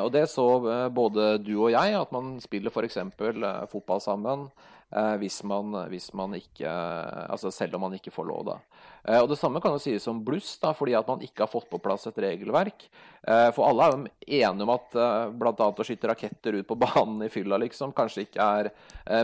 og 0.00 0.06
det 0.14 0.22
så 0.32 0.46
både 0.88 1.34
du 1.44 1.52
og 1.66 1.74
jeg, 1.74 1.92
at 1.98 2.14
man 2.14 2.38
spiller 2.40 2.72
f.eks. 2.72 2.96
fotball 3.68 4.00
sammen. 4.00 4.46
Eh, 4.94 5.16
hvis 5.18 5.40
man, 5.42 5.74
hvis 5.90 6.12
man, 6.14 6.34
ikke 6.38 6.70
Altså 6.70 7.50
selv 7.50 7.74
om 7.74 7.86
man 7.86 7.96
ikke 7.98 8.14
får 8.14 8.28
lov, 8.28 8.44
da. 8.46 8.58
Eh, 9.06 9.20
og 9.22 9.28
Det 9.30 9.38
samme 9.38 9.62
kan 9.62 9.76
jo 9.76 9.82
sies 9.82 10.06
om 10.10 10.22
bluss, 10.24 10.56
da, 10.62 10.72
fordi 10.74 10.96
at 10.98 11.06
man 11.08 11.22
ikke 11.22 11.44
har 11.44 11.50
fått 11.50 11.68
på 11.70 11.80
plass 11.82 12.08
et 12.10 12.18
regelverk. 12.22 12.88
Eh, 13.26 13.50
for 13.54 13.68
alle 13.68 13.86
er 13.86 13.94
jo 13.94 14.00
enige 14.40 14.66
om 14.66 14.72
at 14.74 14.96
bl.a. 15.38 15.68
å 15.70 15.86
skyte 15.86 16.10
raketter 16.10 16.58
ut 16.58 16.66
på 16.66 16.78
banen 16.84 17.22
i 17.26 17.30
fylla 17.32 17.58
liksom, 17.62 17.94
kanskje 17.96 18.26
ikke 18.26 18.48
er 18.60 18.70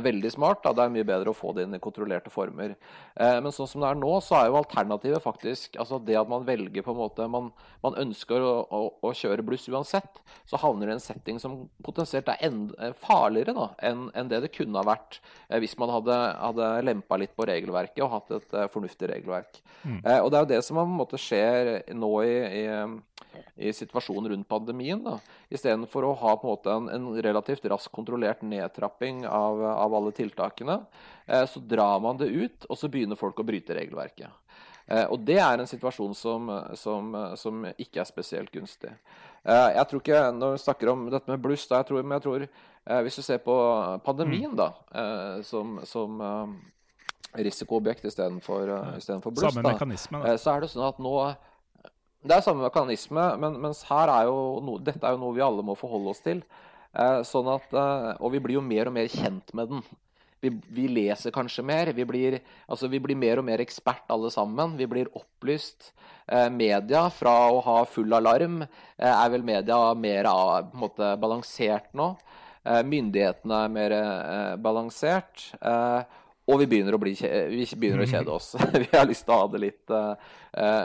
veldig 0.06 0.30
smart. 0.30 0.62
Da. 0.62 0.74
Det 0.76 0.86
er 0.86 0.94
mye 0.94 1.08
bedre 1.08 1.32
å 1.32 1.36
få 1.36 1.54
det 1.56 1.66
inn 1.66 1.74
i 1.74 1.82
kontrollerte 1.82 2.30
former. 2.30 2.76
Men 3.18 3.50
sånn 3.54 3.68
som 3.68 3.82
det 3.82 3.88
er 3.90 3.98
nå, 3.98 4.12
så 4.22 4.38
er 4.38 4.50
jo 4.50 4.60
alternativet 4.60 5.22
faktisk 5.24 5.74
altså 5.80 5.98
det 6.02 6.14
at 6.20 6.30
man 6.30 6.46
velger 6.46 6.84
på 6.84 6.94
en 6.94 7.00
måte 7.00 7.26
Man, 7.32 7.48
man 7.82 7.96
ønsker 7.98 8.42
å, 8.44 8.52
å, 8.62 8.80
å, 9.02 9.12
kjøre 9.16 9.44
bluss 9.46 9.66
uansett. 9.70 10.22
Så 10.46 10.60
havner 10.62 10.86
det 10.86 10.94
i 10.94 10.98
en 11.00 11.02
setting 11.02 11.40
som 11.42 11.64
potensielt 11.84 12.30
er 12.30 12.46
enda 12.46 12.92
farligere 13.02 13.54
da, 13.56 13.68
enn 13.82 14.06
en 14.14 14.30
det 14.30 14.42
det 14.44 14.52
kunne 14.54 14.78
ha 14.78 14.86
vært 14.86 15.18
hvis 15.62 15.74
man 15.80 15.90
hadde, 15.92 16.18
hadde 16.38 16.70
lempa 16.86 17.18
litt 17.20 17.34
på 17.36 17.46
regelverket 17.48 18.04
og 18.04 18.14
hatt 18.14 18.34
et 18.38 18.56
fornuftig 18.74 19.10
regelverk. 19.10 19.41
Mm. 19.82 20.00
Eh, 20.04 20.18
og 20.20 20.30
Det 20.30 20.38
er 20.38 20.44
jo 20.44 20.50
det 20.52 20.60
som 20.64 20.78
på 20.78 20.84
en 20.86 20.98
måte 20.98 21.20
skjer 21.20 21.72
nå 21.94 22.10
i, 22.22 22.34
i, 22.62 23.38
i 23.68 23.72
situasjonen 23.74 24.30
rundt 24.32 24.48
pandemien. 24.48 25.02
da. 25.04 25.18
Istedenfor 25.50 26.06
å 26.06 26.14
ha 26.20 26.36
på 26.36 26.46
en 26.46 26.52
måte 26.54 26.76
en, 26.76 26.90
en 26.92 27.08
relativt 27.22 27.66
raskt 27.70 27.92
kontrollert 27.94 28.44
nedtrapping 28.46 29.24
av, 29.26 29.64
av 29.72 29.96
alle 29.98 30.14
tiltakene, 30.16 30.80
eh, 31.26 31.46
så 31.46 31.60
drar 31.60 31.98
man 32.04 32.20
det 32.20 32.30
ut, 32.30 32.68
og 32.68 32.78
så 32.78 32.90
begynner 32.92 33.20
folk 33.20 33.40
å 33.42 33.46
bryte 33.46 33.76
regelverket. 33.78 34.30
og 35.08 35.20
Det 35.24 35.38
er 35.38 35.60
en 35.62 35.68
situasjon 35.70 36.14
som, 36.18 36.48
som, 36.76 37.14
som 37.38 37.62
ikke 37.78 38.00
er 38.02 38.08
spesielt 38.08 38.50
gunstig. 38.52 38.90
jeg 39.46 39.84
tror 39.88 40.00
ikke, 40.02 40.32
Når 40.32 40.52
vi 40.52 40.58
snakker 40.58 40.90
om 40.90 41.04
dette 41.10 41.30
med 41.30 41.40
bluss, 41.40 41.68
da, 41.70 41.78
jeg 41.80 41.86
tror, 41.86 42.02
men 42.02 42.18
jeg 42.18 42.24
tror 42.26 42.46
Eh, 42.84 43.00
hvis 43.06 43.16
du 43.16 43.22
ser 43.22 43.38
på 43.38 43.54
pandemien, 44.04 44.50
mm. 44.50 44.58
da, 44.58 44.72
eh, 44.90 45.42
som, 45.46 45.78
som 45.86 46.20
eh, 46.20 46.54
risikoobjekt 47.38 48.04
istedenfor 48.10 48.68
uh, 48.68 48.90
bluss, 48.98 49.46
samme 49.46 49.64
mekanisme, 49.64 50.20
da. 50.20 50.36
så 50.40 50.54
er 50.54 50.64
det 50.64 50.72
sånn 50.72 50.84
at 50.84 51.00
nå 51.00 51.14
Det 52.22 52.36
er 52.36 52.44
samme 52.44 52.66
mekanisme, 52.66 53.24
men, 53.42 53.56
mens 53.62 53.82
her 53.88 54.12
er 54.12 54.28
jo 54.28 54.60
no, 54.62 54.76
dette 54.78 55.02
er 55.06 55.16
jo 55.16 55.22
noe 55.24 55.34
vi 55.36 55.42
alle 55.42 55.64
må 55.66 55.74
forholde 55.78 56.12
oss 56.12 56.22
til. 56.22 56.44
sånn 57.26 57.48
at, 57.50 57.72
og 58.20 58.30
vi 58.30 58.40
blir 58.44 58.60
jo 58.60 58.62
mer 58.62 58.90
og 58.90 58.94
mer 58.94 59.08
kjent 59.10 59.50
med 59.56 59.72
den. 59.72 59.82
Vi, 60.42 60.50
vi, 60.74 60.88
leser 60.90 61.30
kanskje 61.30 61.62
mer. 61.62 61.92
Vi 61.94 62.04
blir, 62.06 62.40
altså 62.66 62.88
vi 62.90 62.98
blir, 63.02 63.14
mer 63.18 63.38
og 63.38 63.46
mer 63.46 63.62
ekspert 63.62 64.10
alle 64.10 64.30
sammen. 64.34 64.74
Vi 64.78 64.88
blir 64.90 65.10
opplyst. 65.14 65.92
Eh, 66.26 66.48
media, 66.50 67.04
fra 67.14 67.34
å 67.54 67.60
ha 67.62 67.76
full 67.86 68.14
alarm, 68.18 68.62
eh, 68.62 69.12
er 69.12 69.30
vel 69.30 69.44
media 69.46 69.78
mer 69.94 70.26
av, 70.30 70.72
måte, 70.74 71.12
balansert 71.22 71.94
nå. 71.94 72.08
Eh, 72.64 72.82
myndighetene 72.86 73.60
er 73.64 73.72
mer 73.76 73.94
eh, 74.00 74.56
balansert. 74.62 75.46
Eh, 75.62 76.18
og 76.52 76.60
vi 76.60 76.68
begynner, 76.68 76.98
bli, 77.00 77.16
vi 77.16 77.64
begynner, 77.72 78.04
å 78.04 78.10
kjede 78.12 78.36
oss. 78.36 78.52
vi 78.84 78.90
har 78.92 79.08
lyst 79.08 79.24
til 79.26 79.34
å 79.34 79.40
ha 79.42 79.50
det 79.52 79.64
litt 79.64 79.96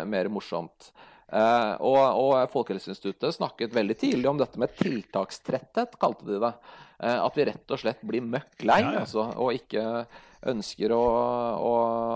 mer 0.08 0.32
morsomt. 0.32 0.92
Uh, 1.28 1.76
og, 1.84 1.98
og, 2.16 2.34
Folkehelseinstituttet 2.54 3.36
snakket 3.36 3.74
veldig 3.76 3.98
tidlig 4.00 4.30
om 4.30 4.38
dette 4.40 4.60
med 4.62 4.72
tiltakstretthet, 4.80 5.98
kalte 6.00 6.24
de 6.24 6.40
det. 6.40 6.54
Uh, 7.04 7.20
at 7.26 7.36
vi 7.36 7.48
rett 7.50 7.74
og 7.76 7.82
slett 7.82 8.00
blir 8.08 8.24
møkk 8.24 8.64
lei 8.64 8.80
ja, 8.80 8.94
ja. 8.96 9.02
altså, 9.04 9.26
og 9.36 9.58
ikke 9.58 10.06
ønsker 10.48 10.94
å, 10.96 11.02
å, 11.60 11.74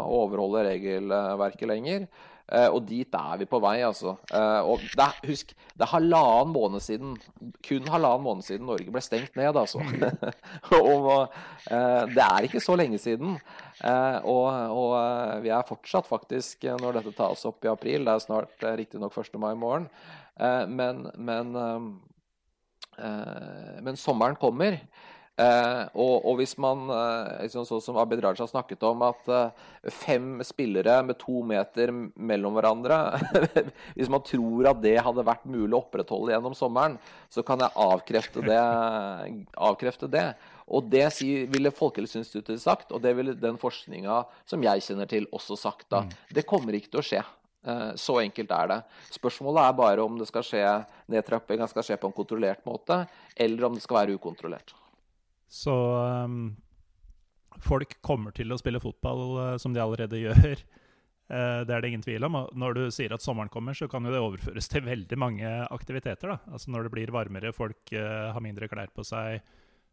å 0.07 0.21
overholde 0.23 0.63
regelverket 0.69 1.67
lenger. 1.67 2.07
Uh, 2.51 2.67
og 2.75 2.81
dit 2.83 3.15
er 3.15 3.37
vi 3.39 3.45
på 3.47 3.61
vei, 3.63 3.77
altså. 3.87 4.17
Uh, 4.27 4.73
og 4.73 4.81
det 4.83 5.05
er, 5.05 5.19
husk, 5.29 5.53
det 5.71 5.85
er 5.85 5.91
halvannen 5.93 6.51
måned 6.51 6.83
siden, 6.83 7.13
kun 7.63 7.87
halvannen 7.87 8.25
måned 8.25 8.43
siden 8.43 8.67
Norge 8.67 8.91
ble 8.91 9.03
stengt 9.03 9.37
ned, 9.39 9.55
altså. 9.55 9.79
og 10.81 11.07
uh, 11.07 12.03
det 12.11 12.25
er 12.25 12.47
ikke 12.47 12.63
så 12.63 12.75
lenge 12.75 12.99
siden. 12.99 13.37
og, 14.27 14.47
og 14.75 14.91
vi 15.41 15.49
er 15.49 15.67
fortsatt 15.67 16.09
faktisk, 16.09 16.67
når 16.81 16.99
dette 16.99 17.15
tas 17.17 17.47
opp 17.47 17.63
i 17.63 17.71
april, 17.71 18.03
det 18.05 18.17
er 18.17 18.25
snart 18.25 18.67
uh, 18.67 18.73
riktignok 18.81 19.15
1. 19.15 19.39
mai 19.39 19.53
i 19.53 19.61
morgen, 19.61 19.87
men, 20.71 21.03
men, 21.21 21.51
men 23.85 23.99
sommeren 23.99 24.39
kommer. 24.41 24.79
Eh, 25.39 25.83
og, 25.95 26.25
og, 26.27 26.35
hvis 26.41 26.53
man, 26.61 26.83
eh, 26.91 27.47
sånn 27.49 27.65
som 27.65 27.97
Abid 28.01 28.19
Raja 28.21 28.45
snakket 28.49 28.83
om, 28.85 29.01
at 29.07 29.29
eh, 29.31 29.69
fem 29.93 30.41
spillere 30.45 30.97
med 31.07 31.17
to 31.21 31.39
meter 31.47 31.93
mellom 32.19 32.57
hverandre 32.57 32.97
Hvis 33.95 34.11
man 34.11 34.25
tror 34.27 34.67
at 34.73 34.81
det 34.83 34.97
hadde 35.01 35.25
vært 35.25 35.47
mulig 35.49 35.71
å 35.73 35.81
opprettholde 35.81 36.35
gjennom 36.35 36.57
sommeren, 36.57 36.99
så 37.31 37.45
kan 37.47 37.63
jeg 37.63 37.73
avkrefte 37.79 38.43
det. 38.45 38.59
Avkrefte 39.71 40.11
det. 40.11 40.27
Og 40.71 40.87
det 40.91 41.07
ville 41.51 41.73
Folkehelseinstituttet 41.75 42.61
sagt, 42.63 42.91
og 42.95 43.01
det 43.03 43.15
ville 43.17 43.35
den 43.35 43.57
forskninga 43.59 44.23
som 44.47 44.63
jeg 44.63 44.83
kjenner 44.85 45.09
til, 45.09 45.27
også 45.35 45.57
sagt. 45.59 45.87
da. 45.91 46.05
Mm. 46.05 46.17
Det 46.37 46.47
kommer 46.47 46.77
ikke 46.77 46.93
til 46.93 47.01
å 47.01 47.07
skje. 47.07 47.23
Eh, 47.67 47.89
så 47.95 48.17
enkelt 48.23 48.51
er 48.55 48.69
det. 48.71 48.79
Spørsmålet 49.13 49.63
er 49.67 49.79
bare 49.79 50.05
om 50.05 50.15
det 50.17 50.27
skal 50.29 50.45
skje 50.45 50.63
nedtrappinga 51.11 51.67
skal 51.69 51.85
skje 51.85 51.99
på 52.01 52.09
en 52.09 52.15
kontrollert 52.15 52.63
måte, 52.65 53.03
eller 53.35 53.67
om 53.67 53.75
det 53.77 53.83
skal 53.83 54.01
være 54.01 54.15
ukontrollert. 54.17 54.73
Så 55.51 55.73
um, 56.25 56.55
folk 57.59 57.97
kommer 58.01 58.31
til 58.31 58.53
å 58.53 58.59
spille 58.59 58.79
fotball 58.79 59.23
uh, 59.35 59.57
som 59.59 59.75
de 59.75 59.83
allerede 59.83 60.21
gjør. 60.25 60.61
Uh, 61.31 61.61
det 61.67 61.75
er 61.75 61.83
det 61.83 61.91
ingen 61.91 62.05
tvil 62.05 62.27
om. 62.27 62.37
Og 62.39 62.53
når 62.55 62.77
du 62.77 62.83
sier 62.95 63.11
at 63.11 63.23
sommeren 63.23 63.51
kommer, 63.51 63.75
så 63.75 63.89
kan 63.91 64.07
jo 64.07 64.13
det 64.13 64.21
overføres 64.23 64.71
til 64.71 64.87
veldig 64.87 65.19
mange 65.19 65.51
aktiviteter. 65.67 66.31
da. 66.31 66.55
Altså 66.55 66.71
Når 66.71 66.87
det 66.87 66.93
blir 66.95 67.11
varmere, 67.11 67.51
folk 67.55 67.91
uh, 67.91 68.31
har 68.31 68.43
mindre 68.43 68.71
klær 68.71 68.95
på 68.95 69.03
seg, 69.07 69.43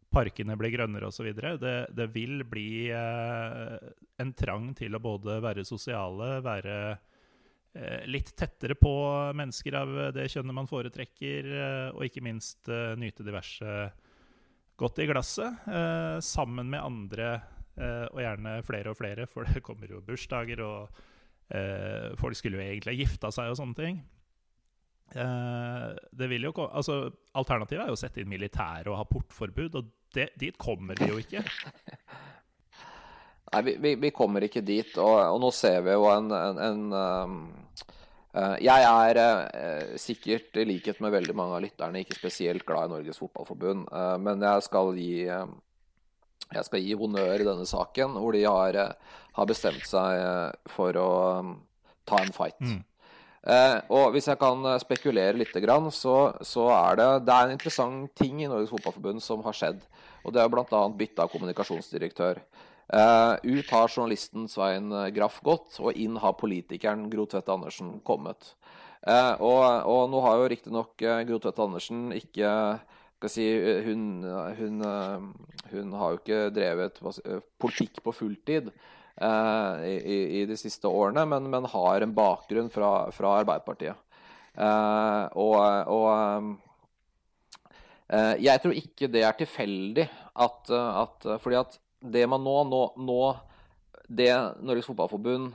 parkene 0.09 0.55
blir 0.57 0.73
grønnere 0.73 1.11
osv. 1.11 1.27
Det, 1.35 1.75
det 1.93 2.07
vil 2.15 2.39
bli 2.49 2.89
en 2.89 4.31
trang 4.33 4.71
til 4.73 4.97
å 4.97 5.01
både 5.03 5.35
være 5.43 5.61
sosiale, 5.67 6.39
være 6.41 6.79
litt 8.09 8.31
tettere 8.33 8.73
på 8.73 8.93
mennesker 9.37 9.77
av 9.77 9.91
det 10.15 10.25
kjønnet 10.33 10.57
man 10.57 10.71
foretrekker, 10.71 11.51
og 11.93 12.01
ikke 12.07 12.25
minst 12.25 12.71
nyte 12.97 13.21
diverse 13.27 13.75
godt 14.79 15.01
i 15.03 15.07
glasset 15.09 15.67
eh, 15.67 16.17
sammen 16.23 16.69
med 16.71 16.83
andre, 16.83 17.33
eh, 17.75 18.05
og 18.11 18.21
gjerne 18.23 18.59
flere 18.65 18.93
og 18.93 18.99
flere, 18.99 19.27
for 19.29 19.49
det 19.49 19.63
kommer 19.65 19.91
jo 19.91 20.03
bursdager, 20.05 20.63
og 20.63 21.01
eh, 21.51 22.15
folk 22.19 22.39
skulle 22.39 22.59
jo 22.59 22.65
egentlig 22.65 22.93
ha 22.93 23.01
gifta 23.01 23.33
seg 23.35 23.51
og 23.51 23.59
sånne 23.59 23.79
ting. 23.79 24.01
Eh, 25.09 25.87
det 26.11 26.27
vil 26.29 26.43
jo 26.45 26.51
altså, 26.67 27.07
Alternativet 27.39 27.81
er 27.81 27.89
jo 27.89 27.97
å 27.97 27.99
sette 27.99 28.21
inn 28.21 28.29
militæret 28.29 28.91
og 28.91 28.99
ha 28.99 29.07
portforbud, 29.09 29.79
og 29.81 29.93
det, 30.15 30.31
dit 30.39 30.57
kommer 30.57 30.99
vi 30.99 31.11
jo 31.11 31.19
ikke. 31.21 31.43
Nei, 33.49 33.63
vi, 33.65 33.73
vi, 33.81 33.95
vi, 33.97 34.11
kommer 34.13 34.45
ikke 34.45 34.61
dit. 34.61 34.91
Og, 35.01 35.15
og, 35.17 35.39
nå 35.41 35.49
ser 35.55 35.81
vi 35.85 35.95
jo 35.95 36.05
en, 36.13 36.29
en, 36.37 36.59
en 36.69 36.83
um 36.93 37.39
jeg 38.61 38.83
er 38.85 39.17
eh, 39.17 39.95
sikkert, 39.97 40.53
i 40.61 40.65
likhet 40.69 40.99
med 41.01 41.15
veldig 41.15 41.33
mange 41.37 41.55
av 41.57 41.63
lytterne, 41.63 42.03
ikke 42.03 42.19
spesielt 42.19 42.65
glad 42.67 42.89
i 42.89 42.93
Norges 42.93 43.17
Fotballforbund. 43.17 43.87
Eh, 43.89 44.17
men 44.21 44.45
jeg 44.45 44.65
skal 44.67 44.91
gi, 44.97 45.23
jeg 45.25 46.67
skal 46.67 46.83
gi 46.83 46.97
honnør 46.99 47.41
i 47.41 47.47
denne 47.47 47.65
saken, 47.65 48.13
hvor 48.21 48.37
de 48.37 48.43
har, 48.45 48.77
har 49.33 49.49
bestemt 49.49 49.85
seg 49.89 50.61
for 50.69 51.01
å 51.01 51.09
ta 52.09 52.21
en 52.21 52.33
fight. 52.33 52.61
Mm. 52.61 52.85
og 53.95 54.11
hvis 54.13 54.27
jeg 54.27 54.37
kan 54.37 54.65
spekulere 54.81 55.37
litt, 55.39 55.53
så, 55.95 56.15
så, 56.45 56.65
er 56.75 56.97
det, 56.99 57.09
det 57.25 57.33
er 57.33 57.45
en 57.47 57.53
interessant 57.55 58.15
ting 58.17 58.41
i 58.43 58.49
Norges 58.49 58.69
Fotballforbund 58.73 59.23
som 59.25 59.41
har 59.45 59.57
skjedd. 59.57 59.81
Og 60.25 60.35
det 60.35 60.41
er 60.43 60.51
bl.a. 60.51 60.81
bytte 60.93 61.23
av 61.23 61.31
kommunikasjonsdirektør. 61.33 62.41
Uh, 62.89 63.37
ut 63.43 63.69
har 63.69 63.87
journalisten 63.87 64.47
Svein 64.49 64.89
Graff 65.13 65.43
gått, 65.45 65.75
og 65.77 65.93
inn 65.93 66.15
har 66.17 66.33
politikeren 66.39 67.05
Gro 67.11 67.27
Tvedt 67.29 67.49
Andersen 67.53 67.99
kommet. 68.05 68.55
Uh, 69.05 69.37
og, 69.37 69.61
og, 69.85 70.07
nå 70.09 70.21
har 70.25 70.39
jo 70.39 70.47
riktignok 70.49 71.03
Gro 71.29 71.37
Tvedt 71.43 71.59
Andersen 71.61 72.07
ikke 72.17 72.49
si, 73.29 73.45
hun, 73.85 74.23
hun, 74.57 74.81
hun, 75.69 75.91
har 75.99 76.15
jo 76.15 76.19
ikke 76.21 76.39
drevet 76.55 76.97
politikk 77.61 77.99
på 78.05 78.13
fulltid 78.15 78.71
i, 78.71 79.95
i, 80.39 80.45
de 80.47 80.55
siste 80.57 80.87
årene, 80.87 81.25
men, 81.27 81.49
men 81.51 81.67
har 81.67 82.05
en 82.05 82.13
bakgrunn 82.15 82.71
fra, 82.71 83.11
fra 83.11 83.33
Arbeiderpartiet. 83.41 83.99
og, 85.35 85.59
og 85.91 86.55
jeg 88.39 88.63
tror 88.63 88.79
ikke 88.79 89.11
det 89.11 89.25
er 89.27 89.35
tilfeldig 89.43 90.07
at, 90.47 90.71
at 90.71 91.27
fordi 91.43 91.59
at 91.59 91.75
det 91.99 92.25
man 92.27 92.43
nå, 92.43 92.55
nå, 92.69 92.81
nå 92.97 93.21
Det 94.07 94.31
Norges 94.65 94.87
Fotballforbund 94.87 95.51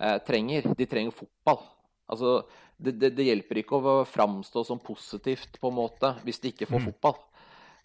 eh, 0.00 0.18
trenger, 0.26 0.68
de 0.76 0.86
trenger 0.86 1.14
fotball. 1.14 1.62
Altså, 2.08 2.42
det, 2.76 2.94
det, 3.00 3.10
det, 3.16 3.26
hjelper 3.26 3.62
ikke 3.62 3.78
å 3.78 3.94
framstå 4.06 4.62
som 4.64 4.78
positivt 4.78 5.58
på 5.60 5.70
en 5.70 5.78
måte 5.80 6.12
hvis 6.22 6.38
de 6.42 6.52
ikke 6.52 6.68
får 6.70 6.84
mm. 6.84 6.86
fotball. 6.92 7.18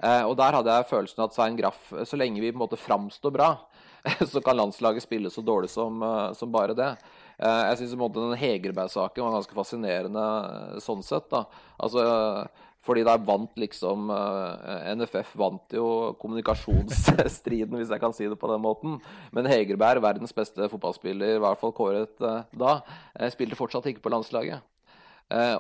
Eh, 0.04 0.24
og 0.28 0.36
der 0.38 0.60
hadde 0.60 0.76
jeg 0.78 0.90
følelsen 0.92 1.24
at 1.26 1.36
Svein 1.36 1.58
Graff 1.58 1.92
Så 2.10 2.18
lenge 2.20 2.42
vi 2.42 2.52
på 2.52 2.58
en 2.58 2.64
måte 2.66 2.80
framstår 2.80 3.34
bra, 3.34 3.50
så 4.32 4.42
kan 4.44 4.60
landslaget 4.60 5.06
spille 5.06 5.32
så 5.34 5.42
dårlig 5.46 5.72
som, 5.72 6.02
uh, 6.04 6.34
som 6.38 6.52
bare 6.52 6.76
det. 6.78 6.94
Jeg 7.44 7.78
syns 7.80 7.96
den 8.14 8.36
Hegerberg-saken 8.38 9.24
var 9.26 9.34
ganske 9.34 9.56
fascinerende 9.58 10.26
sånn 10.84 11.02
sett. 11.04 11.26
da. 11.32 11.42
Altså, 11.82 12.04
fordi 12.84 13.06
der 13.08 13.22
vant 13.24 13.54
liksom 13.60 14.10
NFF 15.00 15.34
vant 15.40 15.76
jo 15.76 15.86
kommunikasjonsstriden, 16.20 17.76
hvis 17.80 17.94
jeg 17.94 18.04
kan 18.04 18.16
si 18.16 18.28
det 18.28 18.40
på 18.40 18.50
den 18.52 18.64
måten. 18.64 18.98
Men 19.32 19.48
Hegerberg, 19.48 20.04
verdens 20.04 20.36
beste 20.36 20.68
fotballspiller, 20.68 21.38
i 21.38 21.42
hvert 21.44 21.62
fall 21.62 21.72
kåret 21.76 22.20
da, 22.20 22.74
spilte 23.32 23.60
fortsatt 23.60 23.88
ikke 23.88 24.04
på 24.04 24.12
landslaget. 24.12 24.60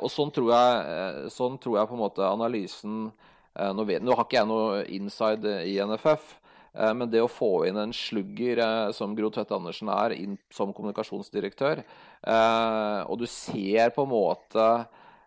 Og 0.03 0.09
sånn 0.11 0.33
tror 0.35 0.51
jeg, 0.51 1.31
sånn 1.31 1.55
tror 1.63 1.79
jeg 1.79 1.89
på 1.89 1.95
en 1.95 2.03
måte 2.03 2.27
analysen 2.27 2.97
nå, 3.07 3.87
vet, 3.87 4.03
nå 4.03 4.17
har 4.17 4.27
ikke 4.27 4.41
jeg 4.41 4.51
noe 4.51 4.83
inside 4.91 5.55
i 5.63 5.79
NFF, 5.79 6.35
Eh, 6.73 6.93
men 6.97 7.09
det 7.11 7.21
å 7.21 7.29
få 7.29 7.67
inn 7.67 7.77
en 7.77 7.93
slugger 7.93 8.61
eh, 8.63 8.89
som 8.97 9.13
Gro 9.17 9.29
Tvedt 9.33 9.53
Andersen 9.53 9.91
er, 9.93 10.15
inn 10.17 10.37
som 10.53 10.73
kommunikasjonsdirektør, 10.73 11.83
eh, 11.83 12.99
og 13.05 13.21
du 13.21 13.27
ser 13.29 13.93
på 13.93 14.05
en 14.05 14.13
måte 14.13 14.67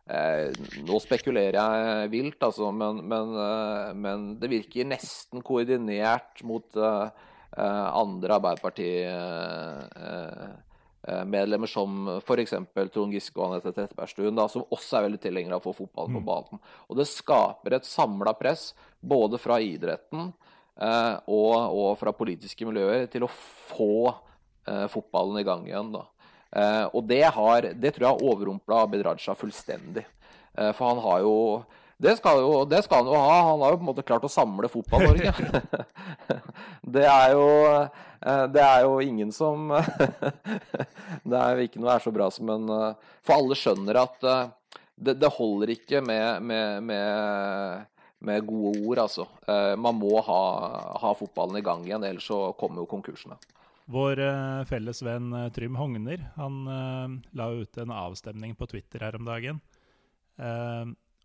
Nå 0.06 0.98
spekulerer 1.02 1.56
jeg 1.56 2.10
vilt, 2.12 2.38
altså, 2.46 2.68
men, 2.70 3.00
men, 3.10 3.32
men 3.98 4.26
det 4.38 4.52
virker 4.52 4.86
nesten 4.86 5.42
koordinert 5.42 6.44
mot 6.46 6.78
andre 7.56 8.36
Arbeiderparti 8.36 8.86
medlemmer 11.26 11.70
som 11.70 12.06
f.eks. 12.20 12.54
Trond 12.94 13.18
Giske 13.18 13.40
og 13.40 13.48
Anette 13.48 13.74
Trettebergstuen, 13.74 14.38
som 14.52 14.70
også 14.70 15.00
er 15.00 15.08
veldig 15.08 15.22
tilhengere 15.26 15.58
av 15.58 15.64
å 15.64 15.72
få 15.72 15.74
fotball 15.82 16.12
på 16.12 16.22
mm. 16.22 16.26
banen. 16.30 16.62
Og 16.86 17.02
det 17.02 17.10
skaper 17.10 17.80
et 17.80 17.90
samla 17.90 18.36
press 18.38 18.68
både 19.02 19.42
fra 19.42 19.58
idretten 19.58 20.30
Eh, 20.76 21.14
og, 21.32 21.54
og, 21.72 21.94
fra 21.96 22.12
politiske 22.12 22.66
miljøer 22.68 23.06
til 23.08 23.24
å 23.24 23.32
få 23.32 24.10
eh, 24.68 24.84
fotballen 24.92 25.40
i 25.40 25.46
gang 25.46 25.64
igjen. 25.68 25.94
Da. 25.94 26.04
Eh, 26.56 26.84
og 26.92 27.04
det, 27.08 27.24
har, 27.36 27.70
det 27.74 27.92
tror 27.94 28.06
jeg 28.06 28.12
har 28.12 28.28
overrumpla 28.30 28.82
Abid 28.84 29.04
Raja 29.06 29.34
fullstendig. 29.36 30.06
for 30.56 30.88
han 30.88 31.00
har 31.04 31.18
jo 31.20 31.34
det 32.00 32.14
skal, 32.16 32.38
jo, 32.40 32.64
det 32.68 32.82
skal, 32.84 33.04
han 33.04 33.08
jo 33.12 33.18
ha. 33.20 33.36
Han 33.50 33.62
har 33.64 33.72
jo 33.72 33.78
på 33.78 33.84
en 33.84 33.88
måte 33.90 34.04
klart 34.04 34.24
å 34.24 34.30
samle 34.32 34.68
Fotball-Norge. 34.68 35.32
det, 36.96 37.04
er 37.08 37.32
jo, 37.32 37.46
det 38.52 38.62
er 38.64 38.84
jo 38.84 38.98
ingen 39.00 39.32
som 39.32 39.72
Det 41.30 41.40
er 41.40 41.56
jo 41.56 41.64
ikke 41.64 41.80
noe 41.80 41.94
er 41.94 42.04
så 42.04 42.12
bra 42.12 42.28
som 42.32 42.52
en 42.52 42.68
For 43.24 43.36
alle 43.36 43.56
skjønner 43.56 44.00
at 44.02 44.20
det, 44.20 45.16
det 45.20 45.32
holder 45.38 45.72
ikke 45.72 46.04
med, 46.04 46.44
med, 46.44 46.84
med 46.84 47.86
med 48.18 48.46
gode 48.46 48.80
ord, 48.86 48.98
altså. 48.98 49.26
Eh, 49.48 49.74
man 49.78 49.98
må 49.98 50.20
ha, 50.24 50.40
ha, 51.02 51.12
fotballen 51.18 51.60
i 51.60 51.64
gang 51.64 51.84
igjen, 51.86 52.04
ellers 52.06 52.28
så 52.30 52.50
kommer 52.58 52.82
jo 52.82 52.90
konkursene. 52.90 53.38
Vår 53.86 54.18
uh, 54.18 54.64
felles 54.66 55.02
venn 55.06 55.30
uh, 55.30 55.46
Trym 55.54 55.76
Hogner 55.78 56.24
han 56.34 56.62
uh, 56.66 57.12
la 57.38 57.50
ut 57.54 57.78
en 57.78 57.92
avstemning 57.94 58.56
på 58.58 58.66
Twitter 58.70 59.04
her 59.06 59.18
om 59.18 59.26
dagen. 59.26 59.62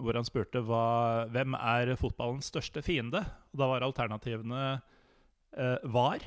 hvor 0.02 0.16
han 0.16 0.26
spurte 0.26 0.62
hva, 0.64 1.28
hvem 1.30 1.54
er 1.58 1.90
fotballens 2.00 2.48
største 2.48 2.82
fiende. 2.82 3.20
Og 3.52 3.60
Da 3.60 3.68
var 3.68 3.84
alternativene 3.84 4.80
VAR, 5.84 6.24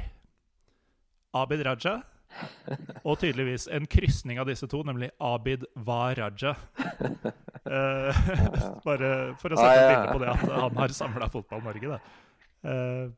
Abid 1.33 1.65
Raja 1.65 2.03
og 3.05 3.19
tydeligvis 3.21 3.67
en 3.73 3.87
krysning 3.91 4.41
av 4.41 4.49
disse 4.49 4.67
to, 4.71 4.83
nemlig 4.87 5.11
Abid 5.23 5.65
Waraja. 5.87 6.55
Uh, 7.65 8.11
bare 8.87 9.11
for 9.41 9.55
å 9.55 9.59
sette 9.59 9.75
et 9.81 9.91
bilde 9.91 10.13
på 10.13 10.23
det 10.23 10.33
at 10.33 10.47
han 10.51 10.81
har 10.81 10.97
samla 10.97 11.29
Fotball-Norge, 11.33 11.97
da. 11.97 12.01
Uh, 12.65 13.13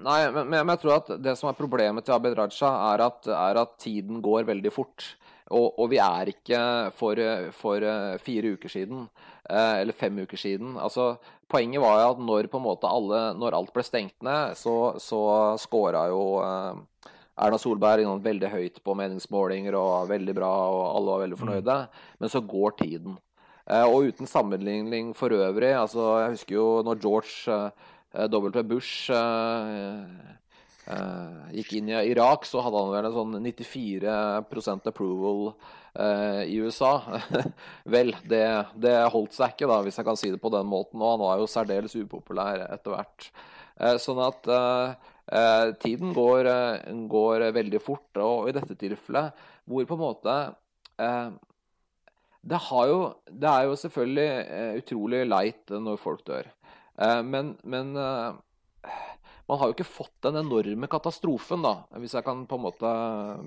Nei, 0.00 0.20
men, 0.32 0.46
men, 0.48 0.70
jeg 0.72 0.80
tror 0.82 0.96
at 0.96 1.10
det 1.20 1.34
som 1.38 1.50
er 1.50 1.58
problemet 1.58 2.06
til 2.06 2.14
Abid 2.14 2.36
Raja, 2.38 2.70
er 2.92 3.04
at, 3.04 3.26
er 3.34 3.60
at 3.60 3.74
tiden 3.82 4.22
går 4.24 4.46
veldig 4.48 4.72
fort. 4.72 5.14
Og, 5.50 5.66
og, 5.74 5.88
vi 5.90 5.98
er 5.98 6.30
ikke 6.30 6.60
for, 6.94 7.18
for 7.58 7.84
fire 8.22 8.52
uker 8.54 8.70
siden, 8.70 9.08
eh, 9.50 9.80
eller 9.82 9.96
fem 9.98 10.20
uker 10.22 10.38
siden. 10.38 10.76
Altså, 10.78 11.16
poenget 11.50 11.82
var 11.82 11.98
jo 11.98 12.12
at 12.12 12.22
når, 12.22 12.48
alle, 12.86 13.22
når 13.34 13.56
alt 13.58 13.72
ble 13.74 13.84
stengt 13.84 14.22
ned, 14.22 14.54
så, 14.56 14.94
så 15.02 15.22
scora 15.58 16.06
jo 16.12 16.22
eh, 16.44 17.10
Erna 17.40 17.58
Solberg 17.58 18.04
innom 18.04 18.22
veldig 18.22 18.52
høyt 18.52 18.78
på 18.84 18.94
meningsmålinger 18.98 19.76
og 19.78 20.10
veldig 20.10 20.36
bra, 20.36 20.52
og 20.70 20.84
alle 20.92 21.14
var 21.14 21.24
veldig 21.24 21.38
mm. 21.38 21.42
fornøyde. 21.44 21.76
Men 22.20 22.32
så 22.32 22.42
går 22.44 22.76
tiden. 22.78 23.18
Eh, 23.70 23.86
og 23.86 24.10
uten 24.10 24.26
sammenligning 24.26 25.12
for 25.14 25.30
øvrig 25.36 25.74
altså 25.76 26.04
Jeg 26.24 26.30
husker 26.32 26.54
jo 26.56 26.68
når 26.82 27.02
George 27.02 27.54
eh, 27.54 27.88
W. 28.10 28.62
Bush 28.66 29.10
eh, 29.14 30.02
gikk 31.54 31.76
inn 31.78 31.92
i 31.92 31.98
Irak, 32.10 32.48
så 32.48 32.64
hadde 32.64 32.80
han 32.80 32.90
vel 32.94 33.06
en 33.06 33.14
sånn 33.14 33.36
94% 33.44 34.90
approval 34.90 35.52
i 36.46 36.56
USA. 36.62 36.92
vel, 37.94 38.12
det, 38.30 38.42
det, 38.78 38.96
holdt 39.10 39.34
seg 39.34 39.54
ikke, 39.54 39.68
da, 39.70 39.80
hvis 39.86 39.98
jeg 39.98 40.06
kan 40.06 40.18
si 40.18 40.30
det 40.30 40.42
på 40.42 40.50
den 40.54 40.66
måten. 40.70 40.98
Og 41.02 41.14
han 41.14 41.22
var 41.22 41.38
jo 41.38 41.48
særdeles 41.50 41.94
upopulær 41.98 42.62
etter 42.66 42.94
hvert. 42.94 43.30
sånn 44.02 44.20
at 44.22 44.50
Eh, 45.30 45.74
tiden 45.78 46.12
går, 46.12 46.46
eh, 46.46 46.92
går, 47.06 47.52
veldig 47.54 47.80
fort, 47.80 48.18
og 48.18 48.48
i 48.50 48.54
dette 48.56 48.74
tilfellet 48.74 49.36
hvor 49.70 49.84
på 49.86 49.94
en 49.94 50.00
måte 50.02 50.32
eh, 50.98 51.28
det, 52.42 52.58
jo, 52.58 52.96
det, 53.30 53.46
er 53.46 53.68
jo 53.68 53.76
selvfølgelig 53.78 54.30
eh, 54.40 54.72
utrolig 54.80 55.20
leit 55.28 55.70
når 55.70 56.00
folk 56.02 56.24
dør. 56.26 56.48
Eh, 57.00 57.22
men, 57.26 57.54
men 57.62 57.96
eh, 57.96 58.92
man 59.48 59.60
har 59.60 59.70
jo 59.70 59.74
ikke 59.74 59.88
fått 59.88 60.14
den 60.26 60.38
enorme 60.42 60.90
katastrofen, 60.90 61.64
da, 61.64 61.74
hvis 61.98 62.14
jeg 62.14 62.26
kan 62.26 62.44
på 62.46 62.58
en 62.58 62.66
måte, 62.68 62.92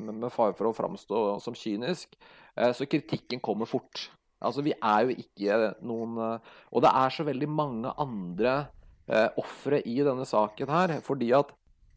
med 0.10 0.34
fare 0.34 0.56
for 0.58 0.70
å 0.70 0.76
framstå 0.76 1.24
som 1.44 1.56
kynisk. 1.56 2.18
så 2.54 2.86
kritikken 2.86 3.40
kommer 3.42 3.66
fort. 3.66 4.10
Altså, 4.44 4.62
vi 4.66 4.74
er 4.76 5.06
jo 5.08 5.16
ikke 5.16 5.70
noen 5.88 6.18
Og 6.20 6.82
det 6.84 6.92
er 6.92 7.14
så 7.16 7.24
veldig 7.24 7.48
mange 7.48 7.94
andre 7.98 8.68
eh, 9.08 9.30
ofre 9.40 9.80
i 9.88 9.96
denne 10.04 10.26
saken 10.28 10.70
her. 10.70 10.98
Fordi 11.06 11.32
at 11.38 11.54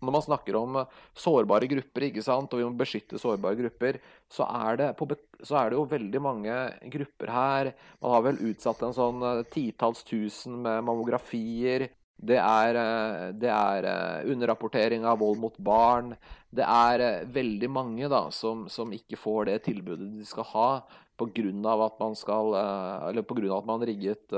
når 0.06 0.14
man 0.14 0.24
snakker 0.24 0.56
om 0.58 0.80
eh, 0.80 0.96
sårbare 1.18 1.68
grupper 1.70 2.08
ikke 2.08 2.24
sant, 2.24 2.52
og 2.52 2.60
vi 2.60 2.66
må 2.66 2.78
beskytte 2.78 3.20
sårbare 3.20 3.58
grupper, 3.58 4.00
så 4.32 4.46
er, 4.46 4.80
det 4.80 4.88
på, 4.98 5.08
så 5.42 5.60
er 5.60 5.70
det 5.70 5.78
jo 5.80 5.86
veldig 5.90 6.22
mange 6.22 6.56
grupper 6.94 7.32
her. 7.34 7.72
Man 8.02 8.14
har 8.14 8.26
vel 8.28 8.42
utsatt 8.50 8.82
en 8.86 8.96
sånn 8.96 9.22
eh, 9.26 9.44
titalls 9.52 10.04
tusen 10.06 10.60
med 10.64 10.84
mammografier. 10.86 11.88
Det 12.16 12.38
er, 12.40 12.80
eh, 12.80 13.26
det 13.36 13.52
er, 13.52 13.90
underrapportering 14.32 15.06
av 15.08 15.20
vold 15.24 15.42
mot 15.42 15.58
barn. 15.58 16.14
Det 16.56 16.64
er 16.64 17.26
veldig 17.28 17.70
mange 17.72 18.08
da, 18.12 18.26
som, 18.32 18.66
som 18.72 18.94
ikke 18.94 19.18
får 19.20 19.50
det 19.50 19.60
tilbudet 19.66 20.08
de 20.14 20.24
skal 20.26 20.48
ha 20.54 20.70
pga. 21.16 21.74
at 21.84 22.02
skal 22.16 22.54
Eller 23.08 23.22
pga. 23.22 23.58
at 23.58 23.66
man 23.66 23.80
rigget 23.80 24.32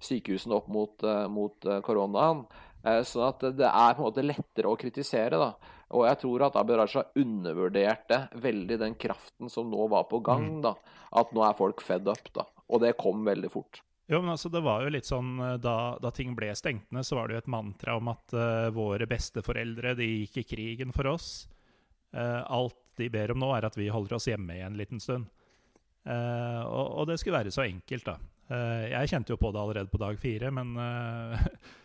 sykehusene 0.00 0.54
opp 0.56 0.68
mot, 0.68 1.04
mot 1.28 1.68
koronaen. 1.84 2.46
Eh, 2.88 3.02
sånn 3.06 3.26
at 3.28 3.44
det 3.58 3.68
er 3.68 3.96
på 3.96 4.02
en 4.02 4.08
måte 4.08 4.24
lettere 4.24 4.70
å 4.70 4.78
kritisere. 4.78 5.40
da. 5.40 5.52
Og 5.96 6.06
jeg 6.08 6.20
tror 6.20 6.46
at 6.48 6.56
Abid 6.60 6.78
Raja 6.80 7.04
undervurderte 7.16 8.20
veldig 8.40 8.78
den 8.80 8.96
kraften 9.00 9.52
som 9.52 9.70
nå 9.70 9.88
var 9.88 10.08
på 10.10 10.20
gang. 10.24 10.58
Mm. 10.58 10.62
da. 10.68 10.74
At 11.16 11.32
nå 11.32 11.44
er 11.44 11.58
folk 11.58 11.82
fed 11.84 12.08
up. 12.08 12.32
da. 12.34 12.46
Og 12.68 12.82
det 12.84 12.96
kom 13.00 13.24
veldig 13.24 13.50
fort. 13.52 13.82
Jo, 14.08 14.22
men 14.22 14.32
altså, 14.32 14.48
det 14.48 14.62
var 14.64 14.82
jo 14.82 14.92
litt 14.92 15.08
sånn, 15.08 15.36
eh, 15.44 15.56
Da, 15.60 15.98
da 16.00 16.12
ting 16.14 16.34
ble 16.36 16.54
stengt 16.56 16.90
ned, 16.92 17.04
så 17.04 17.18
var 17.18 17.28
det 17.28 17.36
jo 17.36 17.44
et 17.44 17.52
mantra 17.52 17.96
om 17.98 18.08
at 18.08 18.32
uh, 18.32 18.68
våre 18.72 19.08
besteforeldre 19.08 19.94
de 19.98 20.08
gikk 20.24 20.38
i 20.40 20.48
krigen 20.54 20.94
for 20.96 21.10
oss. 21.12 21.48
Uh, 22.16 22.40
alt 22.48 22.78
de 22.96 23.10
ber 23.12 23.34
om 23.34 23.42
nå, 23.42 23.50
er 23.54 23.68
at 23.68 23.76
vi 23.76 23.90
holder 23.92 24.16
oss 24.16 24.30
hjemme 24.30 24.56
i 24.56 24.64
en 24.64 24.78
liten 24.80 25.00
stund. 25.00 25.28
Uh, 26.08 26.64
og, 26.64 26.86
og, 26.86 27.04
det 27.10 27.18
skulle 27.20 27.36
være 27.36 27.52
så 27.52 27.66
enkelt, 27.66 28.08
da. 28.08 28.16
jeg 28.88 29.10
kjente 29.10 29.34
jo 29.34 29.36
på 29.36 29.50
det 29.52 29.60
allerede 29.60 29.92
på 29.92 30.00
dag 30.00 30.16
fire, 30.16 30.48
men 30.56 30.70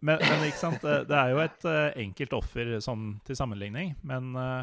Men, 0.00 0.20
men, 0.20 0.46
ikke 0.46 0.60
sant? 0.60 0.84
det 0.84 1.18
er 1.18 1.34
jo 1.34 1.42
et 1.42 1.66
uh, 1.68 1.90
enkelt 2.04 2.38
offer 2.38 2.72
sånn 2.84 3.14
til 3.26 3.38
sammenligning. 3.38 3.94
Men 4.06 4.32
uh, 4.36 4.62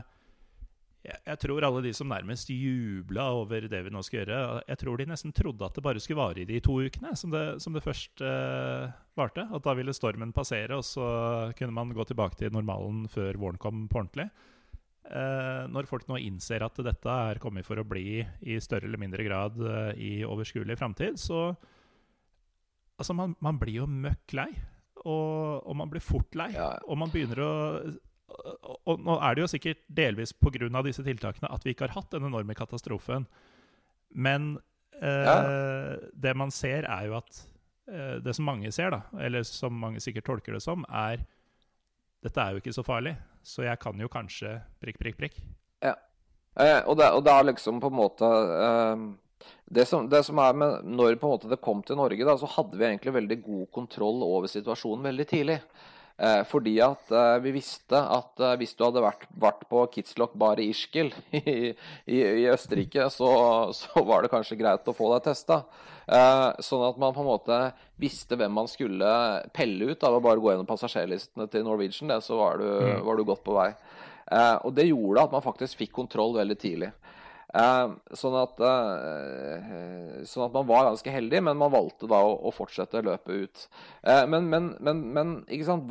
jeg, 1.05 1.17
jeg, 1.25 1.39
tror 1.43 1.65
alle 1.65 1.83
de 1.85 1.93
som 1.97 2.09
nærmest 2.11 2.51
jubla 2.53 3.31
over 3.39 3.65
det 3.71 3.79
vi 3.87 3.93
nå 3.93 4.03
skal 4.05 4.19
gjøre 4.21 4.41
Jeg 4.67 4.79
tror 4.83 5.01
de 5.01 5.07
nesten 5.09 5.33
trodde 5.33 5.65
at 5.65 5.73
det 5.73 5.83
bare 5.85 6.03
skulle 6.03 6.21
vare 6.21 6.43
i 6.43 6.45
de 6.49 6.59
to 6.61 6.77
ukene 6.77 7.15
som 7.17 7.33
det, 7.33 7.45
som 7.63 7.73
det 7.75 7.83
først 7.85 8.23
uh, 8.25 8.91
varte. 9.17 9.47
At 9.49 9.65
da 9.65 9.75
ville 9.77 9.95
stormen 9.97 10.33
passere, 10.35 10.77
og 10.77 10.85
så 10.87 11.05
kunne 11.57 11.75
man 11.75 11.93
gå 11.97 12.05
tilbake 12.07 12.39
til 12.39 12.53
normalen 12.53 13.07
før 13.11 13.39
våren 13.41 13.61
kom 13.61 13.87
på 13.89 14.03
ordentlig. 14.03 14.31
når 15.73 15.87
folk 15.89 16.05
nå 16.07 16.17
innser 16.21 16.63
at 16.63 16.77
dette 16.85 17.13
er 17.31 17.39
kommet 17.41 17.65
for 17.67 17.75
å 17.75 17.83
bli 17.83 18.21
i 18.21 18.59
større 18.63 18.87
eller 18.87 19.01
mindre 19.01 19.25
grad 19.25 19.57
i 19.97 20.21
overskuelig 20.23 20.77
framtid, 20.79 21.19
så 21.19 21.49
Altså, 23.01 23.15
man, 23.17 23.31
man 23.41 23.57
blir 23.57 23.79
jo 23.81 23.87
møkk 23.89 24.35
lei 24.37 24.51
og, 25.01 25.61
og, 25.65 25.75
man 25.77 25.91
blir 25.91 26.03
fort 26.03 26.35
lei. 26.37 26.51
Ja. 26.55 26.73
Og 26.87 26.99
man 27.01 27.11
begynner 27.13 27.43
å 27.45 27.51
Og 28.87 29.01
nå 29.03 29.17
er 29.19 29.35
det 29.35 29.41
jo 29.43 29.51
sikkert 29.51 29.81
delvis 29.91 30.31
pga. 30.33 30.81
disse 30.85 31.03
tiltakene 31.03 31.51
at 31.51 31.65
vi 31.65 31.73
ikke 31.73 31.89
har 31.89 31.97
hatt 31.97 32.11
den 32.11 32.29
enorme 32.29 32.55
katastrofen. 32.55 33.25
Men 34.09 34.57
eh, 35.01 35.27
ja. 35.27 35.35
det 36.13 36.35
man 36.35 36.51
ser, 36.51 36.87
er 36.87 37.09
jo 37.09 37.17
at 37.17 37.43
eh, 37.91 38.17
Det 38.23 38.35
som 38.35 38.45
mange 38.45 38.71
ser, 38.71 38.91
da, 38.91 39.01
eller 39.19 39.43
som 39.43 39.73
mange 39.73 39.99
sikkert 39.99 40.25
tolker 40.25 40.53
det 40.53 40.63
som, 40.63 40.85
er 40.87 41.25
dette 42.21 42.41
er 42.41 42.53
jo 42.53 42.61
ikke 42.61 42.73
så 42.75 42.83
farlig, 42.85 43.15
så 43.41 43.65
jeg 43.65 43.79
kan 43.81 43.99
jo 43.99 44.09
kanskje 44.11 44.59
prikk, 44.81 44.99
prikk, 45.01 45.17
prikk. 45.17 45.41
Ja. 45.81 45.95
Eh, 46.59 46.79
og, 46.85 46.97
det, 46.99 47.09
og, 47.15 47.23
det, 47.25 47.33
er 47.33 47.47
liksom 47.49 47.79
på 47.81 47.89
en 47.89 47.97
måte 47.97 48.27
eh, 48.27 49.05
det, 49.65 49.85
som, 49.87 50.09
det 50.09 50.23
som, 50.27 50.39
er 50.43 50.57
med 50.57 50.83
Når 50.83 51.15
på 51.19 51.27
en 51.27 51.33
måte 51.37 51.51
det 51.51 51.61
kom 51.63 51.83
til 51.85 51.99
Norge, 51.99 52.25
da, 52.27 52.35
så 52.37 52.49
hadde 52.57 52.77
vi 52.77 52.87
egentlig 52.87 53.15
veldig 53.15 53.39
god 53.45 53.65
kontroll 53.77 54.23
over 54.27 54.51
situasjonen 54.51 55.07
veldig 55.11 55.27
tidlig. 55.29 55.57
Eh, 56.21 56.41
fordi 56.45 56.75
at 56.83 57.13
eh, 57.15 57.37
vi 57.41 57.53
visste 57.55 57.97
at 57.97 58.41
eh, 58.43 58.57
hvis 58.59 58.75
du 58.77 58.83
hadde 58.85 59.01
vært, 59.01 59.23
vært 59.41 59.63
på 59.71 59.85
Kitzloch 59.95 60.35
bar 60.37 60.59
i 60.61 60.67
Ischgl 60.69 61.09
i, 61.39 61.71
i, 61.71 62.19
i, 62.19 62.43
Østerrike, 62.51 63.07
så, 63.09 63.31
så, 63.73 64.03
var 64.05 64.21
det 64.21 64.33
kanskje 64.33 64.59
greit 64.59 64.85
å 64.85 64.95
få 64.97 65.09
deg 65.15 65.25
testa. 65.31 65.63
Eh, 66.05 66.47
sånn 66.61 66.85
at 66.85 66.99
man 67.01 67.15
på 67.15 67.23
en 67.23 67.31
måte 67.31 67.57
visste 68.01 68.37
hvem 68.37 68.53
man 68.53 68.69
skulle 68.69 69.09
pelle 69.55 69.93
ut 69.93 70.05
av 70.05 70.19
å 70.19 70.23
bare 70.23 70.41
gå 70.43 70.51
gjennom 70.51 70.69
passasjerlistene 70.69 71.47
til 71.49 71.65
Norwegian. 71.65 72.11
Det, 72.11 72.21
så 72.27 72.37
var 72.37 72.61
du, 72.61 72.69
mm. 72.69 73.01
var 73.07 73.17
du 73.17 73.25
godt 73.25 73.45
på 73.47 73.57
vei. 73.57 73.71
Eh, 74.31 74.57
og 74.67 74.75
det 74.77 74.89
gjorde 74.91 75.25
at 75.25 75.33
man 75.33 75.43
faktisk 75.43 75.81
fikk 75.81 75.95
kontroll 75.95 76.37
veldig 76.37 76.57
tidlig. 76.59 76.91
Eh, 77.51 77.93
sånn 78.15 78.37
at, 78.39 78.61
eh, 78.63 80.21
sånn 80.27 80.45
at 80.45 80.53
man 80.55 80.69
var 80.69 80.87
ganske 80.87 81.11
heldig, 81.11 81.41
men 81.47 81.59
man 81.59 81.73
valgte 81.73 82.07
da 82.11 82.21
å, 82.23 82.37
å 82.47 82.53
fortsette 82.55 83.03
løpet 83.03 83.43
ut. 83.43 83.65
Men, 84.31 84.47
men, 84.49 84.71
men, 84.79 85.03
men 85.15 85.35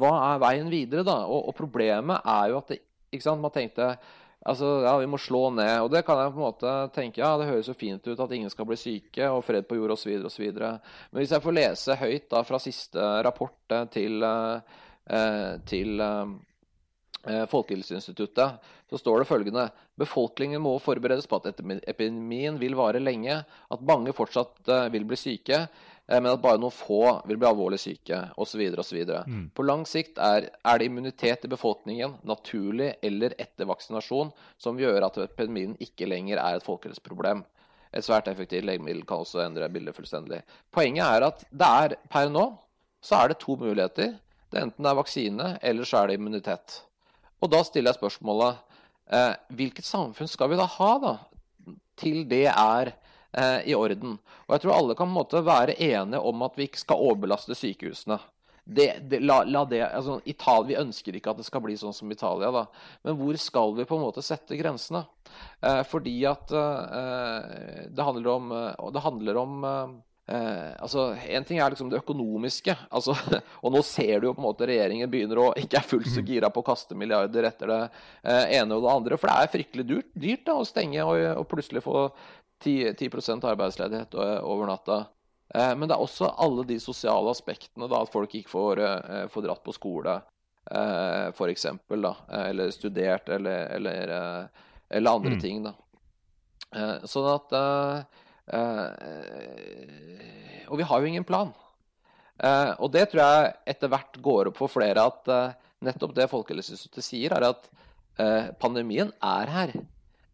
hva 0.00 0.14
er 0.30 0.40
veien 0.42 0.72
videre, 0.72 1.04
da? 1.06 1.20
Og, 1.26 1.50
og, 1.50 1.54
problemet 1.58 2.24
er 2.24 2.54
jo 2.54 2.62
at 2.62 2.74
det, 2.74 2.80
man 3.36 3.54
tenkte 3.54 3.94
Altså, 4.40 4.64
ja, 4.80 4.94
vi 4.96 5.04
må 5.04 5.18
slå 5.20 5.50
ned. 5.52 5.82
Og 5.84 5.90
det 5.92 6.00
kan 6.06 6.16
jeg 6.16 6.30
på 6.32 6.38
en 6.38 6.46
måte 6.46 6.70
tenke 6.94 7.20
Ja, 7.20 7.34
det 7.36 7.50
høres 7.50 7.66
jo 7.68 7.74
fint 7.76 8.06
ut 8.08 8.22
at 8.24 8.30
ingen 8.32 8.48
skal 8.48 8.64
bli 8.64 8.78
syke, 8.80 9.26
og 9.28 9.42
fred 9.44 9.66
på 9.68 9.76
jord 9.76 9.92
osv. 9.92 10.14
osv. 10.30 10.46
Men 10.56 11.18
hvis 11.20 11.34
jeg 11.34 11.44
får 11.44 11.56
lese 11.58 11.96
høyt 12.00 12.30
da 12.32 12.40
fra 12.48 12.60
siste 12.64 13.10
rapport 13.26 13.74
til, 13.92 14.24
til 15.68 16.00
Eh, 16.00 16.24
Folkehelseinstituttet, 17.22 18.68
så 18.88 18.98
står 18.98 19.20
det 19.20 19.28
følgende 19.28 19.66
Befolkningen 20.00 20.62
må 20.64 20.78
forberedes 20.80 21.28
på 21.28 21.36
at 21.36 21.50
epidemien 21.52 22.56
vil 22.60 22.76
vare 22.78 23.02
lenge, 23.02 23.42
at 23.44 23.82
mange 23.86 24.14
fortsatt 24.16 24.68
eh, 24.72 24.86
vil 24.94 25.04
bli 25.08 25.18
syke, 25.20 25.58
eh, 25.66 26.16
men 26.16 26.30
at 26.32 26.40
bare 26.40 26.60
noen 26.62 26.72
få 26.72 27.18
vil 27.28 27.36
bli 27.36 27.48
alvorlig 27.50 27.80
syke, 27.82 28.22
osv. 28.40 28.62
osv. 28.80 29.02
Mm. 29.28 29.44
På 29.52 29.66
lang 29.68 29.84
sikt 29.88 30.16
er, 30.16 30.48
er, 30.64 30.80
det 30.80 30.88
immunitet 30.88 31.44
i 31.44 31.52
befolkningen, 31.52 32.16
naturlig 32.24 32.94
eller 33.04 33.36
etter 33.36 33.68
vaksinasjon, 33.68 34.32
som 34.56 34.80
gjør 34.80 35.10
at 35.10 35.20
epidemien 35.26 35.76
ikke 35.84 36.08
lenger 36.08 36.40
er 36.40 36.56
et 36.56 36.66
folkehelseproblem. 36.66 37.44
Et 37.92 38.06
svært 38.06 38.30
effektivt 38.30 38.64
legemiddel 38.64 39.04
kan 39.04 39.26
også 39.26 39.44
endre 39.44 39.68
bildet 39.68 39.96
fullstendig. 39.96 40.40
Poenget 40.72 41.04
er 41.04 41.28
at 41.28 41.44
det 41.50 41.70
er 41.84 42.00
per 42.08 42.32
nå 42.32 42.48
så 43.00 43.16
er 43.22 43.32
det 43.32 43.40
to 43.40 43.56
muligheter. 43.56 44.14
Det 44.50 44.58
er 44.58 44.66
enten 44.66 44.84
det 44.84 44.90
er 44.90 44.98
vaksine, 44.98 45.50
eller 45.62 45.88
så 45.88 46.02
er 46.02 46.10
det 46.10 46.18
immunitet. 46.18 46.80
Og 47.40 47.52
da 47.52 47.62
stiller 47.64 47.92
jeg 47.92 48.00
spørsmålet 48.00 48.58
eh, 49.12 49.36
hvilket 49.56 49.86
samfunn 49.86 50.30
skal 50.30 50.52
vi 50.52 50.58
da 50.60 50.66
ha 50.78 50.90
da, 51.02 51.14
til 52.00 52.24
det 52.28 52.46
er 52.52 52.92
eh, 52.92 53.70
i 53.72 53.76
orden? 53.76 54.18
Og 54.46 54.56
jeg 54.56 54.64
tror 54.64 54.76
alle 54.76 54.98
kan 54.98 55.10
måte 55.12 55.44
være 55.46 55.78
enige 55.78 56.20
om 56.20 56.44
at 56.46 56.58
vi 56.58 56.68
ikke 56.68 56.84
skal 56.84 57.08
overbelaste 57.08 57.56
sykehusene. 57.56 58.20
Det, 58.70 58.92
det, 59.10 59.22
la, 59.24 59.40
la 59.48 59.64
det, 59.66 59.80
altså, 59.82 60.20
Italia, 60.28 60.68
vi 60.68 60.76
ønsker 60.78 61.16
ikke 61.16 61.32
at 61.32 61.40
det 61.40 61.46
skal 61.48 61.62
bli 61.64 61.74
sånn 61.80 61.96
som 61.96 62.10
Italia, 62.12 62.52
da. 62.54 62.66
Men 63.06 63.16
hvor 63.18 63.38
skal 63.40 63.72
vi 63.78 63.86
på 63.88 63.96
en 63.96 64.04
måte 64.04 64.22
sette 64.22 64.58
grensene? 64.60 65.02
Eh, 65.64 65.80
fordi 65.88 66.14
at 66.28 66.52
eh, 66.54 67.88
det 67.90 68.06
handler 68.06 68.30
om, 68.36 68.52
eh, 68.54 68.86
det 68.94 69.02
handler 69.06 69.40
om 69.40 69.66
eh, 70.30 70.40
Eh, 70.70 70.82
altså, 70.82 71.16
En 71.28 71.44
ting 71.44 71.58
er 71.58 71.70
liksom 71.70 71.90
det 71.90 72.00
økonomiske. 72.00 72.76
altså, 72.90 73.16
og 73.62 73.72
Nå 73.72 73.82
ser 73.82 74.20
du 74.20 74.28
jo 74.28 74.34
på 74.34 74.42
en 74.42 74.48
måte 74.48 74.68
regjeringen 74.68 75.10
begynner 75.10 75.42
å 75.42 75.52
ikke 75.58 75.80
er 75.80 75.88
fullt 75.92 76.10
så 76.12 76.22
gira 76.26 76.50
på 76.50 76.62
å 76.62 76.68
kaste 76.70 76.94
milliarder 76.98 77.48
etter 77.48 77.72
det 77.72 77.80
eh, 78.22 78.58
ene 78.60 78.76
og 78.76 78.84
det 78.86 78.92
andre. 78.94 79.18
For 79.18 79.30
det 79.30 79.38
er 79.38 79.54
fryktelig 79.54 79.86
dyrt, 79.88 80.12
dyrt 80.14 80.44
da, 80.46 80.58
å 80.60 80.68
stenge 80.68 81.06
og, 81.06 81.24
og 81.42 81.48
plutselig 81.50 81.82
få 81.86 82.08
10, 82.62 82.94
10 83.00 83.48
arbeidsledighet 83.50 84.14
eh, 84.14 84.36
over 84.46 84.70
natta. 84.70 85.02
Eh, 85.54 85.74
men 85.74 85.88
det 85.88 85.96
er 85.96 86.06
også 86.06 86.30
alle 86.38 86.66
de 86.68 86.78
sosiale 86.82 87.34
aspektene. 87.34 87.90
da, 87.90 88.04
At 88.04 88.14
folk 88.14 88.34
ikke 88.38 88.54
får, 88.54 88.84
eh, 88.86 89.26
får 89.32 89.48
dratt 89.48 89.64
på 89.66 89.74
skole, 89.74 90.20
eh, 90.70 91.26
f.eks. 91.34 91.68
Eller 91.90 92.74
studert, 92.76 93.28
eller, 93.28 93.66
eller, 93.80 94.16
eller 94.88 95.18
andre 95.18 95.38
mm. 95.38 95.42
ting. 95.42 95.62
da. 95.66 95.74
sånn 97.10 97.26
at 97.26 97.54
Eh, 97.56 98.19
og 100.70 100.78
vi 100.78 100.86
har 100.86 101.00
jo 101.00 101.10
ingen 101.10 101.26
plan. 101.26 101.52
Eh, 102.40 102.72
og 102.80 102.88
det 102.94 103.10
tror 103.10 103.20
jeg 103.20 103.52
etter 103.74 103.90
hvert 103.92 104.18
går 104.24 104.50
opp 104.50 104.60
for 104.62 104.72
flere 104.72 105.04
at 105.10 105.28
eh, 105.28 105.56
nettopp 105.84 106.14
det 106.16 106.30
Folkehelseinstituttet 106.32 107.06
sier, 107.06 107.36
er 107.36 107.52
at 107.52 107.70
pandemien 108.60 109.08
er 109.24 109.48
her. 109.48 109.70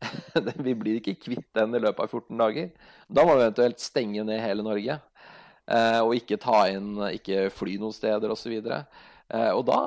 vi 0.66 0.72
blir 0.74 0.96
ikke 0.98 1.12
kvitt 1.22 1.46
den 1.54 1.76
i 1.76 1.80
løpet 1.84 2.00
av 2.02 2.10
14 2.10 2.40
dager. 2.40 2.72
Da 3.06 3.22
må 3.22 3.36
vi 3.36 3.44
eventuelt 3.44 3.78
stenge 3.78 4.24
ned 4.26 4.40
hele 4.42 4.64
Norge. 4.66 4.96
og 6.02 6.14
ikke 6.16 6.40
ta 6.42 6.64
inn, 6.72 6.98
ikke 7.12 7.44
fly 7.54 7.76
noen 7.78 7.94
steder 7.94 8.34
osv. 8.34 8.56
Og, 8.58 8.66
så 8.66 9.44
og 9.54 9.62
da 9.68 9.78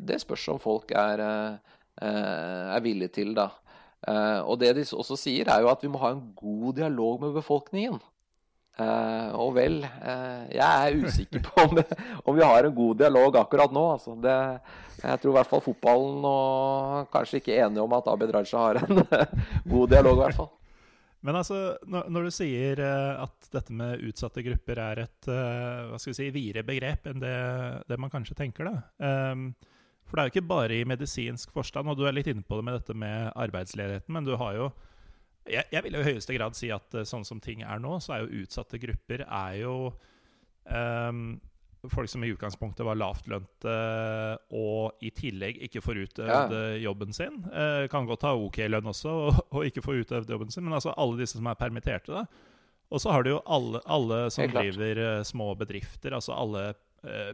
Det 0.00 0.16
spørs 0.22 0.46
om 0.54 0.62
folk 0.64 0.94
er, 0.96 1.20
er 2.00 2.80
villige 2.86 3.12
til, 3.20 3.34
da. 3.36 3.50
Uh, 4.02 4.42
og 4.50 4.58
det 4.58 4.72
de 4.74 4.82
også 4.82 5.16
sier, 5.18 5.46
er 5.46 5.62
jo 5.62 5.70
at 5.70 5.82
vi 5.84 5.90
må 5.90 6.00
ha 6.02 6.10
en 6.10 6.24
god 6.34 6.74
dialog 6.80 7.20
med 7.22 7.36
befolkningen. 7.36 8.00
Uh, 8.80 9.28
og 9.36 9.52
vel, 9.54 9.82
uh, 9.84 10.48
jeg 10.50 10.64
er 10.88 10.96
usikker 11.04 11.42
på 11.44 11.66
om, 11.68 11.76
om, 12.24 12.32
vi 12.34 12.42
har 12.42 12.66
en 12.66 12.74
god 12.74 13.02
dialog 13.04 13.36
akkurat 13.44 13.74
nå. 13.74 13.84
Altså. 13.94 14.16
Det, 14.18 14.34
jeg 15.04 15.22
tror 15.22 15.34
i 15.34 15.36
hvert 15.36 15.52
fall 15.52 15.62
fotballen 15.62 16.26
og 16.26 17.12
kanskje 17.14 17.38
ikke 17.42 17.60
enige 17.60 17.84
om 17.84 17.94
at 17.94 18.10
Abid 18.10 18.34
Raja 18.34 18.64
har 18.64 18.82
en 18.82 19.04
god 19.76 19.94
dialog, 19.94 20.18
i 20.18 20.24
hvert 20.24 20.40
fall. 20.40 20.52
Men 21.22 21.38
altså, 21.38 21.58
når 21.86 22.24
du 22.26 22.32
sier 22.34 22.80
at 22.82 23.52
dette 23.54 23.70
med 23.78 24.00
utsatte 24.08 24.42
grupper 24.42 24.80
er 24.82 25.04
et 25.04 25.28
hva 25.28 25.94
skal 25.94 26.10
vi 26.10 26.16
si, 26.16 26.32
videre 26.34 26.64
begrep 26.66 27.06
enn 27.12 27.22
det, 27.22 27.36
det 27.86 27.98
man 28.02 28.10
kanskje 28.10 28.34
tenker, 28.40 28.66
da. 28.66 29.36
For 30.12 30.20
det 30.20 30.22
er 30.22 30.28
jo 30.28 30.32
ikke 30.34 30.48
bare 30.50 30.74
i 30.76 30.84
medisinsk 30.84 31.54
forstand, 31.56 31.88
og 31.88 31.96
du 31.96 32.02
er 32.04 32.12
litt 32.12 32.26
inne 32.28 32.44
på 32.44 32.58
det 32.58 32.64
med 32.68 32.74
dette 32.76 32.92
med 33.00 33.30
arbeidsledigheten, 33.32 34.12
men 34.12 34.26
du 34.28 34.34
har 34.36 34.58
jo 34.58 34.72
Jeg, 35.48 35.64
jeg 35.72 35.82
vil 35.82 35.96
jo 35.96 36.02
i 36.04 36.10
høyeste 36.12 36.34
grad 36.36 36.54
si 36.54 36.68
at 36.70 36.94
eh, 36.94 37.06
sånn 37.08 37.24
som 37.26 37.40
ting 37.42 37.64
er 37.66 37.80
nå, 37.82 37.96
så 37.98 38.12
er 38.14 38.20
jo 38.22 38.44
utsatte 38.44 38.78
grupper 38.78 39.24
er 39.24 39.56
jo 39.58 39.72
um, 40.70 41.40
folk 41.90 42.06
som 42.12 42.22
i 42.22 42.28
utgangspunktet 42.30 42.86
var 42.86 43.00
lavtlønte 43.00 43.72
og 44.54 45.02
i 45.02 45.10
tillegg 45.10 45.58
ikke 45.66 45.82
får 45.82 45.98
utøvd 46.04 46.54
ja. 46.54 46.68
jobben 46.84 47.16
sin. 47.16 47.40
Eh, 47.50 47.88
kan 47.90 48.06
godt 48.06 48.28
ha 48.28 48.36
ok 48.38 48.60
lønn 48.68 48.92
også 48.92 49.16
og, 49.24 49.42
og, 49.48 49.66
ikke 49.66 49.82
få 49.82 49.96
utøvd 50.04 50.30
jobben 50.30 50.54
sin, 50.54 50.68
men 50.68 50.76
altså 50.78 50.94
alle 50.94 51.18
disse 51.24 51.40
som 51.40 51.50
er 51.50 51.58
permitterte. 51.58 52.20
da. 52.20 52.62
Og 52.92 53.02
så 53.02 53.10
har 53.10 53.24
du 53.24 53.32
jo 53.32 53.42
alle, 53.50 53.82
alle 53.88 54.26
som 54.30 54.46
driver 54.52 55.24
små 55.26 55.56
bedrifter, 55.58 56.14
altså 56.14 56.36
alle 56.36 56.68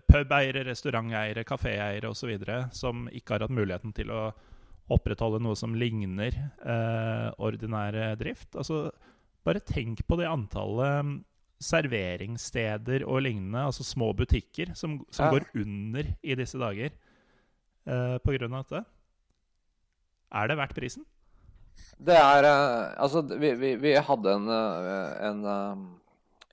pubeiere, 0.08 0.62
restauranteiere, 0.64 1.44
kaféeiere 1.44 2.08
osv. 2.08 2.30
som 2.72 3.08
ikke 3.12 3.34
har 3.34 3.44
hatt 3.44 3.52
muligheten 3.52 3.92
til 3.96 4.12
å 4.14 4.22
opprettholde 4.88 5.42
noe 5.44 5.56
som 5.58 5.74
ligner 5.76 6.32
eh, 6.32 7.28
ordinær 7.44 7.98
drift. 8.20 8.54
Altså, 8.56 8.86
bare 9.44 9.60
tenk 9.64 10.00
på 10.08 10.16
det 10.20 10.28
antallet 10.28 11.04
mm, 11.04 11.18
serveringssteder 11.68 13.04
og 13.04 13.22
lignende, 13.26 13.66
altså 13.68 13.84
små 13.84 14.12
butikker, 14.16 14.72
som, 14.78 15.00
som 15.10 15.28
ja. 15.28 15.36
går 15.36 15.48
under 15.60 16.10
i 16.22 16.38
disse 16.38 16.60
dager 16.60 16.92
eh, 16.92 18.16
på 18.22 18.36
grunn 18.36 18.56
av 18.56 18.64
dette. 18.64 18.84
Er 20.38 20.50
det 20.50 20.58
verdt 20.60 20.76
prisen? 20.76 21.06
Det 21.98 22.16
er 22.18 22.44
uh, 22.44 22.94
Altså, 23.00 23.22
vi, 23.22 23.52
vi, 23.58 23.74
vi 23.80 23.94
hadde 23.94 24.34
en, 24.34 24.48
en 24.50 25.44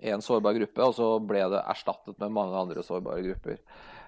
én 0.03 0.23
sårbar 0.23 0.55
gruppe, 0.57 0.83
og 0.83 0.95
så 0.97 1.09
ble 1.23 1.43
det 1.53 1.61
erstattet 1.71 2.17
med 2.19 2.33
mange 2.35 2.57
andre 2.59 2.83
sårbare 2.83 3.23
grupper. 3.25 3.59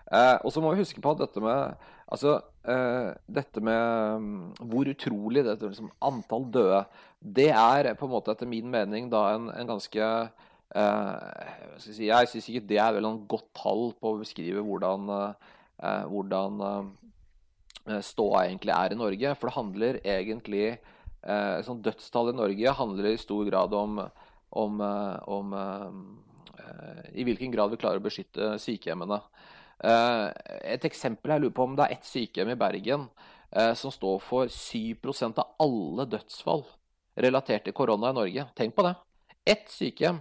Eh, 0.08 0.38
og 0.44 0.54
så 0.54 0.64
må 0.64 0.72
vi 0.72 0.84
huske 0.84 1.02
på 1.04 1.12
at 1.12 1.20
dette 1.20 1.42
med, 1.44 1.88
altså, 2.08 2.38
eh, 2.64 3.10
dette 3.28 3.64
med 3.64 4.16
um, 4.16 4.28
hvor 4.72 4.88
utrolig 4.88 5.44
dette 5.44 5.68
liksom, 5.68 5.90
antall 6.00 6.46
døde 6.48 6.86
Det 7.20 7.50
er 7.52 7.90
på 8.00 8.08
en 8.08 8.14
måte 8.14 8.32
etter 8.32 8.48
min 8.48 8.70
mening 8.72 9.10
da 9.12 9.26
en, 9.34 9.50
en 9.52 9.68
ganske 9.68 10.00
eh, 10.00 11.50
si, 11.84 12.08
Jeg 12.08 12.30
syns 12.32 12.48
ikke 12.48 12.70
det 12.70 12.80
er 12.80 12.96
vel 12.96 13.10
en 13.10 13.20
godt 13.28 13.50
tall 13.58 13.92
på 14.00 14.14
å 14.14 14.22
beskrive 14.22 14.64
hvordan, 14.64 15.12
eh, 15.12 16.06
hvordan 16.08 16.64
eh, 16.70 18.00
ståa 18.00 18.46
egentlig 18.46 18.78
er 18.78 18.96
i 18.96 19.02
Norge. 19.02 19.36
For 19.36 19.50
det 19.50 19.58
handler 19.58 20.00
egentlig 20.06 20.66
eh, 20.72 21.60
sånn 21.68 21.84
Dødstall 21.84 22.32
i 22.32 22.38
Norge 22.40 22.78
handler 22.80 23.12
i 23.12 23.20
stor 23.20 23.44
grad 23.50 23.76
om 23.76 24.00
om, 24.50 24.82
eh, 24.82 25.30
om 25.30 25.54
eh, 25.54 27.10
i 27.14 27.24
hvilken 27.24 27.52
grad 27.52 27.72
vi 27.72 27.80
klarer 27.82 28.02
å 28.02 28.06
beskytte 28.06 28.56
sykehjemmene. 28.62 29.20
Eh, 29.84 30.28
et 30.74 30.88
eksempel 30.88 31.34
jeg 31.34 31.44
lurer 31.44 31.58
på 31.58 31.68
om 31.68 31.76
det 31.78 31.88
er 31.88 31.98
ett 31.98 32.08
sykehjem 32.08 32.56
i 32.56 32.60
Bergen 32.60 33.10
som 33.80 33.94
står 33.96 34.18
for 34.20 34.50
7% 34.52 35.38
av 35.40 35.54
alle 35.64 36.04
dødsfall 36.12 36.66
relatert 37.24 37.64
til 37.64 37.74
korona 37.74 38.10
i 38.12 38.16
Norge. 38.18 38.44
Tenk 38.60 38.74
på 38.76 38.84
det. 38.84 38.92
Ett 39.48 39.70
sykehjem. 39.72 40.18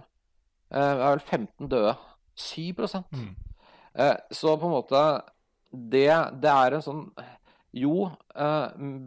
Er 0.71 0.95
vel 1.01 1.19
15 1.19 1.67
døde. 1.67 1.91
7 2.39 2.71
mm. 2.71 3.27
Så 4.31 4.55
på 4.55 4.69
en 4.69 4.71
måte 4.77 5.01
det, 5.75 6.07
det, 6.39 6.53
er 6.53 6.77
en 6.77 6.85
sånn 6.85 7.03
jo, 7.77 8.07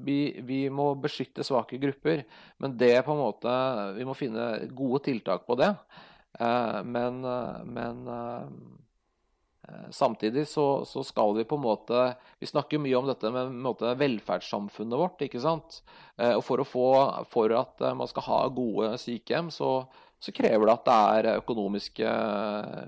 vi, 0.06 0.18
vi, 0.46 0.60
må 0.72 0.92
beskytte 1.00 1.46
svake 1.46 1.78
grupper, 1.82 2.24
men 2.62 2.76
det 2.80 2.96
på 3.06 3.14
en 3.14 3.20
måte 3.20 3.52
Vi 3.98 4.06
må 4.08 4.16
finne 4.18 4.46
gode 4.76 5.02
tiltak 5.06 5.46
på 5.46 5.58
det. 5.60 5.70
Men, 6.86 7.20
men 7.70 8.08
Eh, 9.70 9.90
samtidig 9.90 10.48
så, 10.48 10.84
så, 10.84 11.04
skal 11.04 11.34
vi 11.36 11.44
på 11.44 11.56
en 11.56 11.62
måte 11.62 12.14
Vi 12.38 12.46
snakker 12.46 12.80
mye 12.80 12.96
om 12.96 13.06
dette 13.06 13.30
med 13.30 13.82
velferdssamfunnet 14.00 14.98
vårt. 14.98 15.22
ikke 15.22 15.42
sant? 15.42 15.82
Eh, 16.16 16.32
og 16.34 16.44
for, 16.44 16.64
få, 16.64 16.86
for, 17.30 17.52
at 17.56 17.84
eh, 17.84 17.94
man 17.94 18.08
skal 18.10 18.26
ha 18.26 18.40
gode 18.48 18.94
sykehjem, 19.02 19.50
så, 19.54 19.84
så, 20.18 20.34
krever 20.34 20.66
det 20.66 20.76
at 20.78 20.88
det 20.88 20.98
er 21.30 21.40
økonomiske 21.42 22.16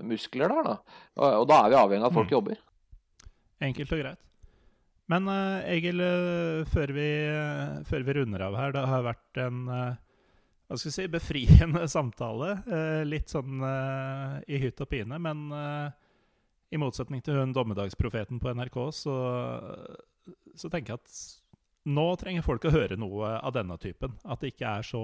muskler 0.09 0.55
der. 0.55 0.69
Da. 0.71 0.99
Og, 1.19 1.27
og 1.43 1.47
da 1.51 1.61
er 1.61 1.73
vi 1.73 1.81
avhengig 1.81 2.07
av 2.07 2.11
at 2.11 2.19
folk 2.19 2.31
mm. 2.31 2.37
jobber. 2.37 2.63
Enkelt 3.63 3.95
og 3.95 4.03
greit. 4.03 4.21
Men 5.11 5.27
Egil, 5.67 5.99
før 6.71 6.93
vi, 6.95 7.07
før 7.89 8.05
vi, 8.07 8.13
runder 8.15 8.45
av 8.45 8.55
her, 8.55 8.71
det 8.75 8.83
har 8.87 9.03
vært 9.03 9.39
en 9.43 9.65
hva 9.67 10.77
skal 10.79 10.87
jeg 10.87 10.95
si, 10.95 11.07
befriende 11.11 11.83
samtale. 11.91 12.53
Litt 13.05 13.33
sånn 13.33 13.59
i 14.47 14.61
hytt 14.63 14.79
og 14.81 14.89
pine, 14.93 15.19
men 15.21 15.43
i 16.73 16.79
motsetning 16.81 17.21
til 17.21 17.37
hun 17.37 17.53
dommedagsprofeten 17.53 18.39
på 18.41 18.53
NRK, 18.57 18.77
så, 18.97 19.15
så, 20.57 20.69
tenker 20.73 20.95
jeg 20.95 21.01
at 21.01 21.17
nå 21.93 22.05
trenger 22.17 22.45
folk 22.45 22.65
å 22.65 22.73
høre 22.73 22.97
noe 22.97 23.35
av 23.37 23.53
denne 23.55 23.77
typen. 23.81 24.15
At 24.23 24.41
det 24.41 24.53
ikke 24.53 24.77
er 24.79 24.87
så 24.87 25.03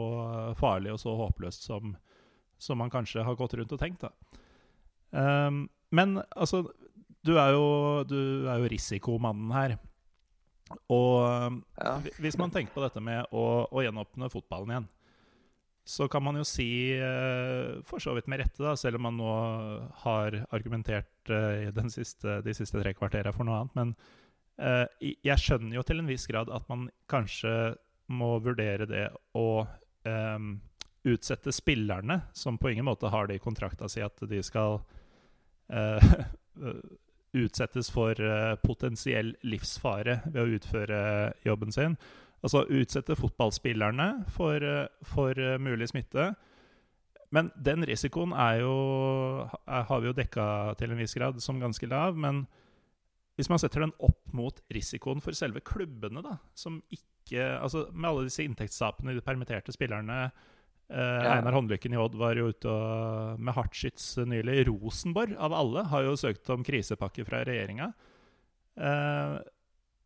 farlig 0.58 0.96
og 0.96 1.02
så 1.04 1.14
håpløst 1.20 1.68
som, 1.70 1.94
som 2.58 2.80
man 2.82 2.94
kanskje 2.94 3.26
har 3.26 3.38
gått 3.38 3.58
rundt 3.60 3.76
og 3.76 3.82
tenkt. 3.82 4.08
Um, 5.12 5.68
men 5.94 6.18
altså, 6.32 6.64
du 7.26 7.36
er 7.38 7.54
jo, 7.54 7.68
du 8.08 8.50
er 8.50 8.64
jo 8.64 8.72
risikomannen 8.72 9.54
her. 9.54 9.78
Og 10.94 11.60
ja. 11.80 11.98
hvis 12.22 12.38
man 12.40 12.54
tenker 12.54 12.76
på 12.76 12.84
dette 12.84 13.02
med 13.04 13.30
å, 13.34 13.66
å 13.70 13.84
gjenåpne 13.86 14.32
fotballen 14.34 14.76
igjen 14.76 14.90
så 15.90 16.06
kan 16.06 16.22
man 16.22 16.38
jo 16.38 16.46
si, 16.46 16.94
eh, 16.94 17.80
for 17.90 18.02
så 18.04 18.14
vidt 18.14 18.28
med 18.30 18.44
rette, 18.44 18.62
da, 18.62 18.76
selv 18.78 19.00
om 19.00 19.08
man 19.08 19.16
nå 19.18 19.30
har 20.04 20.36
argumentert 20.54 21.32
uh, 21.34 21.80
siste, 21.90 22.36
de 22.46 22.54
siste 22.54 22.78
tre 22.78 22.94
kvartera 22.94 23.34
for 23.34 23.48
noe 23.48 23.64
annet, 23.64 23.78
men 23.80 23.96
jeg 25.00 25.40
skjønner 25.40 25.78
jo 25.78 25.82
til 25.88 26.02
en 26.02 26.10
viss 26.12 26.26
grad 26.28 26.50
at 26.52 26.66
man 26.68 26.90
kanskje 27.08 27.54
må 28.12 28.34
vurdere 28.44 28.84
det 28.90 29.06
å 29.40 29.64
um, 30.04 30.50
utsette 31.08 31.54
spillerne, 31.56 32.20
som 32.36 32.58
på 32.60 32.74
ingen 32.74 32.90
måte 32.90 33.08
har 33.08 33.30
det 33.30 33.38
i 33.40 33.44
kontrakta 33.44 33.88
si 33.88 34.04
at 34.04 34.20
de 34.28 34.42
skal 34.44 34.82
uh, 35.72 36.12
utsettes 37.38 37.92
for 37.94 38.18
potensiell 38.64 39.36
livsfare 39.46 40.22
ved 40.26 40.42
å 40.42 40.58
utføre 40.58 41.00
jobben 41.46 41.72
sin 41.76 41.98
Altså 42.40 42.64
utsette 42.72 43.18
fotballspillerne 43.20 44.08
for, 44.32 44.64
eh, 44.64 44.88
for 45.04 45.40
eh, 45.40 45.58
mulig 45.60 45.90
smitte. 45.92 46.34
Men 47.32 47.52
den 47.56 47.84
risikoen 47.86 48.32
er 48.32 48.62
jo, 48.62 48.76
er, 49.68 49.84
har 49.84 50.00
vi 50.00 50.08
jo 50.08 50.16
dekka 50.18 50.46
til 50.80 50.92
en 50.92 50.98
viss 50.98 51.14
grad 51.14 51.42
som 51.44 51.60
ganske 51.60 51.88
lav. 51.88 52.16
Men 52.18 52.46
hvis 53.36 53.50
man 53.52 53.60
setter 53.60 53.84
den 53.84 53.96
opp 54.00 54.34
mot 54.34 54.62
risikoen 54.72 55.22
for 55.22 55.36
selve 55.36 55.62
klubbene, 55.62 56.24
da, 56.24 56.40
som 56.56 56.82
ikke 56.90 57.06
Altså 57.30 57.84
med 57.94 58.08
alle 58.10 58.24
disse 58.26 58.42
inntektstapene 58.42 59.14
de 59.14 59.22
permitterte 59.22 59.70
spillerne 59.76 60.16
eh, 60.24 60.48
ja. 60.90 61.36
Einar 61.36 61.54
Håndlykken 61.54 61.94
i 61.94 62.00
Odd 62.02 62.16
var 62.18 62.40
jo 62.40 62.50
ute 62.50 62.70
og, 62.72 63.38
med 63.38 63.54
hardskyts 63.54 64.16
nylig. 64.26 64.64
Rosenborg, 64.72 65.36
av 65.38 65.54
alle, 65.54 65.86
har 65.92 66.08
jo 66.08 66.18
søkt 66.18 66.50
om 66.54 66.66
krisepakke 66.66 67.26
fra 67.28 67.44
regjeringa. 67.48 67.92
Eh, 68.80 69.38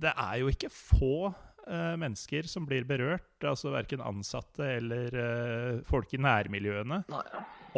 det 0.03 0.11
er 0.11 0.37
jo 0.41 0.51
ikke 0.51 0.71
få 0.73 1.15
eh, 1.29 1.95
mennesker 1.99 2.49
som 2.49 2.67
blir 2.67 2.87
berørt, 2.89 3.35
altså 3.45 3.71
verken 3.73 4.03
ansatte 4.03 4.67
eller 4.79 5.19
eh, 5.23 5.81
folk 5.87 6.13
i 6.15 6.21
nærmiljøene, 6.21 7.03
Nei. 7.13 7.25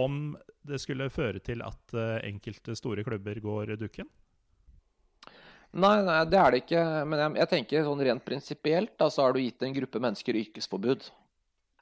om 0.01 0.35
det 0.65 0.81
skulle 0.81 1.11
føre 1.13 1.37
til 1.45 1.59
at 1.61 1.93
uh, 1.93 2.15
enkelte 2.25 2.73
store 2.73 3.03
klubber 3.05 3.37
går 3.37 3.75
dukken? 3.77 4.07
Nei, 5.75 5.99
nei, 6.07 6.15
det 6.25 6.39
er 6.39 6.49
det 6.49 6.61
ikke. 6.63 6.81
Men 7.05 7.21
jeg, 7.21 7.33
jeg 7.43 7.51
tenker 7.51 7.85
sånn 7.85 8.01
rent 8.07 8.23
prinsipielt 8.25 9.05
så 9.11 9.27
har 9.27 9.35
du 9.35 9.43
gitt 9.43 9.61
en 9.61 9.75
gruppe 9.75 10.01
mennesker 10.01 10.39
yrkesforbud. 10.39 11.05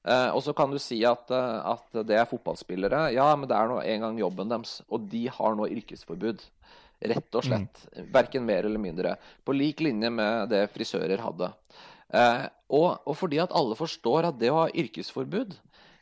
Eh, 0.04 0.30
og 0.36 0.42
så 0.44 0.54
kan 0.58 0.72
du 0.74 0.80
si 0.82 1.00
at, 1.08 1.32
at, 1.32 1.88
det 2.04 2.18
er 2.20 2.28
fotballspillere. 2.30 3.06
Ja, 3.16 3.30
men 3.40 3.50
det 3.50 3.58
er 3.58 3.72
nå 3.72 3.80
en 3.82 4.08
gang 4.08 4.20
jobben 4.20 4.52
deres. 4.52 4.82
Og 4.90 5.08
de 5.12 5.26
har 5.32 5.58
nå 5.60 5.70
yrkesforbud. 5.72 6.44
Rett 7.04 7.36
og 7.36 7.44
slett. 7.44 7.82
Mm. 7.92 8.12
Verken 8.14 8.46
mer 8.48 8.68
eller 8.68 8.82
mindre. 8.82 9.16
På 9.44 9.56
lik 9.56 9.84
linje 9.84 10.12
med 10.14 10.52
det 10.54 10.66
frisører 10.76 11.24
hadde. 11.24 11.52
Eh, 12.14 12.46
og, 12.74 12.90
og, 13.08 13.16
fordi 13.18 13.42
at 13.42 13.54
alle 13.56 13.78
forstår 13.78 14.30
at 14.30 14.40
det 14.42 14.52
å 14.54 14.64
ha 14.64 14.70
yrkesforbud 14.70 15.56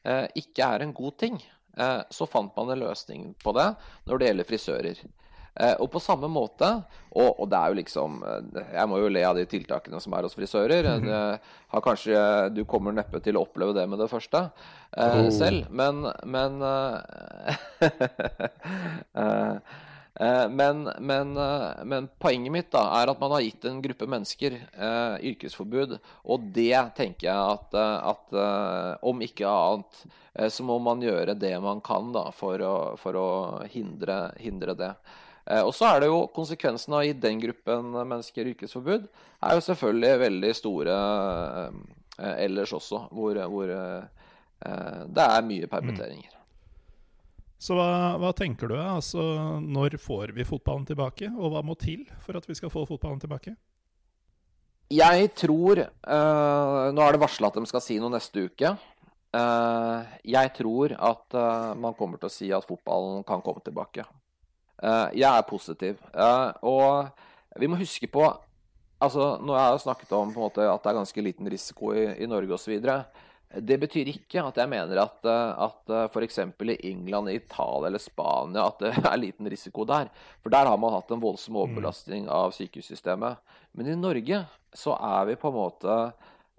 eh, 0.03 0.27
ikke 0.41 0.67
er 0.67 0.83
en 0.83 0.93
god 0.95 1.17
ting, 1.21 1.39
eh, 1.77 2.01
så 2.11 2.27
fant 2.29 2.53
man 2.57 2.73
en 2.73 2.83
løsning 2.83 3.31
på 3.41 3.53
det 3.55 3.69
når 4.09 4.19
det 4.19 4.29
gjelder 4.29 4.49
frisører. 4.49 5.03
Eh, 5.59 5.75
og 5.83 5.91
på 5.91 5.99
samme 5.99 6.29
måte, 6.31 6.63
og, 7.11 7.39
og, 7.41 7.49
det 7.51 7.57
er 7.59 7.67
jo 7.67 7.75
liksom 7.81 8.23
eh, 8.23 8.39
Jeg 8.77 8.87
må 8.87 8.95
jo 9.01 9.09
le 9.11 9.23
av 9.27 9.35
de 9.35 9.43
tiltakene 9.51 9.99
som 9.99 10.13
er 10.15 10.23
hos 10.23 10.37
frisører. 10.37 10.83
Mm 10.97 11.09
-hmm. 11.09 11.39
kanskje, 11.83 12.49
du 12.49 12.65
kommer 12.65 12.91
neppe 12.91 13.19
til 13.19 13.37
å 13.37 13.41
oppleve 13.41 13.73
det 13.73 13.89
med 13.89 13.99
det 13.99 14.09
første 14.09 14.49
oh. 14.97 15.29
selv, 15.29 15.65
men, 15.69 16.13
men 16.23 16.61
Eh, 20.19 20.49
men, 20.49 20.89
men, 20.99 21.37
eh, 21.37 21.83
men, 21.83 22.09
poenget 22.19 22.51
mitt 22.51 22.71
da, 22.73 22.83
er 22.99 23.09
at 23.09 23.19
man 23.21 23.31
har 23.31 23.43
gitt 23.45 23.65
en 23.65 23.79
gruppe 23.81 24.07
mennesker 24.11 24.57
eh, 24.59 25.15
yrkesforbud. 25.31 25.95
Og 26.27 26.49
det 26.55 26.75
tenker 26.97 27.29
jeg 27.29 27.55
at, 27.55 27.73
eh, 27.73 28.09
at 28.11 28.99
om 29.07 29.23
ikke 29.23 29.49
annet, 29.49 30.03
så 30.51 30.63
må 30.63 30.77
man 30.79 31.01
gjøre 31.03 31.35
det 31.35 31.57
man 31.59 31.81
kan 31.83 32.13
da, 32.15 32.29
for 32.35 32.61
å, 32.63 32.75
for 32.99 33.17
å 33.19 33.29
hindre, 33.71 34.31
hindre, 34.39 34.75
det. 34.79 34.93
Eh, 35.51 35.61
og 35.61 35.73
så 35.75 35.89
er 35.91 36.03
det 36.03 36.11
jo 36.11 36.23
konsekvensen 36.35 36.95
av 36.95 37.03
å 37.03 37.05
gi 37.07 37.15
den 37.27 37.41
gruppen 37.43 37.91
mennesker 37.99 38.53
yrkesforbud, 38.53 39.07
er 39.41 39.57
jo 39.57 39.65
selvfølgelig 39.67 40.23
veldig 40.25 40.51
store 40.57 40.99
eh, 41.67 42.35
ellers 42.47 42.75
også, 42.77 43.07
hvor, 43.11 43.39
hvor 43.51 43.71
det 44.61 45.23
er 45.25 45.47
mye 45.47 45.67
permitteringer. 45.69 46.35
Så 47.61 47.75
hva, 47.77 48.17
hva, 48.17 48.31
tenker 48.33 48.71
du? 48.71 48.75
Altså, 48.77 49.21
når 49.61 49.99
får 50.01 50.31
vi 50.33 50.45
fotballen 50.45 50.87
tilbake, 50.89 51.27
og 51.29 51.53
hva 51.53 51.61
må 51.65 51.75
til 51.77 52.07
for 52.25 52.37
at 52.37 52.47
vi 52.49 52.55
skal 52.57 52.71
få 52.73 52.87
fotballen 52.89 53.21
tilbake? 53.21 53.53
Jeg 54.91 55.29
tror 55.39 55.79
uh, 55.85 56.89
Nå 56.91 57.03
er 57.05 57.15
det 57.15 57.21
varsla 57.21 57.51
at 57.51 57.59
de 57.59 57.69
skal 57.69 57.83
si 57.85 57.99
noe 58.01 58.11
neste 58.11 58.47
uke. 58.49 58.73
Uh, 59.31 60.01
jeg 60.27 60.51
tror 60.57 60.95
at 60.97 61.37
uh, 61.37 61.77
man 61.79 61.93
kommer 61.95 62.19
til 62.19 62.31
å 62.31 62.33
si 62.33 62.49
at 62.51 62.65
fotballen 62.67 63.21
kan 63.29 63.45
komme 63.45 63.63
tilbake. 63.63 64.03
Jeg 64.81 65.29
er 65.29 65.45
positiv. 65.45 65.99
og 66.61 67.11
vi 67.59 67.67
må 67.69 67.77
huske 67.79 68.07
på 68.07 68.23
altså, 69.01 69.35
Nå 69.41 69.55
har 69.57 69.73
jeg 69.73 69.83
snakket 69.85 70.13
om 70.17 70.31
måte, 70.35 70.65
at 70.67 70.83
det 70.83 70.91
er 70.91 70.99
ganske 71.01 71.25
liten 71.25 71.49
risiko 71.51 71.91
i, 71.97 72.05
i 72.23 72.29
Norge 72.29 72.55
osv. 72.55 72.77
Det 73.51 73.77
betyr 73.81 74.13
ikke 74.13 74.43
at 74.45 74.59
jeg 74.61 74.71
mener 74.71 75.01
at, 75.01 75.17
eh, 75.27 75.63
at 75.65 75.91
eh, 75.91 76.05
f.eks. 76.07 76.37
i 76.39 76.77
England, 76.93 77.33
Italia 77.33 77.89
eller 77.89 77.99
Spania 77.99 78.69
at 78.69 78.79
det 78.79 78.93
er 79.11 79.19
liten 79.19 79.49
risiko 79.51 79.83
der. 79.87 80.11
For 80.43 80.53
der 80.53 80.69
har 80.69 80.79
man 80.79 80.95
hatt 80.95 81.11
en 81.11 81.23
voldsom 81.23 81.57
mm. 81.57 81.61
overbelastning 81.65 82.29
av 82.31 82.55
sykehussystemet. 82.55 83.41
Men 83.75 83.91
i 83.91 83.97
Norge 83.99 84.45
så 84.71 84.95
er 84.95 85.31
vi 85.31 85.39
på 85.39 85.51
en 85.51 85.59
måte 85.59 86.03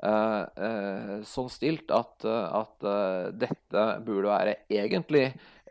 Uh, 0.03 0.43
uh, 0.59 1.11
sånn 1.23 1.47
stilt 1.53 1.93
at, 1.95 2.25
at 2.27 2.83
uh, 2.83 3.29
dette 3.39 3.83
burde 4.03 4.33
være 4.33 4.55
egentlig 4.67 5.29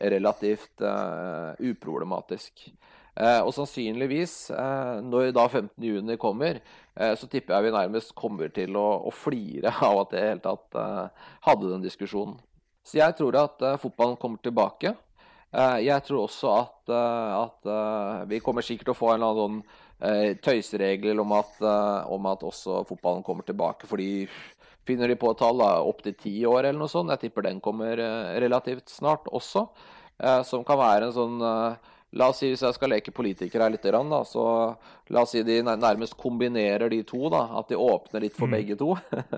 relativt 0.09 0.81
uh, 0.81 1.53
uproblematisk. 1.59 2.67
Uh, 3.11 3.43
og 3.43 3.51
sannsynligvis, 3.53 4.35
uh, 4.55 5.01
når 5.03 5.33
da 5.35 5.45
15.6 5.47 6.15
kommer, 6.21 6.61
så 6.91 7.23
tipper 7.31 7.55
jeg 7.55 7.63
vi 7.63 7.69
nærmest 7.71 8.11
kommer 8.19 8.49
til 8.51 8.75
å, 8.75 8.87
å 9.07 9.11
flire 9.15 9.71
av 9.87 10.01
at 10.01 10.15
jeg 10.15 10.25
i 10.25 10.31
hele 10.33 10.41
tatt 10.43 10.75
hadde 11.47 11.69
den 11.69 11.85
diskusjonen. 11.85 12.33
Så 12.83 12.97
jeg 12.99 13.15
tror 13.15 13.37
at 13.39 13.63
fotballen 13.79 14.17
kommer 14.19 14.41
tilbake. 14.43 14.91
jeg 15.85 16.03
tror 16.03 16.25
også 16.25 16.51
at, 16.51 16.91
at 16.91 17.69
vi 18.27 18.41
kommer 18.43 18.65
sikkert 18.65 18.89
til 18.89 18.95
å 18.95 18.99
få 18.99 19.13
en 19.13 19.23
eller 19.23 19.39
annen 19.45 20.35
tøyseregel 20.43 21.23
om 21.23 21.31
at, 21.37 21.63
om 22.11 22.27
at 22.27 22.43
også 22.43 22.83
fotballen 22.89 23.23
kommer 23.23 23.47
tilbake. 23.47 23.87
Fordi 23.87 24.27
finner 24.91 25.09
de 25.11 25.17
på 25.19 25.31
et 25.31 25.39
tall 25.41 25.63
opptil 25.63 26.19
ti 26.19 26.35
år 26.45 26.67
eller 26.67 26.83
noe 26.83 26.91
sånt, 26.91 27.15
jeg 27.15 27.25
tipper 27.25 27.47
den 27.47 27.63
kommer 27.63 27.97
relativt 28.43 28.91
snart 28.91 29.31
også. 29.31 29.65
Som 30.45 30.61
kan 30.67 30.77
være 30.77 31.07
en 31.07 31.15
sånn 31.15 31.39
La 32.19 32.27
oss 32.27 32.41
si, 32.41 32.49
Hvis 32.51 32.63
jeg 32.65 32.75
skal 32.75 32.91
leke 32.91 33.13
politiker 33.15 33.63
her 33.63 33.71
litt, 33.71 33.85
da, 33.87 34.21
så 34.27 34.45
la 35.15 35.23
oss 35.23 35.31
si 35.31 35.43
de 35.47 35.61
nærmest 35.63 36.17
kombinerer 36.19 36.91
de 36.91 37.03
to. 37.07 37.29
da, 37.31 37.45
At 37.59 37.71
de 37.71 37.79
åpner 37.79 38.25
litt 38.25 38.35
for 38.35 38.51
mm. 38.51 38.55
begge 38.57 38.75
to. 38.79 38.95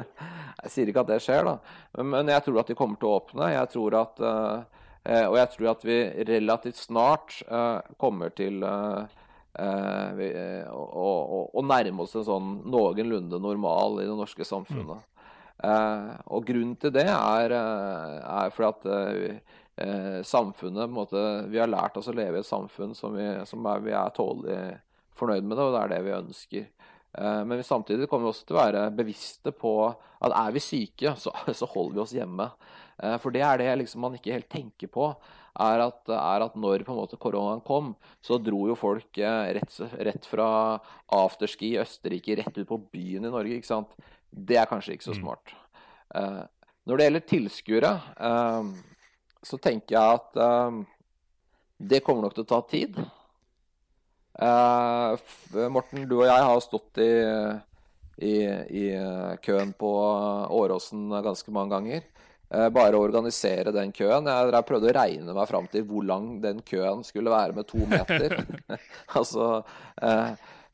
jeg 0.63 0.73
sier 0.73 0.89
ikke 0.89 1.03
at 1.03 1.11
det 1.11 1.19
skjer, 1.21 1.45
da, 1.45 1.57
men 2.01 2.31
jeg 2.33 2.45
tror 2.45 2.61
at 2.63 2.71
de 2.71 2.77
kommer 2.77 2.97
til 2.97 3.11
å 3.11 3.19
åpne. 3.19 3.51
Jeg 3.53 3.69
tror 3.75 3.99
at, 4.01 4.23
og 4.23 5.37
jeg 5.37 5.51
tror 5.53 5.69
at 5.75 5.85
vi 5.85 5.99
relativt 6.31 6.81
snart 6.81 7.37
kommer 8.01 8.33
til 8.33 8.65
å, 8.65 8.73
å, 10.73 11.07
å, 11.53 11.65
nærme 11.69 12.07
oss 12.07 12.17
en 12.17 12.25
sånn 12.25 12.53
noenlunde 12.73 13.37
normal 13.37 14.01
i 14.01 14.09
det 14.09 14.17
norske 14.17 14.47
samfunnet. 14.49 14.97
Mm. 14.97 15.12
Og 15.63 16.43
grunnen 16.47 16.75
til 16.75 16.91
det 16.91 17.05
er, 17.07 17.53
er 17.55 18.49
for 18.51 18.67
at 18.67 20.25
samfunnet 20.27 20.91
måte, 20.91 21.21
Vi 21.49 21.61
har 21.61 21.71
lært 21.71 21.95
oss 21.97 22.09
å 22.11 22.15
leve 22.15 22.37
i 22.37 22.43
et 22.43 22.49
samfunn 22.49 22.91
som 22.97 23.15
vi, 23.15 23.25
som 23.47 23.63
er, 23.71 23.79
vi 23.85 23.93
er 23.95 24.11
tålelig 24.13 24.57
fornøyd 25.15 25.47
med 25.47 25.57
det, 25.57 25.63
og 25.63 25.73
det 25.73 25.81
er 25.81 25.93
det 25.93 26.01
vi 26.03 26.17
ønsker. 26.17 26.67
Men 27.15 27.55
vi 27.57 27.63
samtidig 27.63 28.09
kommer 28.11 28.27
vi 28.27 28.33
også 28.33 28.45
til 28.49 28.57
å 28.57 28.59
være 28.59 28.83
bevisste 28.97 29.53
på 29.55 29.73
at 29.87 30.35
er 30.35 30.53
vi 30.53 30.61
syke, 30.65 31.15
så, 31.17 31.33
så 31.59 31.69
holder 31.71 31.95
vi 31.95 32.03
oss 32.03 32.15
hjemme. 32.17 32.49
For 33.23 33.33
det 33.33 33.45
er 33.47 33.63
det 33.63 33.71
liksom 33.81 34.03
man 34.03 34.19
ikke 34.19 34.35
helt 34.35 34.51
tenker 34.51 34.91
på 34.93 35.13
er 35.61 35.83
at, 35.83 36.01
er 36.09 36.45
at 36.47 36.55
når 36.57 36.85
måte 36.89 37.19
koronaen 37.21 37.61
kom, 37.65 37.93
så 38.25 38.39
dro 38.41 38.65
jo 38.71 38.77
folk 38.77 39.19
eh, 39.21 39.53
rett, 39.57 39.75
rett, 40.07 40.25
fra 40.25 40.47
afterski 41.13 41.73
i 41.73 41.81
Østerrike 41.83 42.39
rett 42.39 42.57
ut 42.57 42.69
på 42.69 42.79
byen 42.93 43.27
i 43.27 43.33
Norge. 43.33 43.59
Det 44.33 44.57
er 44.59 44.69
kanskje 44.69 44.97
ikke 44.97 45.09
så 45.09 45.15
mm. 45.15 45.21
smart. 45.21 45.53
Mm. 46.13 46.43
når 46.85 46.97
det 46.97 47.05
gjelder 47.05 47.23
tilskuere, 47.29 47.91
eh, 48.27 48.71
så 49.43 49.57
tenker 49.57 49.95
jeg 49.95 50.19
at 50.19 50.37
det 51.83 52.03
kommer 52.05 52.27
nok 52.27 52.35
til 52.37 52.45
å 52.45 52.51
ta 52.51 52.59
tid. 52.69 52.99
Morten, 55.73 56.05
du 56.07 56.15
og 56.19 56.27
jeg 56.29 56.45
har 56.47 56.61
stått 56.63 57.01
i, 57.03 57.09
i, 58.23 58.35
i 58.83 58.85
køen 59.43 59.73
på 59.75 59.91
Åråsen 60.61 61.11
ganske 61.25 61.55
mange 61.55 61.75
ganger. 61.75 62.07
Eh, 62.53 62.69
bare 62.69 62.97
å 62.97 63.01
organisere 63.07 63.73
den 63.73 63.91
køen. 63.95 64.27
Jeg, 64.29 64.49
jeg 64.53 64.67
prøvde 64.67 64.91
å 64.91 64.95
regne 64.95 65.33
meg 65.33 65.49
fram 65.49 65.67
til 65.73 65.85
hvor 65.89 66.05
lang 66.05 66.27
den 66.43 66.59
køen 66.65 67.01
skulle 67.05 67.33
være 67.33 67.55
med 67.57 67.65
to 67.69 67.81
meter. 67.89 68.35
altså, 69.17 69.47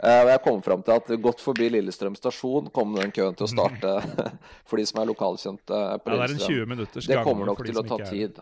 eh, 0.03 0.19
eh, 0.19 0.29
jeg 0.33 0.43
kom 0.45 0.61
fram 0.65 0.85
til 0.85 0.95
at 0.99 1.11
godt 1.21 1.43
forbi 1.43 1.71
Lillestrøm 1.75 2.15
stasjon 2.19 2.69
kom 2.75 2.95
den 2.99 3.11
køen 3.15 3.35
til 3.37 3.47
å 3.47 3.51
starte 3.51 3.97
for 4.69 4.79
de 4.79 4.87
som 4.89 5.03
er 5.03 5.11
lokalkjente 5.11 5.81
på 6.03 6.15
Lillestrøm. 6.15 6.37
Det 6.37 6.45
er 6.45 6.53
en 6.53 6.61
20 6.61 6.71
minutters 6.75 7.11
Det 7.11 7.19
kommer 7.27 7.51
nok 7.51 7.65
til 7.65 7.81
å 7.81 7.85
ta 7.87 7.99
tid. 8.07 8.39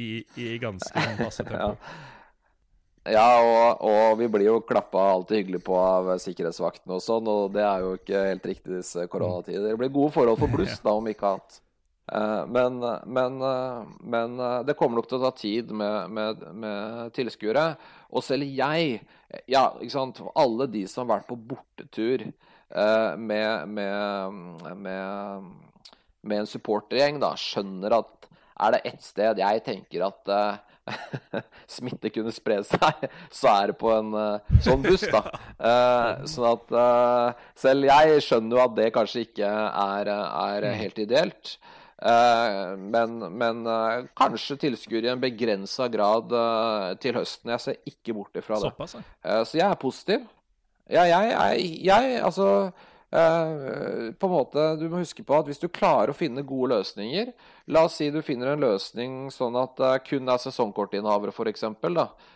I, 0.00 0.10
i 0.40 0.56
ganske 0.62 1.06
passe 1.18 1.44
tempo. 1.44 1.76
ja. 1.76 2.10
Ja, 3.02 3.26
og, 3.42 3.82
og, 3.82 4.18
vi 4.20 4.28
blir 4.30 4.46
jo 4.46 4.60
klappa 4.62 5.08
alltid 5.16 5.40
hyggelig 5.40 5.64
på 5.66 5.74
av 5.74 6.12
sikkerhetsvaktene 6.22 7.00
og 7.00 7.02
sånn, 7.02 7.26
og 7.26 7.50
det 7.56 7.64
er 7.66 7.82
jo 7.82 7.96
ikke 7.98 8.20
helt 8.28 8.46
riktig 8.46 8.76
disse 8.76 9.06
koronatider. 9.10 9.72
Det 9.72 9.80
blir 9.80 9.90
gode 9.90 10.14
forhold 10.14 10.38
for 10.38 10.52
bluss, 10.54 10.76
da, 10.84 10.94
om 10.94 11.08
ikke 11.10 11.32
annet. 11.32 11.58
Eh, 12.14 12.44
men, 12.54 12.78
men, 13.18 13.40
eh, 13.48 13.80
men, 14.14 14.38
det 14.68 14.76
kommer 14.78 15.00
nok 15.00 15.10
til 15.10 15.18
å 15.18 15.24
ta 15.24 15.32
tid 15.34 15.74
med, 15.74 16.14
med, 16.14 16.46
med 16.62 17.10
tilskuere. 17.18 17.72
Og 18.12 18.24
selv 18.24 18.44
jeg, 18.44 19.00
ja, 19.50 19.64
ikke 19.80 19.94
sant, 19.94 20.20
alle 20.36 20.68
de 20.70 20.84
som 20.90 21.06
har 21.06 21.18
vært 21.18 21.30
på 21.30 21.38
bortetur 21.52 22.26
med, 22.72 23.68
med, 23.68 24.36
med 24.80 26.38
en 26.38 26.48
supportergjeng, 26.48 27.18
da, 27.20 27.34
skjønner 27.36 27.98
at 27.98 28.28
er 28.62 28.76
det 28.76 28.82
ett 28.92 29.02
sted 29.04 29.40
jeg 29.42 29.64
tenker 29.66 30.04
at 30.06 30.30
smitte 31.76 32.10
kunne 32.12 32.32
spre 32.34 32.60
seg, 32.66 33.06
så 33.32 33.50
er 33.52 33.72
det 33.72 33.78
på 33.80 33.90
en 33.94 34.14
uh, 34.16 34.56
sånn 34.64 34.82
buss, 34.84 35.04
da. 35.10 35.22
Uh, 35.58 36.24
sånn 36.28 36.48
at 36.50 36.74
uh, 36.74 37.44
selv 37.58 37.88
jeg 37.88 38.24
skjønner 38.26 38.58
jo 38.58 38.64
at 38.64 38.74
det 38.78 38.88
kanskje 38.94 39.26
ikke 39.28 39.52
er, 39.52 40.10
er 40.12 40.68
mm. 40.68 40.76
helt 40.82 41.02
ideelt. 41.04 41.54
Eh, 42.02 42.76
men, 42.76 43.18
men 43.38 43.66
eh, 43.66 44.06
kanskje 44.18 44.58
tilskuere 44.64 45.06
i 45.06 45.12
en 45.12 45.22
begrensa 45.22 45.86
grad 45.92 46.32
eh, 46.34 46.86
til 47.02 47.14
høsten. 47.20 47.52
Jeg 47.54 47.62
ser 47.62 47.92
ikke 47.92 48.16
bort 48.16 48.38
ifra 48.40 48.58
det. 48.58 48.72
Såpass, 48.72 48.96
så 49.50 49.58
jeg 49.58 49.66
er 49.68 49.78
positiv. 49.80 50.24
Ja, 50.90 51.04
jeg, 51.06 51.30
jeg, 51.30 51.68
jeg 51.86 52.16
Altså 52.26 52.46
på 53.12 54.26
en 54.26 54.32
måte, 54.32 54.62
Du 54.80 54.86
må 54.88 55.02
huske 55.02 55.22
på 55.24 55.36
at 55.36 55.44
hvis 55.44 55.60
du 55.60 55.66
klarer 55.68 56.10
å 56.10 56.16
finne 56.16 56.42
gode 56.48 56.72
løsninger 56.72 57.28
La 57.70 57.84
oss 57.86 57.96
si 58.00 58.08
du 58.10 58.18
finner 58.26 58.52
en 58.52 58.62
løsning 58.64 59.28
sånn 59.30 59.54
at 59.60 59.76
det 59.78 59.90
kun 60.08 60.30
er 60.30 60.40
sesongkortinnehavere, 60.42 61.30
f.eks. 61.30 61.64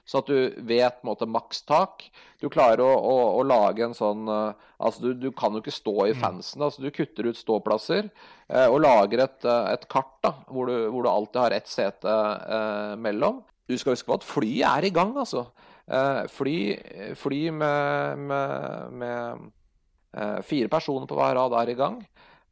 Så 0.07 0.21
at 0.23 0.31
du 0.31 0.55
vet 0.69 1.03
måte 1.07 1.27
makstak. 1.27 2.07
Du 2.43 2.47
klarer 2.53 2.85
å, 2.85 2.93
å, 2.95 3.17
å, 3.41 3.43
lage 3.47 3.87
en 3.87 3.97
sånn 3.97 4.29
uh, 4.29 4.53
Altså, 4.77 5.07
du, 5.07 5.15
du, 5.17 5.31
kan 5.33 5.55
jo 5.57 5.63
ikke 5.63 5.73
stå 5.73 5.95
i 6.05 6.15
mm. 6.15 6.21
fansen. 6.21 6.63
altså 6.63 6.85
Du 6.85 6.91
kutter 6.93 7.31
ut 7.31 7.39
ståplasser 7.39 8.03
eh, 8.05 8.67
og 8.67 8.83
lager 8.85 9.23
et, 9.25 9.47
et 9.73 9.87
kart 9.89 10.19
da, 10.21 10.35
hvor 10.53 10.69
du, 10.69 10.75
hvor 10.93 11.07
du, 11.07 11.09
alltid 11.09 11.41
har 11.41 11.57
ett 11.57 11.71
sete 11.71 12.17
mellom. 13.01 13.41
Du 13.65 13.73
skal 13.81 13.97
huske 13.97 14.11
på 14.11 14.19
at 14.19 14.27
flyet 14.29 14.69
er 14.69 14.87
i 14.87 14.93
gang, 14.93 15.17
altså. 15.17 15.47
fly, 16.37 16.59
fly 17.17 17.41
med, 17.57 18.21
med, 18.29 18.93
med 19.01 19.49
Eh, 20.17 20.41
fire 20.43 20.69
personer 20.73 21.09
på 21.09 21.17
hver 21.19 21.35
rad 21.37 21.55
er 21.61 21.73
i 21.73 21.77
gang. 21.77 21.99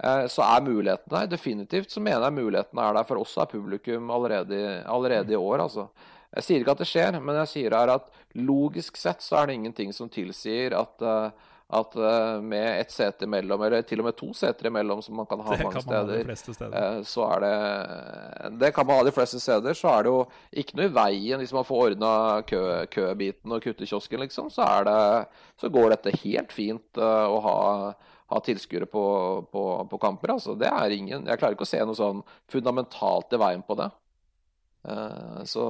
Eh, 0.03 0.27
så 0.33 0.43
er 0.47 0.67
mulighetene 0.67 1.21
der. 1.21 1.31
Definitivt 1.37 1.95
så 1.95 2.03
mener 2.03 2.27
jeg 2.27 2.39
mulighetene 2.41 2.89
er 2.89 2.99
der. 2.99 3.09
For 3.09 3.23
oss 3.23 3.37
er 3.39 3.51
publikum 3.51 4.11
allerede, 4.11 4.61
allerede 4.83 5.35
i 5.35 5.41
år, 5.41 5.67
altså. 5.69 5.89
Jeg 6.35 6.47
sier 6.47 6.63
ikke 6.63 6.75
at 6.75 6.81
det 6.83 6.91
skjer, 6.91 7.19
men 7.23 7.37
jeg 7.45 7.51
sier 7.53 7.75
her 7.79 7.93
at 7.95 8.09
logisk 8.35 8.97
sett 8.99 9.23
så 9.23 9.39
er 9.39 9.47
det 9.47 9.59
ingenting 9.61 9.93
som 9.95 10.09
tilsier 10.11 10.75
at 10.75 11.05
uh, 11.07 11.29
at 11.75 11.97
uh, 11.97 12.43
med 12.43 12.81
ett 12.81 12.91
sete 12.93 13.25
imellom, 13.25 13.63
eller 13.63 13.83
til 13.83 14.03
og 14.03 14.09
med 14.09 14.17
to 14.19 14.29
seter 14.37 14.69
imellom, 14.69 15.01
som 15.03 15.17
man 15.17 15.27
kan 15.27 15.41
ha 15.41 15.55
det 15.57 15.65
mange 15.65 15.81
kan 15.81 15.87
man 15.89 16.09
steder, 16.09 16.29
ha 16.29 16.37
steder. 16.37 16.75
Uh, 16.75 17.05
så 17.09 17.29
er 17.35 17.45
det 17.45 18.51
Det 18.61 18.71
kan 18.77 18.87
man 18.87 19.01
ha 19.01 19.07
de 19.09 19.15
fleste 19.17 19.41
steder. 19.41 19.79
Så 19.79 19.89
er 19.89 20.05
det 20.05 20.13
jo 20.13 20.21
ikke 20.63 20.79
noe 20.79 20.91
i 20.91 20.95
veien 20.99 21.41
hvis 21.43 21.55
man 21.57 21.67
får 21.67 21.87
ordna 21.89 22.13
kø, 22.47 22.63
købiten 22.93 23.57
og 23.57 23.65
kutter 23.65 23.89
kiosken, 23.89 24.21
liksom. 24.27 24.51
Så, 24.53 24.67
det, 24.87 24.99
så 25.61 25.73
går 25.73 25.97
dette 25.97 26.19
helt 26.23 26.53
fint 26.53 27.01
å 27.01 27.41
ha, 27.49 27.57
ha 28.35 28.43
tilskuere 28.45 28.89
på, 28.91 29.05
på, 29.53 29.63
på, 29.91 30.01
kamper. 30.03 30.35
Altså, 30.35 30.57
det 30.59 30.69
er 30.71 30.97
ingen 30.97 31.29
Jeg 31.31 31.41
klarer 31.41 31.57
ikke 31.57 31.67
å 31.67 31.71
se 31.71 31.81
noe 31.87 31.99
sånn 31.99 32.21
fundamentalt 32.51 33.33
i 33.35 33.41
veien 33.41 33.65
på 33.67 33.79
det. 33.79 33.89
så 35.51 35.65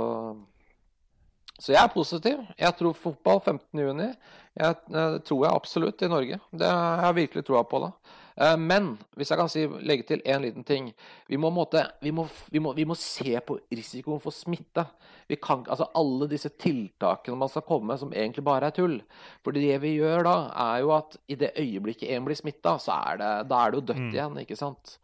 så 1.58 1.70
jeg 1.70 1.80
er 1.84 1.92
positiv. 1.92 2.40
Jeg 2.58 2.74
tror 2.78 2.96
fotball 2.98 3.38
15.6. 3.38 4.14
Jeg, 4.58 4.76
det 4.90 5.04
tror 5.26 5.44
jeg 5.44 5.54
absolutt 5.54 6.02
i 6.02 6.10
Norge. 6.10 6.38
Det 6.50 6.70
har 6.70 7.04
jeg 7.08 7.18
virkelig 7.20 7.44
troa 7.46 7.62
på. 7.68 7.80
da. 7.84 7.92
Eh, 8.34 8.56
men 8.58 8.94
hvis 9.14 9.30
jeg 9.30 9.38
kan 9.38 9.50
si, 9.50 9.64
legge 9.86 10.06
til 10.08 10.22
én 10.26 10.42
liten 10.42 10.64
ting 10.66 10.88
vi 11.30 11.38
må, 11.38 11.52
måte, 11.54 11.84
vi, 12.02 12.10
må, 12.14 12.26
vi, 12.50 12.62
må, 12.62 12.72
vi 12.74 12.86
må, 12.88 12.96
se 12.98 13.36
på 13.46 13.58
risikoen 13.70 14.22
for 14.22 14.34
smitte. 14.34 14.86
Vi 15.30 15.38
kan, 15.40 15.62
altså 15.70 15.88
Alle 15.96 16.28
disse 16.30 16.50
tiltakene 16.60 17.38
man 17.40 17.52
skal 17.52 17.66
komme 17.68 17.92
med, 17.92 18.02
som 18.02 18.12
egentlig 18.12 18.44
bare 18.46 18.68
er 18.70 18.76
tull. 18.76 18.98
For 19.44 19.56
det 19.56 19.78
vi 19.84 19.94
gjør 19.98 20.26
da, 20.26 20.36
er 20.66 20.82
jo 20.84 20.94
at 20.96 21.18
i 21.30 21.38
det 21.40 21.54
øyeblikket 21.60 22.10
en 22.10 22.26
blir 22.26 22.38
smitta, 22.38 22.76
så 22.82 22.98
er 23.12 23.22
det, 23.22 23.30
da 23.52 23.60
er 23.60 23.72
det 23.72 23.80
jo 23.80 23.86
dødt 23.92 24.02
mm. 24.02 24.10
igjen. 24.16 24.42
ikke 24.42 24.58
sant? 24.58 24.98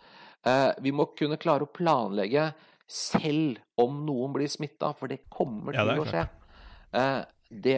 Eh, 0.46 0.68
vi 0.82 0.92
må 0.96 1.10
kunne 1.16 1.40
klare 1.40 1.66
å 1.66 1.72
planlegge 1.72 2.50
selv 2.90 3.60
om 3.78 4.02
noen 4.06 4.34
blir 4.34 4.50
smitta, 4.50 4.90
for 4.98 5.10
det 5.10 5.22
kommer 5.30 5.76
til 5.76 5.86
ja, 5.86 5.94
det 5.94 6.02
å 6.02 6.08
skje. 6.08 6.26
Eh, 6.98 7.20
det, 7.50 7.76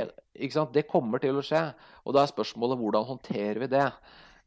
det, 0.72 0.84
kommer 0.88 1.20
til 1.20 1.36
å 1.36 1.44
skje. 1.44 1.62
Og 2.07 2.16
da 2.16 2.24
er 2.24 2.32
spørsmålet 2.32 2.80
hvordan 2.80 3.09
håndterer 3.09 3.61
vi 3.62 3.70
det? 3.72 3.86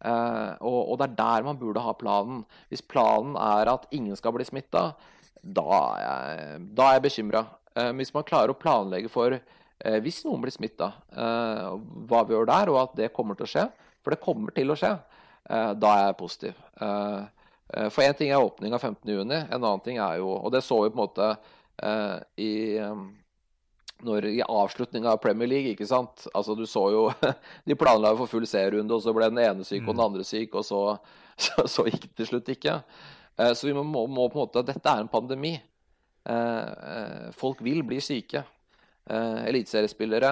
Eh, 0.03 0.53
og, 0.59 0.79
og, 0.91 0.95
det 0.99 1.07
er 1.07 1.17
der 1.19 1.45
man 1.47 1.59
burde 1.59 1.83
ha 1.83 1.93
planen. 1.97 2.43
Hvis 2.71 2.83
planen 2.85 3.37
er 3.39 3.71
at 3.71 3.87
ingen 3.95 4.17
skal 4.19 4.35
bli 4.35 4.47
smitta, 4.47 4.89
da, 5.41 5.79
da, 6.59 6.87
er 6.89 6.97
jeg 6.97 7.05
bekymra. 7.07 7.45
Eh, 7.75 7.91
hvis 7.99 8.13
man 8.15 8.27
klarer 8.27 8.53
å 8.53 8.59
planlegge 8.59 9.11
for 9.11 9.39
hvis 10.01 10.21
noen 10.23 10.39
blir 10.39 10.53
smitta, 10.55 10.87
hva 11.11 12.21
vi 12.25 12.31
gjør 12.33 12.47
der, 12.47 12.69
og 12.71 12.77
at 12.79 12.93
det 12.95 13.09
kommer 13.13 13.35
til 13.37 13.43
å 13.43 13.49
skje, 13.51 13.65
for 14.01 14.15
det 14.15 14.23
kommer 14.23 14.53
til 14.55 14.71
å 14.71 14.77
skje, 14.79 14.93
da 15.77 15.89
er 15.91 16.05
jeg 16.07 16.15
positiv. 16.17 16.61
For 16.79 18.05
én 18.05 18.15
ting 18.17 18.31
er 18.31 18.41
åpning 18.41 18.73
av 18.73 18.81
15.6, 18.81 19.33
en 19.35 19.59
annen 19.59 19.83
ting 19.85 19.99
er 19.99 20.21
jo 20.23 20.31
Og 20.31 20.47
det 20.55 20.63
så 20.65 20.79
vi 20.79 20.93
på 20.93 20.95
en 20.95 21.03
måte 21.03 21.27
i 22.39 22.79
når, 24.03 24.25
i 24.25 24.41
avslutninga 24.43 25.13
av 25.13 25.21
Premier 25.23 25.49
League. 25.49 25.73
ikke 25.73 25.87
sant? 25.87 26.27
Altså, 26.33 26.55
Du 26.55 26.65
så 26.65 26.89
jo 26.91 27.03
De 27.67 27.75
planla 27.75 28.15
for 28.17 28.27
full 28.27 28.47
C-runde, 28.47 28.93
og 28.93 29.03
så 29.03 29.13
ble 29.15 29.29
den 29.31 29.43
ene 29.43 29.67
syk 29.67 29.83
og 29.85 29.93
den 29.93 30.01
mm. 30.01 30.07
andre 30.09 30.25
syk, 30.27 30.55
og 30.55 30.65
så, 30.65 30.81
så, 31.45 31.67
så 31.67 31.87
gikk 31.87 32.09
det 32.09 32.15
til 32.19 32.33
slutt 32.33 32.51
ikke. 32.55 32.79
Eh, 33.37 33.53
så 33.53 33.67
vi 33.67 33.73
må, 33.75 33.83
må, 33.83 34.27
på 34.29 34.39
en 34.39 34.43
måte 34.45 34.65
Dette 34.65 34.91
er 34.91 35.03
en 35.03 35.11
pandemi. 35.11 35.55
Eh, 36.25 36.67
eh, 36.91 37.31
folk 37.35 37.63
vil 37.65 37.83
bli 37.87 38.01
syke. 38.01 38.43
Eliteseriespillere 39.05 40.29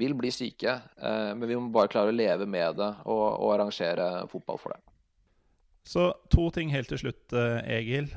vil 0.00 0.14
bli 0.16 0.30
syke, 0.32 0.72
men 1.36 1.42
vi 1.44 1.56
må 1.56 1.66
bare 1.72 1.90
klare 1.92 2.08
å 2.08 2.16
leve 2.16 2.46
med 2.48 2.78
det 2.78 2.88
og, 3.04 3.24
og 3.44 3.50
arrangere 3.52 4.06
fotball 4.30 4.56
for 4.60 4.72
det. 4.72 4.80
Så 5.84 6.06
to 6.32 6.46
ting 6.56 6.72
helt 6.72 6.88
til 6.88 7.02
slutt, 7.02 7.36
Egil. 7.68 8.08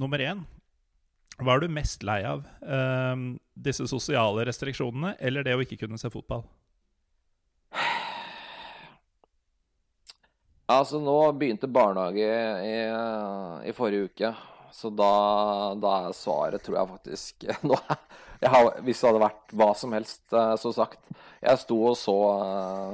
nummer 0.00 0.24
én 0.24 0.40
hva 1.36 1.56
er 1.56 1.64
du 1.66 1.72
mest 1.72 2.04
lei 2.06 2.22
av? 2.24 2.46
Um, 2.62 3.34
disse 3.52 3.84
sosiale 3.90 4.46
restriksjonene 4.48 5.16
eller 5.20 5.44
det 5.44 5.56
å 5.56 5.62
ikke 5.64 5.78
kunne 5.82 6.00
se 6.00 6.08
fotball? 6.12 6.46
Altså, 10.66 10.98
nå 10.98 11.14
begynte 11.38 11.68
barnehage 11.70 12.26
i, 12.66 12.78
i 13.68 13.74
forrige 13.76 14.08
uke. 14.10 14.30
Så 14.74 14.90
da, 14.90 15.12
da 15.78 15.92
er 16.08 16.16
svaret, 16.16 16.64
tror 16.64 16.80
jeg 16.80 16.90
faktisk 16.90 17.46
nå, 17.68 17.76
jeg 18.42 18.50
har, 18.52 18.66
Hvis 18.84 19.00
det 19.00 19.08
hadde 19.08 19.22
vært 19.22 19.54
hva 19.56 19.68
som 19.78 19.94
helst, 19.96 20.24
eh, 20.32 20.54
så 20.60 20.72
sagt. 20.76 21.00
Jeg 21.40 21.60
sto 21.62 21.76
og 21.92 21.94
så 22.00 22.16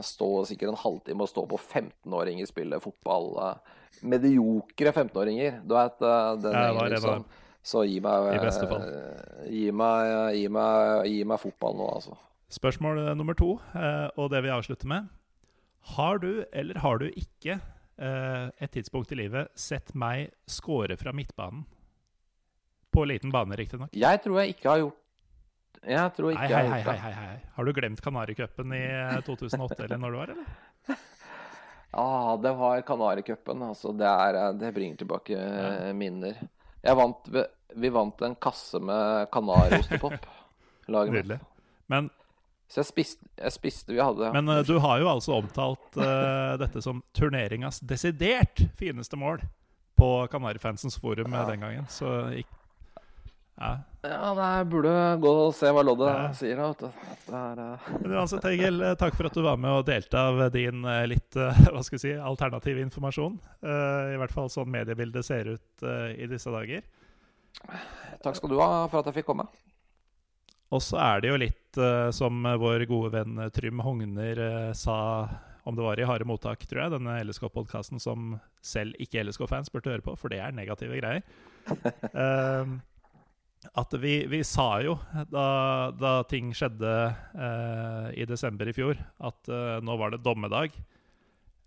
stå 0.04 0.28
sikkert 0.50 0.74
en 0.74 0.82
halvtime 0.82 1.24
og 1.24 1.30
stå 1.30 1.46
på 1.48 1.58
15-åringer 1.62 2.50
spille 2.50 2.78
fotball. 2.82 3.30
Mediokre 4.02 4.92
15-åringer. 4.92 5.62
Du 5.64 5.74
vet 5.78 5.96
den 6.02 6.58
ja, 6.58 6.66
gjengen 6.68 6.92
liksom. 6.92 7.24
Så 7.62 7.84
gi 7.86 8.00
meg, 8.02 8.28
I 8.34 8.40
beste 8.42 8.66
fall. 8.66 8.84
Gi 9.46 9.68
meg, 9.70 10.12
gi 10.34 10.48
meg, 10.50 11.04
gi 11.06 11.20
meg 11.30 11.38
fotball 11.42 11.76
nå, 11.78 11.88
altså. 11.98 12.16
Spørsmål 12.52 12.98
nummer 13.16 13.36
to, 13.38 13.52
og 14.18 14.26
det 14.32 14.40
vi 14.44 14.50
avslutter 14.52 14.90
med. 14.90 15.06
Har 15.94 16.18
du 16.22 16.44
eller 16.52 16.78
har 16.82 16.98
du 17.00 17.06
ikke 17.08 17.56
et 18.58 18.70
tidspunkt 18.74 19.14
i 19.14 19.18
livet 19.22 19.48
sett 19.58 19.94
meg 19.98 20.32
score 20.50 20.96
fra 21.00 21.14
midtbanen? 21.16 21.62
På 22.92 23.06
liten 23.08 23.32
bane, 23.32 23.56
riktignok. 23.56 23.94
Jeg 23.96 24.20
tror 24.26 24.42
jeg 24.42 24.52
ikke 24.52 24.68
har 24.68 24.82
gjort 24.82 24.98
Jeg 25.88 26.10
tror 26.18 26.34
ikke 26.34 26.42
hei, 26.42 26.50
jeg 26.50 26.58
hei, 26.58 26.66
har 26.68 26.82
gjort 26.82 26.90
hei, 26.90 26.96
det. 26.98 27.02
hei, 27.02 27.28
hei. 27.30 27.52
Har 27.56 27.64
du 27.64 27.72
glemt 27.78 28.02
Kanaricupen 28.04 28.74
i 28.76 28.82
2008, 29.26 29.78
eller 29.86 30.02
når 30.02 30.10
det 30.12 30.18
var, 30.20 30.34
eller? 30.34 30.98
Ah, 31.92 32.36
det 32.40 32.52
var 32.56 32.80
Kanaricupen. 32.88 33.62
Altså, 33.66 33.90
det, 33.92 34.08
er- 34.08 34.54
det 34.56 34.70
bringer 34.76 34.96
tilbake 35.02 35.36
ja. 35.36 35.92
minner. 35.92 36.38
Jeg 36.82 36.96
vant, 36.98 37.28
vi 37.78 37.88
vant 37.94 38.22
en 38.26 38.34
kasse 38.42 38.80
med 38.82 39.28
Kanariostepop. 39.32 40.26
Nydelig. 40.92 41.38
Men, 41.92 42.08
Så 42.68 42.80
jeg 42.82 42.88
spiste, 42.88 43.28
jeg 43.38 43.52
spiste 43.54 43.92
Vi 43.94 44.00
hadde 44.02 44.30
men 44.34 44.48
uh, 44.50 44.62
du 44.66 44.78
har 44.82 44.98
jo 45.02 45.08
altså 45.12 45.36
omtalt 45.38 45.98
uh, 46.00 46.56
dette 46.60 46.82
som 46.82 47.02
turneringas 47.14 47.78
desidert 47.86 48.64
fineste 48.78 49.16
mål 49.20 49.44
på 49.98 50.08
Kanarifansens 50.32 50.96
forum 50.98 51.30
eh, 51.32 51.38
Ja. 51.38 51.46
den 51.50 51.60
gangen, 51.62 51.86
så 51.92 52.08
ikk- 52.40 52.58
ja. 53.60 53.72
Ja, 54.02 54.30
det 54.34 54.70
burde 54.72 54.92
gå 55.22 55.30
og 55.44 55.52
se 55.54 55.70
hva 55.70 55.84
loddet 55.86 56.08
Ja. 56.10 56.32
sier. 56.34 56.56
vet 56.58 56.82
eh, 56.82 57.90
Men 58.02 58.14
uansett, 58.16 58.44
Egil, 58.50 58.80
eh, 58.82 58.96
takk 58.98 59.14
for 59.14 59.28
at 59.28 59.36
du 59.36 59.42
var 59.44 59.56
med 59.56 59.70
og 59.70 59.86
delte 59.86 60.18
av 60.18 60.40
din 60.50 60.84
eh, 60.84 61.04
litt 61.06 61.38
hva 61.70 61.82
skal 61.86 62.02
si, 62.02 62.12
alternative 62.16 62.82
informasjon. 62.82 63.38
I 63.62 64.18
hvert 64.18 64.34
fall 64.34 64.50
sånn 64.50 64.72
mediebildet 64.72 65.24
ser 65.24 65.52
ut 65.54 65.86
i 66.18 66.26
disse 66.26 66.50
dager. 66.50 66.82
Takk 68.24 68.36
skal 68.40 68.50
du 68.50 68.58
ha 68.58 68.88
for 68.88 69.00
at 69.00 69.06
jeg 69.12 69.20
fikk 69.20 69.30
komme. 69.30 69.46
Og 70.72 70.80
så 70.82 70.98
er 70.98 71.20
det 71.20 71.30
jo 71.30 71.38
litt 71.38 71.80
som 72.16 72.42
vår 72.42 72.86
gode 72.88 73.12
venn 73.12 73.38
Trym 73.52 73.80
Hogner 73.84 74.72
sa 74.74 75.28
om 75.64 75.76
det 75.76 75.84
var 75.84 76.00
i 76.00 76.06
harde 76.08 76.26
mottak, 76.26 76.64
tror 76.66 76.84
jeg, 76.84 76.92
denne 76.96 77.20
LSK-podkasten 77.22 78.00
som 78.02 78.38
selv 78.64 78.98
ikke 79.02 79.22
LSK-fans 79.22 79.70
burde 79.70 79.92
høre 79.92 80.02
på, 80.02 80.16
for 80.18 80.32
det 80.32 80.40
er 80.42 80.54
negative 80.56 80.98
greier. 80.98 81.22
Eh, 82.12 82.72
at 83.78 83.94
vi, 84.02 84.26
vi 84.26 84.40
sa 84.44 84.80
jo 84.82 84.96
da, 85.30 85.90
da 85.94 86.12
ting 86.28 86.50
skjedde 86.56 86.92
eh, 87.34 88.08
i 88.22 88.26
desember 88.28 88.68
i 88.68 88.74
fjor, 88.76 88.98
at 89.22 89.48
eh, 89.48 89.78
nå 89.84 89.96
var 90.00 90.10
det 90.14 90.22
dommedag. 90.24 90.74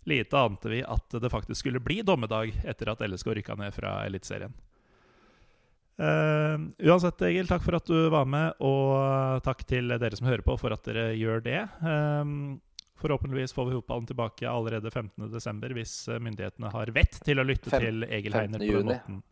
Lite 0.06 0.38
ante 0.38 0.70
vi 0.70 0.82
at 0.86 1.16
det 1.22 1.30
faktisk 1.32 1.64
skulle 1.64 1.80
bli 1.82 2.02
dommedag 2.06 2.52
etter 2.68 2.92
at 2.92 3.00
LSK 3.02 3.32
rykka 3.40 3.56
ned 3.58 3.74
fra 3.74 3.96
Eliteserien. 4.06 4.52
Eh, 5.98 6.58
uansett, 6.90 7.22
Egil, 7.24 7.48
takk 7.48 7.64
for 7.64 7.78
at 7.78 7.88
du 7.88 7.96
var 8.12 8.28
med, 8.28 8.52
og 8.60 9.40
takk 9.46 9.64
til 9.66 9.88
dere 9.96 10.16
som 10.18 10.28
hører 10.28 10.44
på 10.46 10.58
for 10.60 10.74
at 10.76 10.84
dere 10.86 11.08
gjør 11.16 11.40
det. 11.48 11.62
Eh, 11.64 12.32
forhåpentligvis 13.00 13.52
får 13.56 13.70
vi 13.70 13.78
fotballen 13.80 14.06
tilbake 14.08 14.48
allerede 14.48 14.92
15.12. 14.92 15.72
hvis 15.80 15.96
eh, 16.12 16.20
myndighetene 16.22 16.70
har 16.76 16.92
vett 16.96 17.18
til 17.24 17.40
å 17.40 17.46
lytte 17.48 17.72
Fem- 17.72 17.82
til 17.88 18.06
Egil 18.10 18.36
Heiner 18.36 18.60
på 18.62 18.82
den 18.82 18.92
måten. 18.92 19.22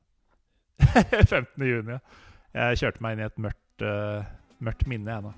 15. 1.29 1.69
juni, 1.69 1.99
ja. 2.01 2.33
Jeg 2.55 2.79
kjørte 2.79 3.03
meg 3.03 3.17
inn 3.17 3.25
i 3.25 3.27
et 3.27 3.41
mørkt, 3.43 3.83
eh, 3.83 4.33
mørkt 4.63 4.87
minne, 4.91 5.11
jeg 5.11 5.27
nå. 5.27 5.35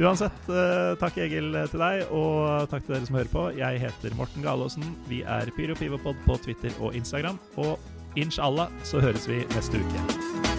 Uansett, 0.00 0.48
eh, 0.48 0.94
takk 0.98 1.18
Egil 1.20 1.52
til 1.70 1.84
deg, 1.84 2.06
og 2.10 2.66
takk 2.72 2.86
til 2.86 2.96
dere 2.96 3.06
som 3.06 3.18
hører 3.20 3.32
på. 3.34 3.44
Jeg 3.60 3.82
heter 3.84 4.16
Morten 4.18 4.42
Galaasen. 4.42 4.96
Vi 5.10 5.22
er 5.22 5.52
Pyro 5.54 5.76
Pivopod 5.78 6.18
på 6.26 6.40
Twitter 6.42 6.74
og 6.80 6.96
Instagram. 6.98 7.38
Og 7.56 7.78
inshallah 8.16 8.72
så 8.82 9.04
høres 9.04 9.28
vi 9.30 9.44
neste 9.54 9.84
uke. 9.84 10.53